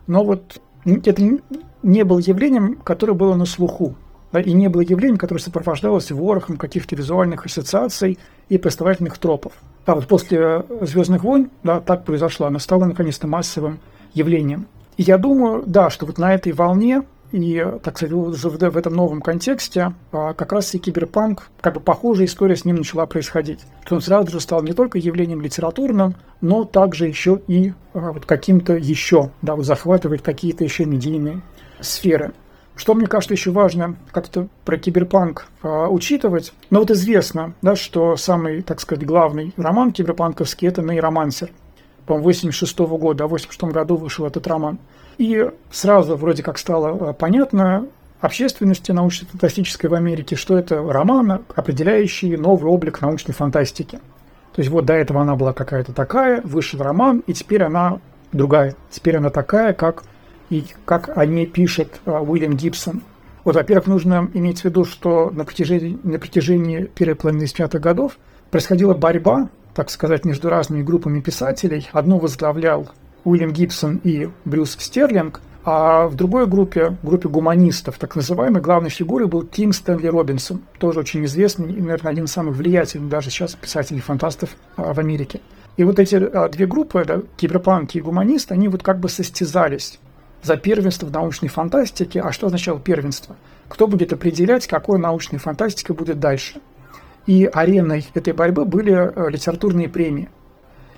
Но 0.06 0.24
вот 0.24 0.60
это 0.84 1.38
не 1.82 2.02
было 2.02 2.18
явлением, 2.18 2.76
которое 2.84 3.14
было 3.14 3.34
на 3.36 3.46
слуху 3.46 3.94
да, 4.34 4.40
и 4.40 4.52
не 4.52 4.68
было 4.68 4.82
явлением, 4.82 5.16
которое 5.16 5.40
сопровождалось 5.40 6.10
ворохом 6.10 6.56
каких-то 6.56 6.96
визуальных 6.96 7.46
ассоциаций 7.46 8.18
и 8.48 8.58
представительных 8.58 9.16
тропов. 9.16 9.52
А 9.86 9.94
вот 9.94 10.08
после 10.08 10.64
«Звездных 10.80 11.22
войн» 11.22 11.50
да, 11.62 11.80
так 11.80 12.04
произошло, 12.04 12.46
она 12.46 12.58
стала 12.58 12.84
наконец-то 12.84 13.28
массовым 13.28 13.78
явлением. 14.12 14.66
И 14.96 15.04
я 15.04 15.18
думаю, 15.18 15.62
да, 15.64 15.88
что 15.88 16.04
вот 16.04 16.18
на 16.18 16.34
этой 16.34 16.50
волне 16.50 17.02
и, 17.30 17.64
так 17.82 17.96
сказать, 17.96 18.12
уже 18.12 18.48
в 18.48 18.76
этом 18.76 18.94
новом 18.94 19.20
контексте 19.20 19.92
а, 20.10 20.34
как 20.34 20.52
раз 20.52 20.74
и 20.74 20.78
киберпанк, 20.78 21.50
как 21.60 21.74
бы 21.74 21.80
похожая 21.80 22.26
история 22.26 22.56
с 22.56 22.64
ним 22.64 22.76
начала 22.76 23.06
происходить. 23.06 23.60
Он 23.88 24.00
сразу 24.00 24.32
же 24.32 24.40
стал 24.40 24.64
не 24.64 24.72
только 24.72 24.98
явлением 24.98 25.42
литературным, 25.42 26.16
но 26.40 26.64
также 26.64 27.06
еще 27.06 27.40
и 27.46 27.72
а, 27.92 28.10
вот 28.12 28.26
каким-то 28.26 28.74
еще, 28.74 29.30
да, 29.42 29.54
вот 29.54 29.64
захватывает 29.64 30.22
какие-то 30.22 30.64
еще 30.64 30.86
медийные 30.86 31.40
сферы. 31.80 32.32
Что 32.76 32.94
мне 32.94 33.06
кажется 33.06 33.34
еще 33.34 33.50
важно 33.50 33.96
как-то 34.10 34.48
про 34.64 34.76
киберпанк 34.76 35.46
э, 35.62 35.86
учитывать. 35.86 36.52
Но 36.70 36.80
вот 36.80 36.90
известно, 36.90 37.54
да, 37.62 37.76
что 37.76 38.16
самый, 38.16 38.62
так 38.62 38.80
сказать, 38.80 39.06
главный 39.06 39.52
роман 39.56 39.92
киберпанковский– 39.92 40.68
это 40.68 40.82
«Нейромансер». 40.82 41.50
По-моему, 42.06 42.24
86 42.24 42.80
-го 42.80 42.98
года, 42.98 43.24
а 43.24 43.26
в 43.26 43.30
86 43.30 43.72
году 43.72 43.96
вышел 43.96 44.26
этот 44.26 44.46
роман. 44.46 44.78
И 45.18 45.48
сразу 45.70 46.16
вроде 46.16 46.42
как 46.42 46.58
стало 46.58 47.10
э, 47.10 47.14
понятно 47.14 47.86
общественности 48.20 48.90
научно-фантастической 48.90 49.88
в 49.88 49.94
Америке, 49.94 50.34
что 50.34 50.58
это 50.58 50.82
роман, 50.82 51.44
определяющий 51.54 52.36
новый 52.36 52.70
облик 52.70 53.00
научной 53.00 53.34
фантастики. 53.34 54.00
То 54.54 54.60
есть 54.60 54.70
вот 54.70 54.84
до 54.84 54.94
этого 54.94 55.20
она 55.20 55.36
была 55.36 55.52
какая-то 55.52 55.92
такая, 55.92 56.40
вышел 56.42 56.80
роман, 56.80 57.22
и 57.26 57.34
теперь 57.34 57.62
она 57.62 58.00
другая. 58.32 58.76
Теперь 58.90 59.16
она 59.16 59.30
такая, 59.30 59.72
как 59.72 60.04
и 60.50 60.64
как 60.84 61.16
о 61.16 61.24
ней 61.26 61.46
пишет 61.46 62.00
а, 62.04 62.22
Уильям 62.22 62.56
Гибсон. 62.56 63.02
Вот, 63.44 63.56
во-первых, 63.56 63.86
нужно 63.86 64.30
иметь 64.32 64.60
в 64.60 64.64
виду, 64.64 64.84
что 64.84 65.30
на 65.30 65.44
протяжении, 65.44 65.98
на 66.02 66.18
протяжении 66.18 66.84
первой 66.84 67.14
половины 67.14 67.44
70-х 67.44 67.78
годов 67.78 68.18
происходила 68.50 68.94
борьба, 68.94 69.48
так 69.74 69.90
сказать, 69.90 70.24
между 70.24 70.48
разными 70.48 70.82
группами 70.82 71.20
писателей. 71.20 71.88
Одну 71.92 72.18
возглавлял 72.18 72.90
Уильям 73.24 73.52
Гибсон 73.52 74.00
и 74.02 74.28
Брюс 74.44 74.76
Стерлинг, 74.78 75.40
а 75.64 76.08
в 76.08 76.14
другой 76.14 76.46
группе, 76.46 76.96
группе 77.02 77.28
гуманистов, 77.28 77.98
так 77.98 78.14
называемой, 78.16 78.60
главной 78.60 78.90
фигурой 78.90 79.28
был 79.28 79.44
Тим 79.44 79.72
Стэнли 79.72 80.08
Робинсон, 80.08 80.60
тоже 80.78 81.00
очень 81.00 81.24
известный 81.24 81.72
и, 81.72 81.80
наверное, 81.80 82.12
один 82.12 82.24
из 82.24 82.32
самых 82.32 82.56
влиятельных 82.56 83.08
даже 83.08 83.30
сейчас 83.30 83.54
писателей-фантастов 83.54 84.50
а, 84.76 84.92
в 84.92 84.98
Америке. 84.98 85.40
И 85.78 85.84
вот 85.84 85.98
эти 85.98 86.16
а, 86.16 86.48
две 86.48 86.66
группы, 86.66 87.04
да, 87.06 87.22
киберпанки 87.38 87.96
и 87.96 88.02
гуманисты, 88.02 88.52
они 88.52 88.68
вот 88.68 88.82
как 88.82 89.00
бы 89.00 89.08
состязались 89.08 89.98
за 90.44 90.56
первенство 90.56 91.06
в 91.06 91.10
научной 91.10 91.48
фантастике. 91.48 92.20
А 92.20 92.30
что 92.30 92.46
означало 92.46 92.78
первенство? 92.78 93.36
Кто 93.68 93.86
будет 93.88 94.12
определять, 94.12 94.66
какой 94.66 94.98
научной 94.98 95.38
фантастика 95.38 95.94
будет 95.94 96.20
дальше? 96.20 96.60
И 97.26 97.48
ареной 97.50 98.06
этой 98.12 98.34
борьбы 98.34 98.66
были 98.66 98.92
э, 98.92 99.30
литературные 99.30 99.88
премии. 99.88 100.28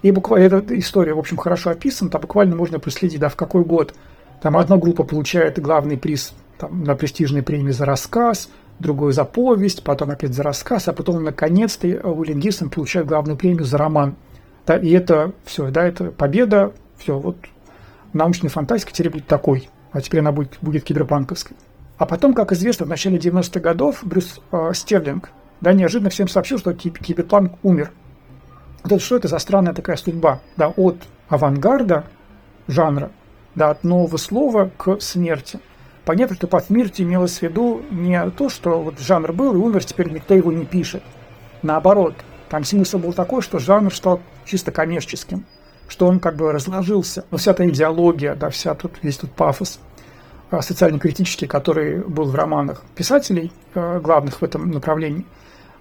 И 0.03 0.11
буквально 0.11 0.57
эта 0.57 0.79
история, 0.79 1.15
в 1.15 1.19
общем, 1.19 1.37
хорошо 1.37 1.71
описана, 1.71 2.11
там 2.11 2.21
буквально 2.21 2.57
можно 2.57 2.81
проследить, 2.81 3.21
да, 3.21 3.29
в 3.29 3.37
какой 3.37 3.65
год. 3.65 3.95
Там 4.43 4.57
одна 4.57 4.77
группа 4.77 5.05
получает 5.05 5.61
главный 5.61 5.97
приз 5.97 6.35
там, 6.59 6.83
на 6.83 6.97
престижной 6.97 7.43
премии 7.43 7.71
за 7.71 7.85
рассказ, 7.85 8.51
другой 8.81 9.13
за 9.13 9.25
повесть, 9.25 9.85
потом 9.85 10.11
опять 10.11 10.35
за 10.35 10.43
рассказ, 10.43 10.89
а 10.89 10.93
потом 10.93 11.23
наконец-то 11.23 11.87
Уильям 11.87 12.41
Гибсон 12.41 12.69
получает 12.69 13.07
главную 13.07 13.39
премию 13.39 13.65
за 13.65 13.79
роман. 13.79 14.17
Да, 14.67 14.77
и 14.77 14.91
это 14.91 15.33
все, 15.45 15.71
да, 15.71 15.87
это 15.87 16.11
победа, 16.11 16.73
все, 16.99 17.19
вот 17.19 17.37
научная 18.17 18.51
фантастика 18.51 18.93
теперь 18.93 19.13
будет 19.13 19.27
такой, 19.27 19.69
а 19.93 20.01
теперь 20.01 20.21
она 20.21 20.33
будет, 20.33 20.59
будет 20.61 20.85
киберпанковской. 20.85 21.57
А 21.99 22.07
потом, 22.07 22.35
как 22.35 22.53
известно, 22.53 22.85
в 22.87 22.89
начале 22.89 23.19
90-х 23.19 23.61
годов 23.61 24.01
Брюс 24.03 24.41
э, 24.53 24.73
Стерлинг 24.75 25.31
да, 25.61 25.73
неожиданно 25.73 26.11
всем 26.11 26.29
сообщил, 26.29 26.59
что 26.59 26.75
киберпанк 26.75 27.53
умер. 27.63 27.91
Вот 28.83 28.93
это, 28.93 29.03
что 29.03 29.17
это 29.17 29.29
за 29.29 29.39
странная 29.39 29.73
такая 29.73 29.97
судьба? 29.97 30.41
Да, 30.57 30.69
от 30.69 30.99
авангарда 31.29 32.05
жанра, 32.69 33.11
да, 33.55 33.71
от 33.71 33.85
нового 33.85 34.17
слова 34.19 34.71
к 34.77 35.01
смерти. 35.01 35.59
Понятно, 36.05 36.37
что 36.37 36.47
под 36.47 36.67
смертью 36.67 37.07
имелось 37.07 37.39
в 37.39 37.43
виду 37.43 37.83
не 37.91 38.31
то, 38.31 38.49
что 38.49 38.83
вот 38.83 39.01
жанр 39.01 39.33
был 39.33 39.55
и 39.55 39.57
умер, 39.57 39.85
теперь 39.85 40.11
никто 40.11 40.35
его 40.35 40.53
не 40.53 40.65
пишет. 40.65 41.03
Наоборот, 41.63 42.15
там 42.49 42.63
смысл 42.63 42.99
был 42.99 43.13
такой, 43.13 43.43
что 43.43 43.59
жанр 43.59 43.93
стал 43.93 44.21
чисто 44.45 44.71
коммерческим 44.71 45.47
что 45.89 46.07
он 46.07 46.21
как 46.21 46.37
бы 46.37 46.53
разложился. 46.53 47.25
Но 47.31 47.39
вся 47.39 47.53
эта 47.53 47.69
идеология, 47.69 48.35
да, 48.35 48.51
вся 48.51 48.75
тут, 48.75 48.93
весь 49.03 49.17
тут 49.19 49.33
пафос 49.33 49.79
а, 50.51 50.63
социально-критический, 50.63 51.47
который 51.47 51.99
был 51.99 52.27
в 52.27 52.35
романах 52.35 52.83
писателей, 52.95 53.53
а, 53.75 54.01
главных 54.01 54.41
в 54.41 54.43
этом 54.43 54.71
направлении, 54.71 55.27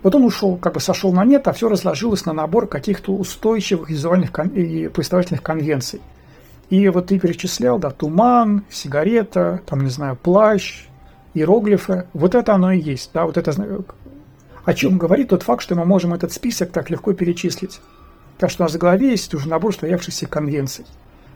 вот 0.04 0.14
он 0.14 0.24
ушел, 0.24 0.58
как 0.58 0.74
бы 0.74 0.80
сошел 0.80 1.12
на 1.12 1.26
нет, 1.26 1.48
а 1.48 1.54
все 1.54 1.68
разложилось 1.68 2.26
на 2.26 2.34
набор 2.34 2.68
каких-то 2.68 3.12
устойчивых 3.14 3.90
визуальных 3.90 4.38
и 4.54 4.88
повествовательных 4.88 5.42
конвенций. 5.42 6.00
И 6.70 6.88
вот 6.90 7.08
ты 7.08 7.20
перечислял, 7.20 7.80
да, 7.80 7.90
туман, 7.90 8.66
сигарета, 8.70 9.62
там, 9.66 9.84
не 9.84 9.90
знаю, 9.90 10.16
плащ, 10.16 10.86
иероглифы. 11.34 12.06
Вот 12.14 12.36
это 12.36 12.54
оно 12.54 12.72
и 12.72 12.80
есть, 12.80 13.12
да, 13.14 13.26
вот 13.26 13.38
это 13.38 13.52
о 14.64 14.74
чем 14.74 14.98
говорит 14.98 15.30
тот 15.30 15.44
факт, 15.44 15.62
что 15.62 15.76
мы 15.76 15.86
можем 15.86 16.14
этот 16.14 16.32
список 16.32 16.72
так 16.72 16.90
легко 16.90 17.14
перечислить. 17.14 17.82
Так 18.38 18.50
что 18.50 18.64
на 18.64 18.70
заглаве 18.70 19.12
есть 19.12 19.34
уже 19.34 19.48
набор 19.48 19.74
стоявшихся 19.74 20.28
конвенций, 20.28 20.86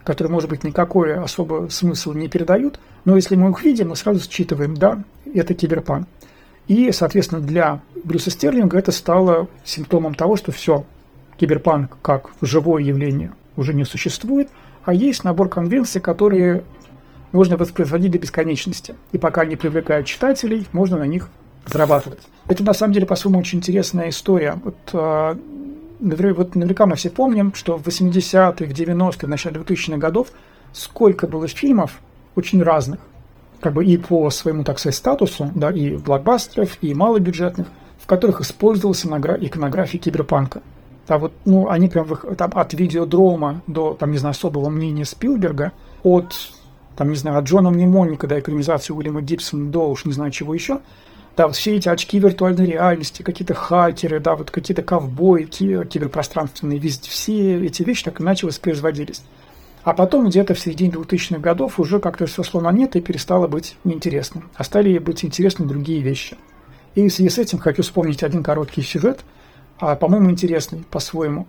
которые, 0.03 0.31
может 0.31 0.49
быть, 0.49 0.63
никакой 0.63 1.15
особо 1.15 1.67
смысл 1.69 2.13
не 2.13 2.27
передают, 2.27 2.79
но 3.05 3.15
если 3.15 3.35
мы 3.35 3.51
их 3.51 3.63
видим, 3.63 3.89
мы 3.89 3.95
сразу 3.95 4.29
считываем, 4.29 4.75
да, 4.75 5.03
это 5.33 5.53
киберпанк. 5.53 6.07
И, 6.67 6.91
соответственно, 6.91 7.41
для 7.41 7.81
Брюса 8.03 8.29
Стерлинга 8.29 8.77
это 8.77 8.91
стало 8.91 9.47
симптомом 9.63 10.13
того, 10.13 10.35
что 10.35 10.51
все, 10.51 10.85
киберпанк 11.37 11.97
как 12.01 12.29
живое 12.41 12.83
явление 12.83 13.31
уже 13.55 13.73
не 13.73 13.85
существует, 13.85 14.49
а 14.85 14.93
есть 14.93 15.23
набор 15.23 15.49
конвенций, 15.49 16.01
которые 16.01 16.63
можно 17.31 17.57
воспроизводить 17.57 18.11
до 18.11 18.19
бесконечности. 18.19 18.95
И 19.11 19.17
пока 19.17 19.41
они 19.41 19.55
привлекают 19.55 20.07
читателей, 20.07 20.67
можно 20.71 20.97
на 20.97 21.03
них 21.03 21.29
зарабатывать. 21.65 22.19
Это 22.47 22.63
на 22.63 22.73
самом 22.73 22.93
деле, 22.93 23.05
по-своему, 23.05 23.39
очень 23.39 23.59
интересная 23.59 24.09
история. 24.09 24.59
Вот 24.63 24.77
а, 24.93 25.37
вот 25.99 26.55
наверняка 26.55 26.85
мы 26.85 26.95
все 26.95 27.09
помним, 27.09 27.53
что 27.53 27.77
в 27.77 27.85
80-е, 27.85 28.67
в 28.67 28.71
90-е, 28.71 29.27
в 29.27 29.29
начале 29.29 29.59
2000-х 29.59 29.97
годов 29.97 30.29
сколько 30.71 31.27
было 31.27 31.47
фильмов 31.47 31.99
очень 32.35 32.63
разных, 32.63 32.99
как 33.59 33.73
бы 33.73 33.85
и 33.85 33.97
по 33.97 34.29
своему, 34.29 34.63
так 34.63 34.79
сказать, 34.79 34.95
статусу, 34.95 35.51
да, 35.55 35.71
и 35.71 35.97
блокбастеров, 35.97 36.77
и 36.81 36.93
малобюджетных, 36.93 37.67
в 37.97 38.05
которых 38.05 38.41
использовалась 38.41 39.03
иконография 39.03 39.99
киберпанка. 39.99 40.61
Да, 41.07 41.17
вот, 41.17 41.33
ну, 41.43 41.69
они 41.69 41.89
прям 41.89 42.07
там, 42.37 42.51
от 42.53 42.73
видеодрома 42.73 43.61
до, 43.67 43.95
там, 43.95 44.11
не 44.11 44.19
знаю, 44.19 44.31
особого 44.31 44.69
мнения 44.69 45.05
Спилберга, 45.05 45.71
от, 46.03 46.35
там, 46.95 47.09
не 47.09 47.15
знаю, 47.15 47.39
от 47.39 47.45
Джона 47.45 47.71
Мнемоника 47.71 48.27
до 48.27 48.39
экранизации 48.39 48.93
Уильяма 48.93 49.21
Гибсона 49.21 49.71
до 49.71 49.89
уж 49.89 50.05
не 50.05 50.13
знаю 50.13 50.31
чего 50.31 50.53
еще, 50.53 50.81
вот 51.47 51.55
все 51.55 51.75
эти 51.75 51.87
очки 51.89 52.19
виртуальной 52.19 52.65
реальности, 52.65 53.21
какие-то 53.21 53.53
хакеры, 53.53 54.19
да, 54.19 54.35
вот 54.35 54.51
какие-то 54.51 54.83
ковбои, 54.83 55.43
киберпространственные, 55.43 56.79
везде, 56.79 57.09
все 57.09 57.65
эти 57.65 57.83
вещи 57.83 58.03
так 58.03 58.21
иначе 58.21 58.47
воспроизводились. 58.47 59.23
А 59.83 59.93
потом 59.93 60.27
где-то 60.27 60.53
в 60.53 60.59
середине 60.59 60.91
2000-х 60.91 61.39
годов 61.39 61.79
уже 61.79 61.99
как-то 61.99 62.25
все 62.25 62.43
шло 62.43 62.61
на 62.61 62.71
нет 62.71 62.95
и 62.95 63.01
перестало 63.01 63.47
быть 63.47 63.77
неинтересным. 63.83 64.49
А 64.55 64.63
стали 64.63 64.97
быть 64.97 65.23
интересны 65.23 65.65
другие 65.65 66.01
вещи. 66.01 66.37
И 66.95 67.07
в 67.07 67.13
связи 67.13 67.29
с 67.29 67.37
этим 67.37 67.59
хочу 67.59 67.83
вспомнить 67.83 68.23
один 68.23 68.43
короткий 68.43 68.81
сюжет, 68.81 69.21
а, 69.79 69.95
по-моему, 69.95 70.31
интересный 70.31 70.83
по-своему, 70.91 71.47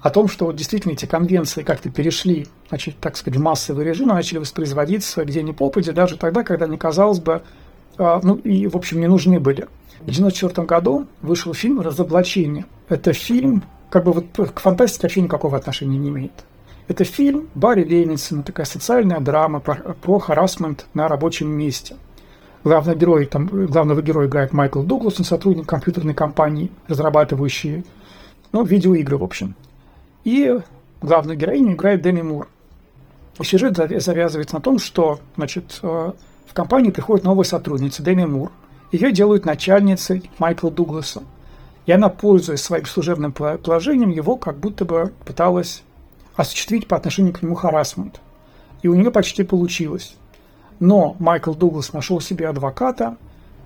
о 0.00 0.10
том, 0.10 0.28
что 0.28 0.46
вот 0.46 0.56
действительно 0.56 0.92
эти 0.92 1.06
конвенции 1.06 1.62
как-то 1.62 1.90
перешли, 1.90 2.46
значит, 2.68 2.98
так 3.00 3.16
сказать, 3.16 3.38
в 3.38 3.42
массовый 3.42 3.84
режим, 3.84 4.10
и 4.10 4.14
начали 4.14 4.38
воспроизводиться 4.38 5.24
где 5.24 5.42
ни 5.42 5.52
попади, 5.52 5.90
даже 5.90 6.16
тогда, 6.16 6.44
когда 6.44 6.66
не 6.66 6.76
казалось 6.76 7.20
бы, 7.20 7.34
а, 7.34 7.42
ну 7.98 8.36
и, 8.36 8.66
в 8.66 8.76
общем, 8.76 9.00
не 9.00 9.06
нужны 9.06 9.38
были. 9.40 9.62
В 10.00 10.02
1994 10.02 10.66
году 10.66 11.06
вышел 11.20 11.54
фильм 11.54 11.80
«Разоблачение». 11.80 12.66
Это 12.88 13.12
фильм, 13.12 13.62
как 13.90 14.04
бы 14.04 14.12
вот 14.12 14.50
к 14.52 14.60
фантастике 14.60 15.02
вообще 15.02 15.20
никакого 15.20 15.56
отношения 15.56 15.98
не 15.98 16.08
имеет. 16.08 16.32
Это 16.88 17.04
фильм 17.04 17.48
Барри 17.54 17.84
Левинсона, 17.84 18.42
такая 18.42 18.66
социальная 18.66 19.20
драма 19.20 19.60
про, 19.60 19.76
про 19.76 20.18
харасмент 20.18 20.86
на 20.94 21.08
рабочем 21.08 21.48
месте. 21.48 21.96
Главный 22.64 22.96
герой, 22.96 23.26
там, 23.26 23.46
главного 23.46 24.02
героя 24.02 24.26
играет 24.26 24.52
Майкл 24.52 24.82
Дуглас, 24.82 25.18
он 25.18 25.24
сотрудник 25.24 25.66
компьютерной 25.66 26.14
компании, 26.14 26.70
разрабатывающей 26.88 27.84
ну, 28.52 28.64
видеоигры, 28.64 29.16
в 29.16 29.24
общем. 29.24 29.54
И 30.24 30.60
главную 31.00 31.36
героиню 31.36 31.74
играет 31.74 32.02
Деми 32.02 32.22
Мур. 32.22 32.48
И 33.40 33.44
сюжет 33.44 33.76
завязывается 33.76 34.56
на 34.56 34.60
том, 34.60 34.78
что 34.78 35.18
значит, 35.36 35.80
э, 35.82 36.12
в 36.46 36.54
компанию 36.54 36.92
приходит 36.92 37.24
новая 37.24 37.44
сотрудница 37.44 38.02
Деми 38.02 38.24
Мур. 38.24 38.52
Ее 38.90 39.12
делают 39.12 39.44
начальницей 39.44 40.30
Майкла 40.38 40.70
Дугласа. 40.70 41.22
И 41.86 41.92
она, 41.92 42.08
пользуясь 42.08 42.60
своим 42.60 42.84
служебным 42.84 43.32
положением, 43.32 44.10
его 44.10 44.36
как 44.36 44.58
будто 44.58 44.84
бы 44.84 45.12
пыталась 45.24 45.82
осуществить 46.36 46.86
по 46.86 46.96
отношению 46.96 47.32
к 47.32 47.42
нему 47.42 47.54
харасмент. 47.54 48.20
И 48.82 48.88
у 48.88 48.94
нее 48.94 49.10
почти 49.10 49.42
получилось. 49.42 50.16
Но 50.78 51.16
Майкл 51.18 51.54
Дуглас 51.54 51.92
нашел 51.92 52.20
себе 52.20 52.48
адвоката, 52.48 53.16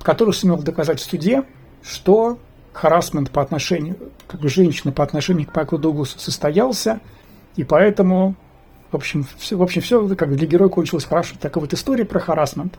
который 0.03 0.35
сумел 0.35 0.59
доказать 0.59 1.01
в 1.01 1.05
суде, 1.05 1.45
что 1.83 2.39
харасмент 2.73 3.31
по 3.31 3.43
отношению, 3.43 3.97
как 4.29 4.41
бы 4.41 4.49
женщины 4.49 4.93
по 4.93 5.03
отношению 5.03 5.47
к 5.47 5.55
Майклу 5.55 5.79
Дугласу 5.79 6.19
состоялся, 6.19 7.01
и 7.57 7.65
поэтому, 7.65 8.35
в 8.97 9.01
общем, 9.01 9.27
все, 9.39 9.57
в 9.57 9.63
общем, 9.63 9.83
все 9.83 10.07
как 10.15 10.35
для 10.35 10.47
героя 10.47 10.69
кончилось 10.69 11.05
хорошо. 11.05 11.35
Такая 11.41 11.61
вот 11.61 11.73
история 11.73 12.05
про 12.05 12.19
харасмент, 12.19 12.79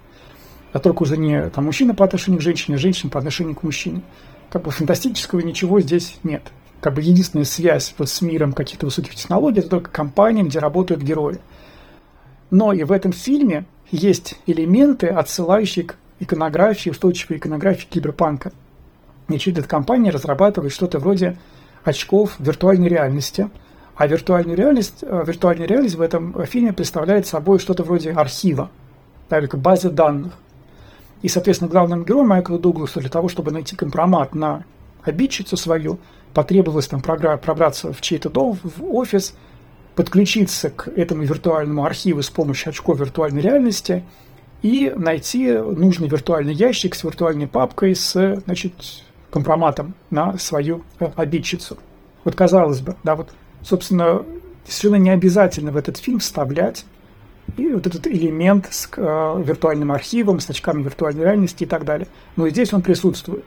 а 0.73 0.79
только 0.79 1.03
уже 1.03 1.17
не 1.17 1.49
там, 1.49 1.65
мужчина 1.65 1.93
по 1.93 2.03
отношению 2.03 2.39
к 2.39 2.43
женщине, 2.43 2.77
а 2.77 2.79
женщина 2.79 3.09
по 3.09 3.19
отношению 3.19 3.55
к 3.55 3.63
мужчине. 3.63 4.01
Как 4.49 4.63
бы 4.63 4.71
фантастического 4.71 5.39
ничего 5.41 5.79
здесь 5.81 6.17
нет 6.23 6.51
как 6.79 6.93
бы 6.93 7.01
единственная 7.01 7.45
связь 7.45 7.93
вот 7.97 8.09
с 8.09 8.21
миром 8.21 8.53
каких-то 8.53 8.85
высоких 8.85 9.15
технологий, 9.15 9.59
это 9.59 9.69
только 9.69 9.89
компания, 9.89 10.43
где 10.43 10.59
работают 10.59 11.01
герои. 11.01 11.39
Но 12.49 12.71
и 12.71 12.83
в 12.83 12.91
этом 12.91 13.11
фильме 13.11 13.65
есть 13.91 14.35
элементы, 14.45 15.07
отсылающие 15.07 15.85
к 15.85 15.95
иконографии, 16.19 16.89
устойчивой 16.89 17.37
иконографии 17.37 17.87
киберпанка. 17.89 18.51
Значит, 19.27 19.57
эта 19.57 19.67
компания 19.67 20.11
разрабатывает 20.11 20.71
что-то 20.71 20.99
вроде 20.99 21.37
очков 21.83 22.35
виртуальной 22.39 22.87
реальности, 22.87 23.49
а 23.97 24.05
виртуальную 24.05 24.55
реальность, 24.55 24.99
э, 25.01 25.23
виртуальная 25.25 25.67
реальность 25.67 25.95
в 25.95 26.01
этом 26.01 26.45
фильме 26.45 26.71
представляет 26.71 27.25
собой 27.25 27.59
что-то 27.59 27.83
вроде 27.83 28.11
архива, 28.11 28.69
только 29.27 29.57
базы 29.57 29.89
данных. 29.89 30.33
И, 31.23 31.27
соответственно, 31.29 31.69
главным 31.69 32.05
героем 32.05 32.27
Майкла 32.27 32.59
Дугласа 32.59 32.99
для 32.99 33.09
того, 33.09 33.27
чтобы 33.27 33.51
найти 33.51 33.75
компромат 33.75 34.35
на 34.35 34.65
обидчицу 35.03 35.57
свою, 35.57 35.97
потребовалось 36.33 36.87
там 36.87 37.01
пробраться 37.01 37.91
в 37.91 38.01
чей-то 38.01 38.29
дом, 38.29 38.59
в 38.63 38.95
офис, 38.95 39.33
подключиться 39.95 40.69
к 40.69 40.89
этому 40.89 41.23
виртуальному 41.23 41.83
архиву 41.83 42.21
с 42.21 42.29
помощью 42.29 42.69
очков 42.69 42.99
виртуальной 42.99 43.41
реальности 43.41 44.03
и 44.61 44.93
найти 44.95 45.53
нужный 45.53 46.07
виртуальный 46.07 46.53
ящик 46.53 46.93
с 46.93 47.03
виртуальной 47.03 47.47
папкой 47.47 47.95
с 47.95 48.41
значит, 48.45 48.73
компроматом 49.31 49.95
на 50.11 50.37
свою 50.37 50.83
э, 50.99 51.09
обидчицу. 51.15 51.79
Вот 52.23 52.35
казалось 52.35 52.81
бы, 52.81 52.95
да, 53.03 53.15
вот, 53.15 53.29
собственно, 53.67 54.23
совершенно 54.65 55.01
не 55.01 55.09
обязательно 55.09 55.71
в 55.71 55.77
этот 55.77 55.97
фильм 55.97 56.19
вставлять 56.19 56.85
и 57.55 57.67
вот 57.69 57.87
этот 57.87 58.07
элемент 58.07 58.67
с 58.69 58.89
э, 58.95 59.43
виртуальным 59.43 59.91
архивом, 59.91 60.39
с 60.39 60.49
очками 60.49 60.83
виртуальной 60.83 61.23
реальности 61.23 61.63
и 61.63 61.67
так 61.67 61.85
далее. 61.85 62.07
Но 62.35 62.47
здесь 62.49 62.73
он 62.73 62.81
присутствует. 62.81 63.45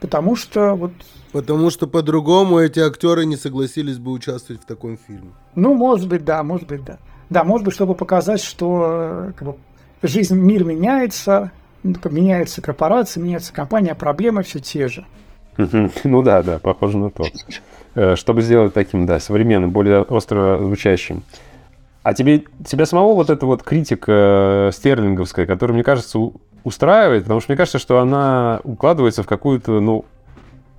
Потому 0.00 0.36
что 0.36 0.74
вот... 0.74 0.92
Потому 1.32 1.70
что 1.70 1.86
по-другому 1.86 2.58
эти 2.58 2.80
актеры 2.80 3.24
не 3.24 3.36
согласились 3.36 3.98
бы 3.98 4.10
участвовать 4.12 4.62
в 4.62 4.66
таком 4.66 4.98
фильме. 4.98 5.30
Ну, 5.54 5.74
может 5.74 6.08
быть, 6.08 6.24
да, 6.24 6.42
может 6.42 6.66
быть, 6.66 6.84
да. 6.84 6.98
Да, 7.30 7.44
может 7.44 7.64
быть, 7.64 7.74
чтобы 7.74 7.94
показать, 7.94 8.42
что 8.42 9.32
как 9.36 9.48
бы, 9.48 9.56
жизнь, 10.02 10.36
мир 10.36 10.64
меняется, 10.64 11.50
ну, 11.82 11.94
меняется 12.10 12.62
корпорация, 12.62 13.22
меняется 13.22 13.52
компания, 13.52 13.92
а 13.92 13.94
проблемы 13.94 14.42
все 14.42 14.60
те 14.60 14.88
же. 14.88 15.06
Ну 16.04 16.22
да, 16.22 16.42
да, 16.42 16.58
похоже 16.58 16.98
на 16.98 17.10
то. 17.10 17.24
Э, 17.96 18.14
чтобы 18.14 18.42
сделать 18.42 18.74
таким, 18.74 19.06
да, 19.06 19.18
современным, 19.18 19.70
более 19.70 20.02
остро 20.02 20.58
звучащим. 20.58 21.22
А 22.02 22.12
тебе, 22.12 22.44
тебя 22.66 22.84
самого 22.84 23.14
вот 23.14 23.30
эта 23.30 23.46
вот 23.46 23.62
критика 23.62 24.68
э, 24.68 24.70
стерлинговская, 24.74 25.46
которая, 25.46 25.74
мне 25.74 25.82
кажется, 25.82 26.18
устраивает, 26.62 27.22
потому 27.22 27.40
что 27.40 27.52
мне 27.52 27.56
кажется, 27.56 27.78
что 27.78 27.98
она 27.98 28.60
укладывается 28.64 29.22
в 29.22 29.26
какую-то, 29.26 29.80
ну, 29.80 30.04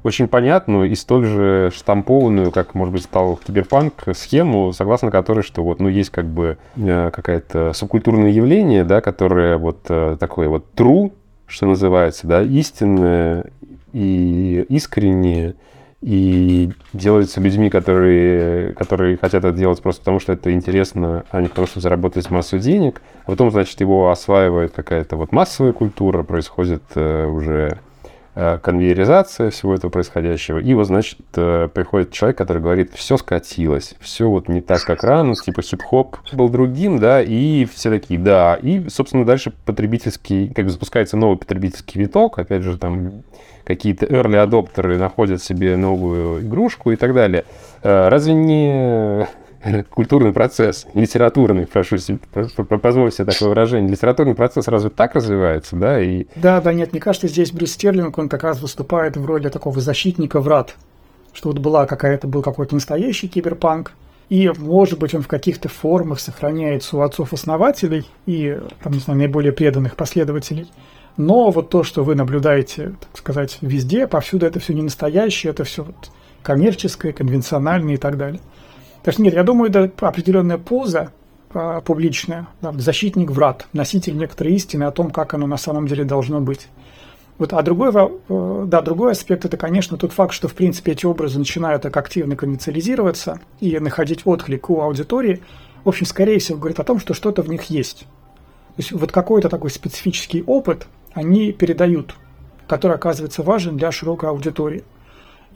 очень 0.04 0.28
понятную 0.28 0.92
и 0.92 0.94
столь 0.96 1.26
же 1.26 1.72
штампованную, 1.76 2.52
как, 2.52 2.76
может 2.76 2.94
быть, 2.94 3.04
стал 3.04 3.38
киберпанк, 3.38 3.94
схему, 4.14 4.72
согласно 4.72 5.10
которой, 5.10 5.42
что 5.42 5.64
вот, 5.64 5.80
ну, 5.80 5.90
есть 5.90 6.12
как 6.12 6.26
бы 6.28 6.60
э, 6.76 7.10
какое-то 7.12 7.74
субкультурное 7.74 8.30
явление, 8.30 8.84
да, 8.84 9.02
которое 9.02 9.58
вот 9.58 9.82
такое 10.20 10.50
вот 10.50 10.66
true, 10.76 11.12
что 11.48 11.66
называется, 11.66 12.28
да, 12.28 12.44
истинное 12.44 13.46
и 13.98 14.66
искреннее, 14.70 15.56
и 16.02 16.70
делается 16.94 17.42
людьми, 17.42 17.72
которые, 17.72 18.74
которые 18.74 19.18
хотят 19.18 19.44
это 19.44 19.58
делать 19.58 19.82
просто 19.82 20.02
потому, 20.02 20.20
что 20.20 20.34
это 20.34 20.54
интересно, 20.54 21.26
а 21.32 21.42
не 21.42 21.48
потому, 21.48 21.66
что 21.66 21.80
заработать 21.80 22.30
массу 22.30 22.60
денег. 22.60 23.02
А 23.26 23.32
потом, 23.32 23.50
значит, 23.50 23.80
его 23.82 24.12
осваивает 24.12 24.74
какая-то 24.74 25.16
вот 25.16 25.32
массовая 25.32 25.74
культура, 25.74 26.22
происходит 26.22 26.84
э, 26.94 27.26
уже 27.26 27.80
э, 28.36 28.60
конвейеризация 28.62 29.50
всего 29.50 29.74
этого 29.74 29.90
происходящего. 29.90 30.60
И 30.60 30.76
вот, 30.76 30.86
значит, 30.86 31.18
э, 31.36 31.68
приходит 31.74 32.12
человек, 32.12 32.38
который 32.38 32.62
говорит, 32.62 32.94
все 32.94 33.18
скатилось, 33.18 33.96
все 34.00 34.30
вот 34.30 34.48
не 34.48 34.62
так, 34.62 34.84
как 34.84 35.04
рано, 35.04 35.34
типа 35.34 35.64
хип-хоп 35.64 36.18
был 36.34 36.50
другим, 36.50 37.00
да, 37.00 37.24
и 37.24 37.66
все 37.66 37.90
такие, 37.90 38.20
да. 38.20 38.60
И, 38.62 38.88
собственно, 38.90 39.26
дальше 39.26 39.52
потребительский, 39.66 40.50
как 40.50 40.66
бы 40.66 40.70
запускается 40.70 41.18
новый 41.18 41.40
потребительский 41.40 42.00
виток, 42.00 42.38
опять 42.38 42.62
же, 42.62 42.78
там 42.78 43.24
какие-то 43.68 44.06
early 44.06 44.38
адоптеры 44.38 44.98
находят 44.98 45.44
себе 45.44 45.76
новую 45.76 46.42
игрушку 46.42 46.92
и 46.92 46.96
так 46.96 47.14
далее. 47.14 47.44
Э, 47.84 48.08
разве 48.08 48.34
не 48.34 49.28
культурный 49.90 50.32
процесс, 50.32 50.88
литературный, 50.94 51.68
прошу 51.68 51.98
позволь 52.82 53.12
себе 53.12 53.26
такое 53.26 53.50
выражение, 53.50 53.92
литературный 53.92 54.36
процесс 54.36 54.70
разве 54.70 54.90
так 54.90 55.16
развивается, 55.16 55.76
да? 55.76 56.02
И... 56.02 56.28
Да, 56.36 56.62
да, 56.62 56.72
нет, 56.72 56.94
мне 56.94 57.02
кажется, 57.02 57.28
здесь 57.28 57.52
Брюс 57.52 57.72
Стерлинг, 57.72 58.18
он 58.18 58.30
как 58.30 58.44
раз 58.44 58.62
выступает 58.62 59.18
в 59.18 59.26
роли 59.26 59.50
такого 59.50 59.82
защитника 59.82 60.40
врат, 60.40 60.76
что 61.34 61.50
вот 61.50 61.60
была 61.60 61.86
какая-то, 61.86 62.28
был 62.28 62.44
какой-то 62.44 62.74
настоящий 62.74 63.28
киберпанк, 63.28 63.92
и, 64.30 64.50
может 64.58 65.00
быть, 65.00 65.14
он 65.14 65.24
в 65.24 65.28
каких-то 65.28 65.68
формах 65.68 66.22
сохраняется 66.22 66.96
у 66.96 67.02
отцов-основателей 67.02 68.06
и, 68.26 68.58
там, 68.82 68.94
не 68.94 69.00
знаю, 69.00 69.20
наиболее 69.20 69.52
преданных 69.52 69.98
последователей– 69.98 70.72
но 71.18 71.50
вот 71.50 71.70
то, 71.70 71.84
что 71.84 72.04
вы 72.04 72.16
наблюдаете, 72.16 72.96
так 73.00 73.18
сказать, 73.18 73.58
везде, 73.62 74.08
повсюду, 74.08 74.46
это 74.46 74.60
все 74.60 74.74
не 74.74 74.84
настоящее, 74.84 75.52
это 75.52 75.64
все 75.64 75.84
вот 75.84 76.12
коммерческое, 76.44 77.12
конвенциональное 77.12 77.96
и 77.96 77.98
так 77.98 78.18
далее. 78.18 78.40
Так 79.04 79.14
что 79.14 79.24
нет, 79.24 79.34
я 79.34 79.44
думаю, 79.44 79.70
это 79.70 79.92
определенная 80.08 80.58
поза 80.58 81.12
а, 81.54 81.82
публичная, 81.82 82.48
да, 82.62 82.72
защитник 82.74 83.32
врат, 83.32 83.68
носитель 83.74 84.16
некоторой 84.16 84.54
истины 84.54 84.84
о 84.84 84.92
том, 84.92 85.12
как 85.12 85.34
оно 85.34 85.48
на 85.48 85.58
самом 85.58 85.88
деле 85.88 86.04
должно 86.04 86.40
быть. 86.40 86.68
Вот, 87.38 87.54
а 87.54 87.62
другой, 87.62 87.92
э, 87.94 88.66
да, 88.68 88.82
другой 88.82 89.12
аспект 89.12 89.46
это, 89.46 89.58
конечно, 89.58 89.98
тот 89.98 90.12
факт, 90.12 90.34
что, 90.34 90.48
в 90.48 90.54
принципе, 90.54 90.94
эти 90.94 91.06
образы 91.06 91.38
начинают 91.38 91.84
так 91.84 91.96
активно 91.96 92.36
коммерциализироваться 92.36 93.40
и 93.60 93.78
находить 93.80 94.22
отклик 94.26 94.70
у 94.70 94.82
аудитории. 94.82 95.42
В 95.84 95.90
общем, 95.90 96.06
скорее 96.06 96.40
всего, 96.40 96.58
говорит 96.58 96.80
о 96.80 96.84
том, 96.84 97.00
что 97.00 97.14
что-то 97.14 97.44
в 97.44 97.50
них 97.50 97.66
есть. 97.66 98.00
То 98.00 98.82
есть 98.82 98.92
вот 98.92 99.12
какой-то 99.12 99.50
такой 99.50 99.70
специфический 99.70 100.44
опыт, 100.46 100.88
они 101.18 101.52
передают, 101.52 102.16
который 102.68 102.96
оказывается 102.96 103.42
важен 103.42 103.76
для 103.76 103.92
широкой 103.92 104.30
аудитории. 104.30 104.84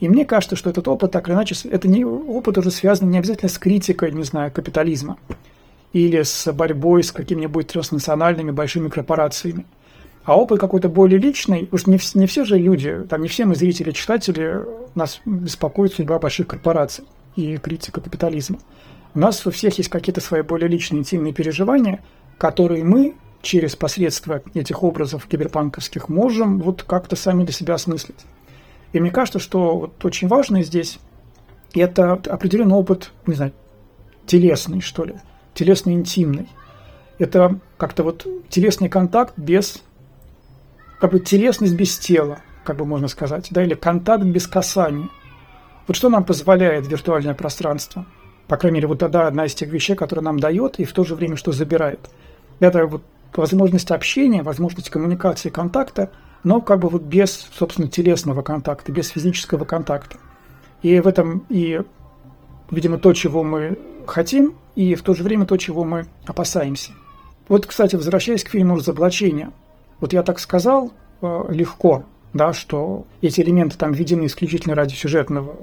И 0.00 0.08
мне 0.08 0.24
кажется, 0.24 0.56
что 0.56 0.70
этот 0.70 0.88
опыт, 0.88 1.12
так 1.12 1.28
или 1.28 1.36
иначе, 1.36 1.54
это 1.68 1.86
не 1.86 2.04
опыт 2.04 2.58
уже 2.58 2.72
связан 2.72 3.10
не 3.10 3.18
обязательно 3.18 3.48
с 3.48 3.58
критикой, 3.58 4.10
не 4.10 4.24
знаю, 4.24 4.50
капитализма 4.50 5.18
или 5.92 6.22
с 6.22 6.52
борьбой 6.52 7.04
с 7.04 7.12
какими-нибудь 7.12 7.68
транснациональными 7.68 8.50
большими 8.50 8.88
корпорациями. 8.88 9.64
А 10.24 10.36
опыт 10.36 10.58
какой-то 10.58 10.88
более 10.88 11.20
личный, 11.20 11.68
уж 11.70 11.86
не, 11.86 12.00
не 12.14 12.26
все 12.26 12.44
же 12.44 12.58
люди, 12.58 13.04
там 13.08 13.22
не 13.22 13.28
все 13.28 13.44
мы 13.44 13.54
зрители, 13.54 13.92
читатели, 13.92 14.62
нас 14.96 15.20
беспокоит 15.24 15.94
судьба 15.94 16.18
больших 16.18 16.48
корпораций 16.48 17.04
и 17.36 17.56
критика 17.56 18.00
капитализма. 18.00 18.58
У 19.14 19.20
нас 19.20 19.46
у 19.46 19.52
всех 19.52 19.78
есть 19.78 19.90
какие-то 19.90 20.20
свои 20.20 20.42
более 20.42 20.68
личные 20.68 21.00
интимные 21.00 21.32
переживания, 21.32 22.02
которые 22.38 22.82
мы 22.82 23.14
через 23.42 23.76
посредство 23.76 24.40
этих 24.54 24.82
образов 24.82 25.26
киберпанковских 25.26 26.08
можем 26.08 26.60
вот 26.60 26.84
как-то 26.84 27.16
сами 27.16 27.44
для 27.44 27.52
себя 27.52 27.74
осмыслить. 27.74 28.20
И 28.92 29.00
мне 29.00 29.10
кажется, 29.10 29.38
что 29.38 29.76
вот 29.76 30.04
очень 30.04 30.28
важно 30.28 30.62
здесь 30.62 30.98
это 31.74 32.12
определенный 32.12 32.74
опыт, 32.74 33.10
не 33.26 33.34
знаю, 33.34 33.52
телесный, 34.26 34.80
что 34.80 35.04
ли, 35.04 35.14
телесно-интимный. 35.54 36.48
Это 37.18 37.58
как-то 37.76 38.04
вот 38.04 38.26
телесный 38.48 38.88
контакт 38.88 39.34
без, 39.36 39.82
как 41.00 41.12
бы 41.12 41.20
телесность 41.20 41.74
без 41.74 41.98
тела, 41.98 42.38
как 42.64 42.76
бы 42.76 42.84
можно 42.84 43.08
сказать, 43.08 43.48
да, 43.50 43.62
или 43.64 43.74
контакт 43.74 44.24
без 44.24 44.46
касания. 44.46 45.08
Вот 45.86 45.96
что 45.96 46.08
нам 46.08 46.24
позволяет 46.24 46.86
виртуальное 46.86 47.34
пространство? 47.34 48.06
По 48.46 48.56
крайней 48.56 48.76
мере, 48.76 48.88
вот 48.88 48.98
тогда 48.98 49.26
одна 49.26 49.46
из 49.46 49.54
тех 49.54 49.68
вещей, 49.70 49.96
которые 49.96 50.24
нам 50.24 50.38
дает 50.38 50.78
и 50.78 50.84
в 50.84 50.92
то 50.92 51.04
же 51.04 51.14
время 51.14 51.36
что 51.36 51.52
забирает. 51.52 52.00
Это 52.60 52.86
вот 52.86 53.02
возможность 53.36 53.90
общения, 53.90 54.42
возможность 54.42 54.90
коммуникации, 54.90 55.50
контакта– 55.50 56.10
но 56.44 56.60
как 56.60 56.80
бы 56.80 56.88
вот 56.88 57.02
без, 57.02 57.48
собственно, 57.54 57.88
телесного 57.88 58.42
контакта, 58.42 58.92
без 58.92 59.08
физического 59.08 59.64
контакта. 59.64 60.18
И 60.82 60.98
в 61.00 61.06
этом 61.06 61.44
и, 61.48 61.80
видимо, 62.70 62.98
то, 62.98 63.12
чего 63.12 63.44
мы 63.44 63.78
хотим, 64.06 64.54
и 64.74 64.94
в 64.94 65.02
то 65.02 65.14
же 65.14 65.22
время 65.22 65.46
то, 65.46 65.56
чего 65.56 65.84
мы 65.84 66.06
опасаемся. 66.26 66.92
Вот, 67.48 67.66
кстати, 67.66 67.96
возвращаясь 67.96 68.44
к 68.44 68.48
фильму 68.48 68.76
«Разоблачение», 68.76 69.50
вот 70.00 70.12
я 70.12 70.22
так 70.22 70.40
сказал 70.40 70.92
э, 71.20 71.44
легко, 71.50 72.04
да, 72.32 72.52
что 72.52 73.06
эти 73.20 73.40
элементы 73.40 73.76
там 73.76 73.92
введены 73.92 74.26
исключительно 74.26 74.74
ради 74.74 74.94
сюжетного, 74.94 75.54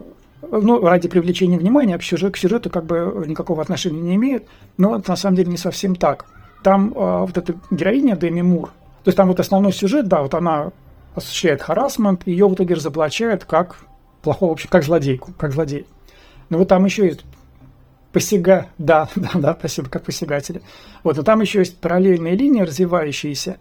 ну, 0.41 0.79
ради 0.81 1.09
привлечения 1.09 1.57
внимания, 1.57 1.99
сюжету, 1.99 2.33
к 2.33 2.37
сюжету 2.37 2.69
как 2.69 2.85
бы 2.85 3.25
никакого 3.27 3.61
отношения 3.61 3.99
не 3.99 4.15
имеет, 4.15 4.47
но 4.77 4.97
это 4.97 5.09
на 5.09 5.17
самом 5.17 5.35
деле 5.35 5.51
не 5.51 5.57
совсем 5.57 5.95
так. 5.95 6.25
Там 6.63 6.93
э, 6.93 7.19
вот 7.21 7.37
эта 7.37 7.55
героиня 7.71 8.15
Дэми 8.15 8.41
Мур, 8.41 8.69
то 9.03 9.09
есть 9.09 9.17
там 9.17 9.27
вот 9.27 9.39
основной 9.39 9.71
сюжет, 9.71 10.07
да, 10.07 10.21
вот 10.21 10.33
она 10.33 10.71
осуществляет 11.15 11.61
харасмент, 11.61 12.27
ее 12.27 12.47
в 12.47 12.53
итоге 12.53 12.75
разоблачают 12.75 13.45
как 13.45 13.77
плохого, 14.21 14.51
вообще, 14.51 14.67
как 14.67 14.83
злодейку, 14.83 15.33
как 15.37 15.53
злодей. 15.53 15.85
Но 16.49 16.57
вот 16.57 16.67
там 16.67 16.85
еще 16.85 17.05
есть 17.05 17.25
посяга, 18.11 18.67
да, 18.77 19.07
да, 19.15 19.29
да, 19.35 19.55
спасибо, 19.57 19.89
как 19.89 20.03
посягатели. 20.03 20.61
Вот, 21.03 21.17
но 21.17 21.23
там 21.23 21.41
еще 21.41 21.59
есть 21.59 21.77
параллельная 21.79 22.33
линия, 22.33 22.65
развивающаяся. 22.65 23.57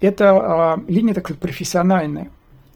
Это 0.00 0.30
а, 0.30 0.80
линия 0.88 1.14
такая 1.14 1.36
профессиональная. 1.36 2.30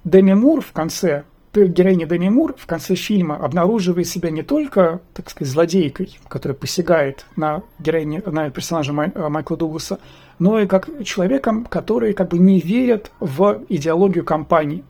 Деми 0.05 0.35
Мур 0.35 0.61
в 0.61 0.73
конце 0.73 1.25
героиня 1.57 2.07
Деми 2.07 2.29
Мур 2.29 2.55
в 2.57 2.67
конце 2.67 2.95
фильма 2.95 3.37
обнаруживает 3.37 4.07
себя 4.07 4.31
не 4.31 4.43
только, 4.43 5.01
так 5.13 5.31
сказать, 5.31 5.53
злодейкой, 5.53 6.19
которая 6.29 6.57
посягает 6.57 7.27
на 7.37 7.63
героине, 7.79 8.23
на 8.27 8.51
персонажа 8.51 8.93
Май, 8.93 9.13
э, 9.15 9.29
Майкла 9.29 9.57
Дугласа, 9.57 9.99
но 10.39 10.59
и 10.59 10.67
как 10.67 10.89
человеком, 11.05 11.65
который 11.65 12.13
как 12.13 12.29
бы 12.29 12.39
не 12.39 12.61
верит 12.61 13.13
в 13.21 13.63
идеологию 13.69 14.25
компании. 14.25 14.85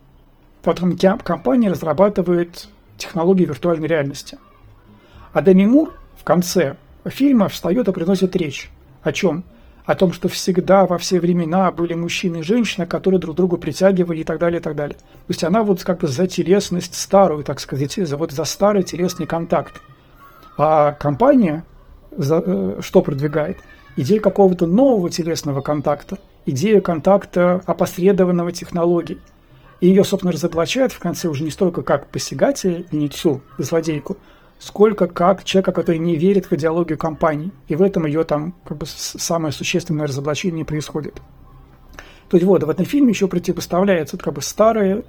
Потом 0.63 0.97
компания 1.23 1.71
разрабатывает 1.71 2.69
технологии 2.97 3.45
виртуальной 3.45 3.87
реальности. 3.87 4.39
А 5.33 5.43
Деми 5.43 5.67
Мур 5.67 5.93
в 6.17 6.25
конце 6.25 6.77
фильма 7.05 7.49
встает 7.49 7.89
и 7.89 7.93
приносит 7.93 8.35
речь. 8.37 8.71
О 9.03 9.13
чем? 9.13 9.45
О 9.85 9.95
том, 9.95 10.13
что 10.13 10.29
всегда 10.29 10.87
во 10.87 10.97
все 10.99 11.21
времена 11.21 11.71
были 11.71 11.95
мужчины 11.95 12.39
и 12.39 12.43
женщины, 12.43 12.87
которые 12.87 13.21
друг 13.21 13.37
другу 13.37 13.59
притягивали 13.59 14.21
и 14.21 14.25
так 14.25 14.39
далее, 14.39 14.61
и 14.61 14.63
так 14.63 14.75
далее. 14.75 14.97
То 14.97 15.29
есть 15.29 15.45
она 15.45 15.63
вот 15.63 15.83
как 15.85 16.01
бы 16.01 16.09
за 16.09 16.27
телесность 16.27 16.95
старую, 16.95 17.45
так 17.45 17.61
сказать, 17.61 17.95
за, 17.95 18.17
вот 18.17 18.33
за 18.33 18.45
старый 18.45 18.83
телесный 18.83 19.27
контакт. 19.27 19.83
А 20.57 20.93
компания 20.93 21.65
за, 22.17 22.43
э, 22.45 22.81
что 22.81 23.03
продвигает? 23.03 23.59
Идею 23.97 24.23
какого-то 24.23 24.67
нового 24.67 25.11
телесного 25.11 25.61
контакта, 25.61 26.19
идею 26.47 26.81
контакта 26.81 27.61
опосредованного 27.67 28.53
технологий. 28.53 29.19
И 29.81 29.89
ее, 29.89 30.03
собственно, 30.05 30.33
разоблачают 30.33 30.93
в 30.93 30.99
конце 30.99 31.29
уже 31.29 31.45
не 31.45 31.51
столько 31.51 31.83
как 31.83 32.07
посягательницу, 32.07 33.43
злодейку, 33.59 34.17
сколько 34.65 35.09
как 35.09 35.45
человека, 35.45 35.73
который 35.73 35.99
не 35.99 36.17
верит 36.17 36.47
в 36.47 36.53
идеологию 36.55 36.97
компании. 36.97 37.53
И 37.69 37.77
в 37.77 37.83
этом 37.83 38.07
ее 38.07 38.25
там 38.25 38.55
как 38.65 38.79
бы 38.79 38.87
самое 38.87 39.53
существенное 39.53 40.07
разоблачение 40.07 40.65
происходит. 40.65 41.15
То 42.31 42.39
есть 42.39 42.47
вот, 42.47 42.63
в 42.63 42.71
этом 42.71 42.87
фильме 42.87 43.11
еще 43.11 43.29
противопоставляется 43.29 44.17
как 44.17 44.33
бы 44.33 44.41
старая, 44.41 45.03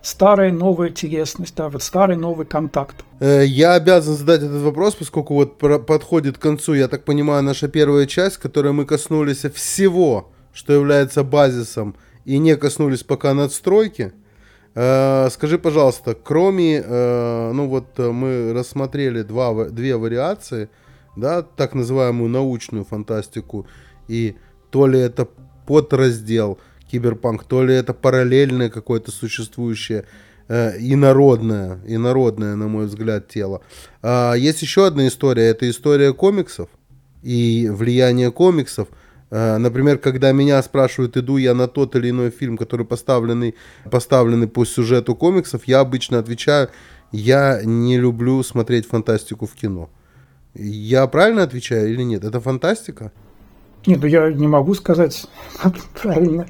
старая 0.00 0.50
новая 0.52 0.88
телесность, 0.88 1.54
да, 1.54 1.68
вот 1.68 1.82
старый 1.82 2.16
новый 2.16 2.46
контакт. 2.46 3.04
Э, 3.20 3.44
я 3.44 3.74
обязан 3.74 4.16
задать 4.16 4.42
этот 4.42 4.62
вопрос, 4.62 4.94
поскольку 4.94 5.34
вот 5.34 5.58
подходит 5.58 6.38
к 6.38 6.40
концу, 6.40 6.72
я 6.72 6.88
так 6.88 7.04
понимаю, 7.04 7.42
наша 7.42 7.68
первая 7.68 8.06
часть, 8.06 8.36
в 8.36 8.40
которой 8.40 8.72
мы 8.72 8.86
коснулись 8.86 9.44
всего, 9.54 10.32
что 10.54 10.72
является 10.72 11.24
базисом, 11.24 11.94
и 12.24 12.38
не 12.38 12.56
коснулись 12.56 13.02
пока 13.02 13.34
надстройки. 13.34 14.14
Э, 14.80 15.28
скажи, 15.32 15.58
пожалуйста, 15.58 16.14
кроме, 16.14 16.80
э, 16.84 17.52
ну 17.52 17.66
вот 17.66 17.86
э, 17.96 18.12
мы 18.12 18.52
рассмотрели 18.52 19.22
два, 19.22 19.64
две 19.64 19.96
вариации, 19.96 20.68
да, 21.16 21.42
так 21.42 21.74
называемую 21.74 22.30
научную 22.30 22.84
фантастику, 22.84 23.66
и 24.06 24.36
то 24.70 24.86
ли 24.86 25.00
это 25.00 25.26
подраздел 25.66 26.60
киберпанк, 26.88 27.42
то 27.42 27.64
ли 27.64 27.74
это 27.74 27.92
параллельное 27.92 28.70
какое-то 28.70 29.10
существующее 29.10 30.04
инородное, 30.48 31.80
инородное, 31.84 32.54
на 32.54 32.68
мой 32.68 32.86
взгляд, 32.86 33.28
тело. 33.28 33.60
А, 34.00 34.34
есть 34.34 34.62
еще 34.62 34.86
одна 34.86 35.08
история, 35.08 35.48
это 35.48 35.68
история 35.68 36.14
комиксов 36.14 36.68
и 37.24 37.68
влияние 37.68 38.30
комиксов– 38.30 38.86
например, 39.30 39.98
когда 39.98 40.32
меня 40.32 40.62
спрашивают, 40.62 41.16
иду 41.16 41.36
я 41.36 41.54
на 41.54 41.68
тот 41.68 41.96
или 41.96 42.10
иной 42.10 42.30
фильм, 42.30 42.56
который 42.56 42.86
поставленный, 42.86 43.54
поставленный 43.90 44.48
по 44.48 44.64
сюжету 44.64 45.14
комиксов, 45.14 45.62
я 45.66 45.80
обычно 45.80 46.18
отвечаю, 46.18 46.70
я 47.12 47.60
не 47.62 47.98
люблю 47.98 48.42
смотреть 48.42 48.86
фантастику 48.86 49.46
в 49.46 49.54
кино. 49.54 49.90
Я 50.54 51.06
правильно 51.06 51.42
отвечаю 51.42 51.92
или 51.92 52.02
нет? 52.02 52.24
Это 52.24 52.40
фантастика? 52.40 53.12
Нет, 53.86 54.00
ну 54.00 54.06
я 54.06 54.32
не 54.32 54.48
могу 54.48 54.74
сказать 54.74 55.26
правильно, 56.02 56.46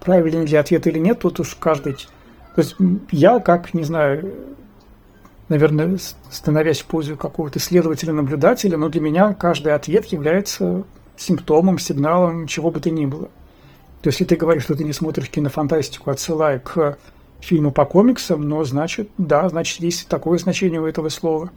правильный 0.00 0.46
ли 0.46 0.56
ответ 0.56 0.86
или 0.86 0.98
нет, 0.98 1.20
тут 1.20 1.40
уж 1.40 1.54
каждый... 1.54 1.94
То 2.54 2.62
есть 2.62 2.76
я, 3.10 3.38
как, 3.38 3.74
не 3.74 3.84
знаю, 3.84 4.34
наверное, 5.48 5.98
становясь 6.30 6.80
в 6.80 6.86
позе 6.86 7.16
какого-то 7.16 7.58
исследователя-наблюдателя, 7.58 8.78
но 8.78 8.88
для 8.88 9.00
меня 9.00 9.34
каждый 9.34 9.74
ответ 9.74 10.06
является 10.06 10.84
симптомом, 11.16 11.78
сигналом, 11.78 12.46
чего 12.46 12.70
бы 12.70 12.80
то 12.80 12.90
ни 12.90 13.06
было. 13.06 13.28
То 14.02 14.08
есть, 14.08 14.20
если 14.20 14.34
ты 14.34 14.36
говоришь, 14.36 14.64
что 14.64 14.74
ты 14.74 14.84
не 14.84 14.92
смотришь 14.92 15.28
кинофантастику, 15.30 16.10
отсылая 16.10 16.58
к 16.58 16.98
фильму 17.40 17.72
по 17.72 17.84
комиксам, 17.84 18.48
но 18.48 18.64
значит, 18.64 19.08
да, 19.18 19.48
значит, 19.48 19.80
есть 19.80 20.08
такое 20.08 20.38
значение 20.38 20.80
у 20.80 20.86
этого 20.86 21.08
слова. 21.08 21.50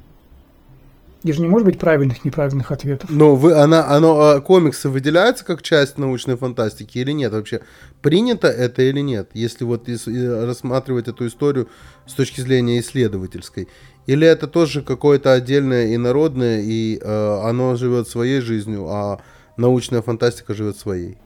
И 1.23 1.33
же 1.33 1.41
не 1.41 1.49
может 1.49 1.65
быть 1.65 1.77
правильных, 1.77 2.23
неправильных 2.23 2.71
ответов. 2.71 3.09
Но 3.09 3.35
вы, 3.35 3.53
она, 3.53 3.85
оно, 3.89 4.19
а 4.21 4.39
комиксы 4.39 4.87
выделяются 4.87 5.43
как 5.43 5.61
часть 5.61 5.97
научной 5.97 6.37
фантастики 6.37 6.97
или 6.97 7.11
нет 7.11 7.33
вообще? 7.33 7.59
Принято 8.01 8.47
это 8.47 8.83
или 8.83 9.01
нет, 9.01 9.29
если 9.33 9.65
вот 9.65 9.89
рассматривать 9.89 11.09
эту 11.09 11.27
историю 11.27 11.67
с 12.07 12.13
точки 12.13 12.39
зрения 12.39 12.79
исследовательской? 12.79 13.67
Или 14.05 14.25
это 14.25 14.47
тоже 14.47 14.81
какое-то 14.81 15.33
отдельное 15.33 15.93
инородное, 15.93 16.61
и 16.61 16.97
э, 16.97 17.39
оно 17.43 17.75
живет 17.75 18.07
своей 18.07 18.39
жизнью, 18.39 18.87
а 18.87 19.19
научная 19.59 20.01
фантастика 20.01 20.53
живет 20.53 20.77
своей. 20.77 21.17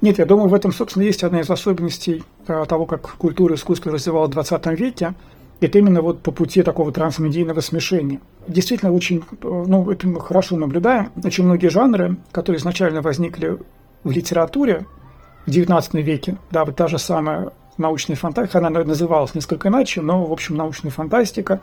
Нет, 0.00 0.18
я 0.18 0.26
думаю, 0.26 0.48
в 0.48 0.54
этом, 0.54 0.72
собственно, 0.72 1.04
есть 1.04 1.22
одна 1.22 1.40
из 1.40 1.50
особенностей 1.50 2.24
э, 2.48 2.64
того, 2.68 2.86
как 2.86 3.02
культура 3.16 3.54
искусства 3.54 3.92
развивалась 3.92 4.30
в 4.30 4.32
20 4.32 4.66
веке. 4.78 5.14
Это 5.60 5.78
именно 5.78 6.02
вот 6.02 6.22
по 6.22 6.32
пути 6.32 6.62
такого 6.62 6.90
трансмедийного 6.90 7.60
смешения. 7.60 8.20
Действительно, 8.48 8.92
очень, 8.92 9.18
э, 9.18 9.24
ну, 9.42 9.90
это 9.90 10.08
мы 10.08 10.20
хорошо 10.20 10.56
наблюдаем. 10.56 11.12
Очень 11.22 11.44
многие 11.44 11.68
жанры, 11.68 12.16
которые 12.32 12.58
изначально 12.58 13.00
возникли 13.00 13.58
в 14.02 14.10
литературе 14.10 14.86
в 15.46 15.50
19 15.50 15.94
веке, 15.94 16.36
да, 16.50 16.64
вот 16.64 16.76
та 16.76 16.88
же 16.88 16.98
самая 16.98 17.52
научная 17.78 18.16
фантастика, 18.16 18.58
она 18.58 18.70
называлась 18.70 19.34
несколько 19.34 19.68
иначе, 19.68 20.00
но, 20.00 20.24
в 20.24 20.32
общем, 20.32 20.56
научная 20.56 20.90
фантастика, 20.90 21.60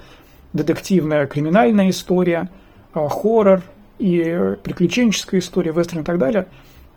детективная 0.53 1.27
криминальная 1.27 1.89
история, 1.89 2.49
э, 2.93 3.07
хоррор, 3.09 3.63
и 3.99 4.55
приключенческая 4.63 5.39
история, 5.39 5.71
вестерн 5.71 6.01
и 6.01 6.03
так 6.03 6.17
далее, 6.17 6.47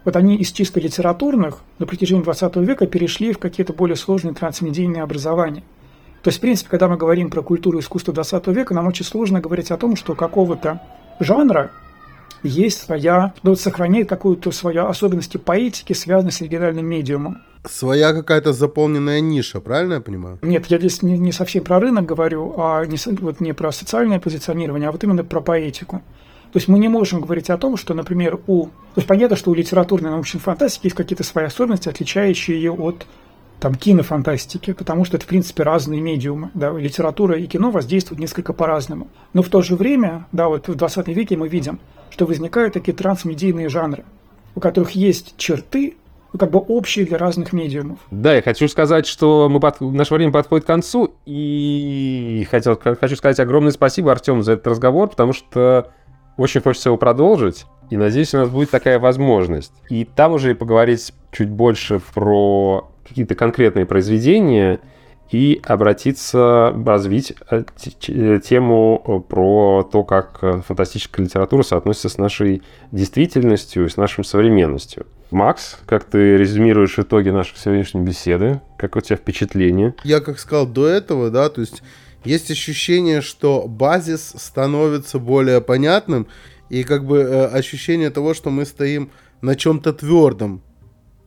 вот 0.05 0.17
они 0.17 0.37
из 0.37 0.51
чисто 0.51 0.81
литературных 0.81 1.59
на 1.79 1.87
протяжении 1.87 2.23
20 2.23 2.57
века 2.57 2.87
перешли 2.87 3.33
в 3.33 3.39
какие-то 3.39 3.73
более 3.73 3.97
сложные 3.97 4.35
трансмедийные 4.35 5.03
образования. 5.03 5.63
То 6.23 6.29
есть, 6.29 6.39
в 6.39 6.41
принципе, 6.41 6.71
когда 6.71 6.89
мы 6.89 6.97
говорим 6.97 7.31
про 7.31 7.43
культуру 7.43 7.81
искусства 7.81 8.15
20 8.15 8.47
века, 8.49 8.75
нам 8.75 8.87
очень 8.87 9.05
сложно 9.05 9.41
говорить 9.41 9.71
о 9.71 9.77
том, 9.77 9.97
что 9.97 10.15
какого-то 10.15 10.81
жанра 11.19 11.73
есть 12.43 12.81
своя, 12.81 13.35
ну, 13.43 13.51
вот 13.51 13.61
сохраняет 13.61 14.09
какую-то 14.09 14.51
свою 14.51 14.87
особенности 14.87 15.37
поэтики, 15.37 15.93
связанной 15.93 16.33
с 16.33 16.41
оригинальным 16.41 16.87
медиумом. 16.87 17.43
Своя 17.69 18.13
какая-то 18.13 18.53
заполненная 18.53 19.21
ниша, 19.21 19.61
правильно 19.61 19.95
я 19.95 20.01
понимаю? 20.01 20.39
Нет, 20.43 20.67
я 20.67 20.79
здесь 20.79 21.03
не, 21.03 21.17
не 21.19 21.31
совсем 21.31 21.63
про 21.63 21.79
рынок 21.79 22.07
говорю, 22.07 22.55
а 22.57 22.85
не, 22.85 22.97
вот 23.21 23.41
не 23.41 23.53
про 23.53 23.71
социальное 23.71 24.19
позиционирование, 24.19 24.89
а 24.89 24.93
вот 24.93 25.03
именно 25.05 25.23
про 25.23 25.41
поэтику. 25.41 26.03
То 26.53 26.59
есть 26.59 26.69
мы 26.69 26.79
не 26.79 26.89
можем 26.89 27.23
говорить 27.23 27.49
о 27.49 27.57
том, 27.57 27.79
что, 27.79 27.95
например, 27.95 28.39
у... 28.47 28.67
То 28.67 28.71
есть 28.97 29.09
понятно, 29.09 29.37
что 29.37 29.51
у 29.51 29.55
литературной 29.55 30.11
научной 30.11 30.39
фантастики 30.39 30.87
есть 30.87 30.97
какие-то 30.97 31.25
свои 31.25 31.47
особенности, 31.47 31.89
отличающие 31.89 32.57
ее 32.57 32.73
от 32.73 33.07
там, 33.59 33.75
кинофантастики, 33.75 34.73
потому 34.73 35.05
что 35.05 35.17
это, 35.17 35.25
в 35.25 35.29
принципе, 35.29 35.63
разные 35.63 36.01
медиумы. 36.01 36.51
Да? 36.53 36.73
Литература 36.73 37.39
и 37.39 37.47
кино 37.47 37.71
воздействуют 37.71 38.21
несколько 38.21 38.53
по-разному. 38.53 39.09
Но 39.33 39.43
в 39.43 39.49
то 39.49 39.63
же 39.63 39.77
время, 39.77 40.27
да, 40.33 40.49
вот 40.49 40.69
в 40.69 40.75
20 40.75 41.09
веке 41.09 41.37
мы 41.37 41.49
видим, 41.49 41.79
что 42.11 42.27
возникают 42.27 42.75
такие 42.75 42.93
трансмедийные 42.93 43.71
жанры, 43.71 44.05
у 44.55 44.61
которых 44.61 44.91
есть 44.91 45.35
черты, 45.39 45.95
ну, 46.33 46.39
как 46.39 46.51
бы 46.51 46.59
общие 46.59 47.07
для 47.07 47.19
разных 47.19 47.53
медиумов. 47.53 47.99
Да, 48.11 48.35
я 48.35 48.43
хочу 48.43 48.67
сказать, 48.69 49.07
что 49.07 49.49
мы 49.49 49.61
под... 49.61 49.81
наше 49.81 50.15
время 50.15 50.33
подходит 50.33 50.65
к 50.65 50.67
концу, 50.67 51.15
и 51.25 52.47
хотел... 52.51 52.77
хочу 52.77 53.17
сказать 53.17 53.39
огромное 53.39 53.73
спасибо, 53.73 54.13
Артем, 54.13 54.43
за 54.43 54.53
этот 54.53 54.67
разговор, 54.67 55.09
потому 55.09 55.33
что 55.33 55.93
очень 56.37 56.61
хочется 56.61 56.89
его 56.89 56.97
продолжить, 56.97 57.67
и 57.91 57.97
надеюсь, 57.97 58.35
у 58.35 58.39
нас 58.39 58.49
будет 58.49 58.71
такая 58.71 58.99
возможность. 58.99 59.73
И 59.91 60.05
там 60.05 60.33
уже 60.33 60.55
поговорить 60.55 61.13
чуть 61.31 61.51
больше 61.51 62.01
про 62.15 62.91
какие-то 63.07 63.35
конкретные 63.35 63.85
произведения 63.85 64.81
и 65.31 65.61
обратиться, 65.65 66.75
развить 66.85 67.35
э, 67.51 67.65
э, 68.09 68.41
тему 68.45 69.03
э, 69.05 69.21
про 69.29 69.89
то, 69.91 70.05
как 70.05 70.41
фантастическая 70.67 71.25
литература 71.25 71.63
соотносится 71.63 72.11
с 72.11 72.19
нашей 72.19 72.63
действительностью 72.93 73.87
и 73.87 73.89
с 73.89 73.97
нашей 73.97 74.25
современностью. 74.25 75.07
Макс, 75.31 75.79
как 75.87 76.05
ты 76.05 76.37
резюмируешь 76.37 76.99
итоги 76.99 77.31
нашей 77.31 77.57
сегодняшней 77.57 78.03
беседы? 78.03 78.61
Как 78.77 78.97
у 78.97 79.01
тебя 79.01 79.17
впечатление? 79.17 79.95
Я, 80.05 80.21
как 80.21 80.39
сказал 80.39 80.67
до 80.67 80.87
этого, 80.87 81.31
да, 81.31 81.49
то 81.49 81.63
есть 81.63 81.83
есть 82.25 82.51
ощущение, 82.51 83.21
что 83.21 83.67
базис 83.67 84.35
становится 84.37 85.19
более 85.19 85.61
понятным, 85.61 86.27
и 86.69 86.85
как 86.85 87.05
бы 87.05 87.19
э, 87.19 87.47
ощущение 87.47 88.11
того, 88.11 88.35
что 88.35 88.51
мы 88.51 88.65
стоим 88.65 89.11
на 89.41 89.57
чем-то 89.57 89.93
твердом, 89.93 90.63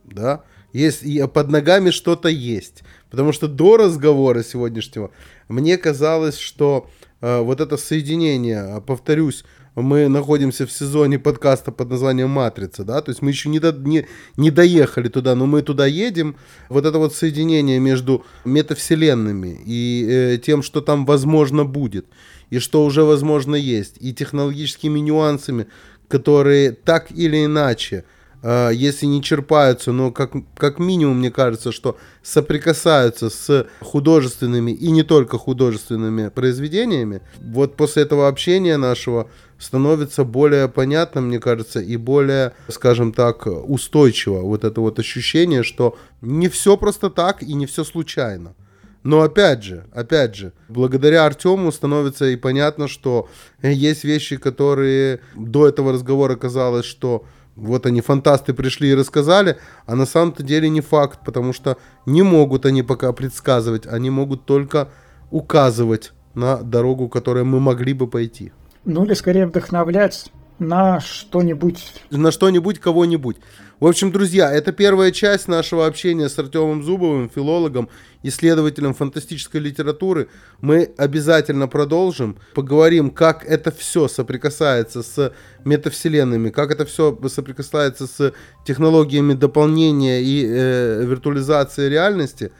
да, 0.04 0.42
есть, 0.72 1.02
и 1.02 1.24
под 1.26 1.50
ногами 1.50 1.90
что-то 1.90 2.28
есть. 2.28 2.82
Потому 3.10 3.32
что 3.32 3.48
до 3.48 3.76
разговора 3.76 4.42
сегодняшнего 4.42 5.10
мне 5.48 5.78
казалось, 5.78 6.38
что 6.38 6.90
э, 7.20 7.40
вот 7.40 7.60
это 7.60 7.76
соединение, 7.76 8.82
повторюсь, 8.86 9.44
мы 9.82 10.08
находимся 10.08 10.66
в 10.66 10.72
сезоне 10.72 11.18
подкаста 11.18 11.70
под 11.70 11.90
названием 11.90 12.30
«Матрица», 12.30 12.82
да, 12.82 13.00
то 13.02 13.10
есть 13.10 13.22
мы 13.22 13.30
еще 13.30 13.48
не, 13.48 13.60
до, 13.60 13.72
не, 13.72 14.06
не 14.36 14.50
доехали 14.50 15.08
туда, 15.08 15.34
но 15.34 15.46
мы 15.46 15.62
туда 15.62 15.86
едем. 15.86 16.36
Вот 16.68 16.86
это 16.86 16.98
вот 16.98 17.14
соединение 17.14 17.78
между 17.78 18.24
метавселенными 18.44 19.60
и 19.66 20.06
э, 20.08 20.38
тем, 20.38 20.62
что 20.62 20.80
там 20.80 21.04
возможно 21.04 21.64
будет, 21.64 22.06
и 22.48 22.58
что 22.58 22.84
уже 22.84 23.04
возможно 23.04 23.54
есть, 23.54 23.96
и 24.00 24.14
технологическими 24.14 24.98
нюансами, 24.98 25.66
которые 26.08 26.72
так 26.72 27.10
или 27.10 27.44
иначе– 27.44 28.04
если 28.42 29.06
не 29.06 29.22
черпаются, 29.22 29.92
но 29.92 30.12
как, 30.12 30.32
как 30.56 30.78
минимум, 30.78 31.18
мне 31.18 31.30
кажется, 31.30 31.72
что 31.72 31.96
соприкасаются 32.22 33.30
с 33.30 33.66
художественными 33.80 34.70
и 34.70 34.90
не 34.90 35.02
только 35.02 35.38
художественными 35.38 36.28
произведениями, 36.28 37.22
вот 37.40 37.76
после 37.76 38.02
этого 38.02 38.28
общения 38.28 38.76
нашего 38.76 39.28
становится 39.58 40.24
более 40.24 40.68
понятно, 40.68 41.20
мне 41.20 41.40
кажется, 41.40 41.80
и 41.80 41.96
более, 41.96 42.52
скажем 42.68 43.12
так, 43.12 43.46
устойчиво 43.46 44.40
вот 44.40 44.64
это 44.64 44.80
вот 44.80 44.98
ощущение, 44.98 45.62
что 45.62 45.96
не 46.20 46.48
все 46.48 46.76
просто 46.76 47.10
так 47.10 47.42
и 47.42 47.54
не 47.54 47.66
все 47.66 47.84
случайно. 47.84 48.54
Но 49.02 49.22
опять 49.22 49.62
же, 49.62 49.86
опять 49.92 50.34
же, 50.34 50.52
благодаря 50.68 51.26
Артему 51.26 51.70
становится 51.70 52.26
и 52.26 52.34
понятно, 52.34 52.88
что 52.88 53.28
есть 53.62 54.02
вещи, 54.02 54.36
которые 54.36 55.20
до 55.36 55.68
этого 55.68 55.92
разговора 55.92 56.34
казалось, 56.34 56.86
что 56.86 57.24
вот 57.56 57.86
они, 57.86 58.00
фантасты, 58.00 58.54
пришли 58.54 58.90
и 58.90 58.94
рассказали, 58.94 59.56
а 59.86 59.96
на 59.96 60.06
самом-то 60.06 60.42
деле 60.42 60.68
не 60.68 60.82
факт, 60.82 61.20
потому 61.24 61.52
что 61.52 61.78
не 62.04 62.22
могут 62.22 62.66
они 62.66 62.82
пока 62.82 63.12
предсказывать, 63.12 63.86
они 63.86 64.10
могут 64.10 64.44
только 64.44 64.90
указывать 65.30 66.12
на 66.34 66.58
дорогу, 66.58 67.08
которую 67.08 67.46
мы 67.46 67.58
могли 67.58 67.94
бы 67.94 68.06
пойти. 68.06 68.52
Ну 68.84 69.04
или 69.04 69.14
скорее 69.14 69.46
вдохновлять 69.46 70.30
на 70.58 71.00
что-нибудь. 71.00 72.02
На 72.10 72.30
что-нибудь, 72.30 72.78
кого-нибудь. 72.78 73.38
В 73.78 73.86
общем, 73.86 74.10
друзья, 74.10 74.50
это 74.50 74.72
первая 74.72 75.10
часть 75.10 75.48
нашего 75.48 75.84
общения 75.84 76.30
с 76.30 76.38
Артемом 76.38 76.82
Зубовым, 76.82 77.28
филологом, 77.28 77.90
исследователем 78.22 78.94
фантастической 78.94 79.60
литературы. 79.60 80.28
Мы 80.62 80.94
обязательно 80.96 81.68
продолжим, 81.68 82.38
поговорим, 82.54 83.10
как 83.10 83.44
это 83.44 83.70
все 83.70 84.08
соприкасается 84.08 85.02
с 85.02 85.30
метавселенными, 85.66 86.48
как 86.48 86.70
это 86.70 86.86
все 86.86 87.18
соприкасается 87.28 88.06
с 88.06 88.32
технологиями 88.64 89.34
дополнения 89.34 90.22
и 90.22 90.46
э, 90.48 91.04
виртуализации 91.04 91.90
реальности. 91.90 92.52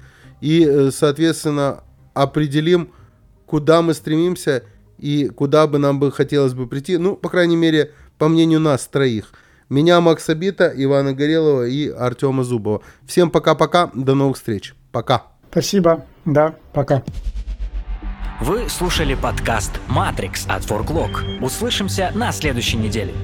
И, 0.42 0.66
э, 0.66 0.90
соответственно, 0.90 1.82
определим, 2.12 2.92
куда 3.46 3.80
мы 3.80 3.94
стремимся 3.94 4.64
и 4.98 5.28
куда 5.28 5.66
бы 5.66 5.78
нам 5.78 5.98
бы 5.98 6.12
хотелось 6.12 6.52
бы 6.52 6.66
прийти. 6.66 6.98
Ну, 6.98 7.16
по 7.16 7.30
крайней 7.30 7.56
мере, 7.56 7.92
по 8.18 8.28
мнению 8.28 8.60
нас 8.60 8.86
троих– 8.86 9.32
меня 9.68 10.00
Макса 10.00 10.34
Бита, 10.34 10.72
Ивана 10.74 11.12
Горелова 11.12 11.66
и 11.66 11.88
Артема 11.88 12.44
Зубова. 12.44 12.82
Всем 13.06 13.30
пока-пока, 13.30 13.90
до 13.94 14.14
новых 14.14 14.36
встреч. 14.36 14.74
Пока. 14.92 15.24
Спасибо, 15.50 16.04
да, 16.24 16.54
пока. 16.72 17.02
Вы 18.40 18.68
слушали 18.68 19.14
подкаст 19.14 19.72
«Матрикс» 19.88 20.46
от 20.46 20.62
Forklog. 20.62 21.42
Услышимся 21.42 22.12
на 22.14 22.32
следующей 22.32 22.76
неделе. 22.76 23.14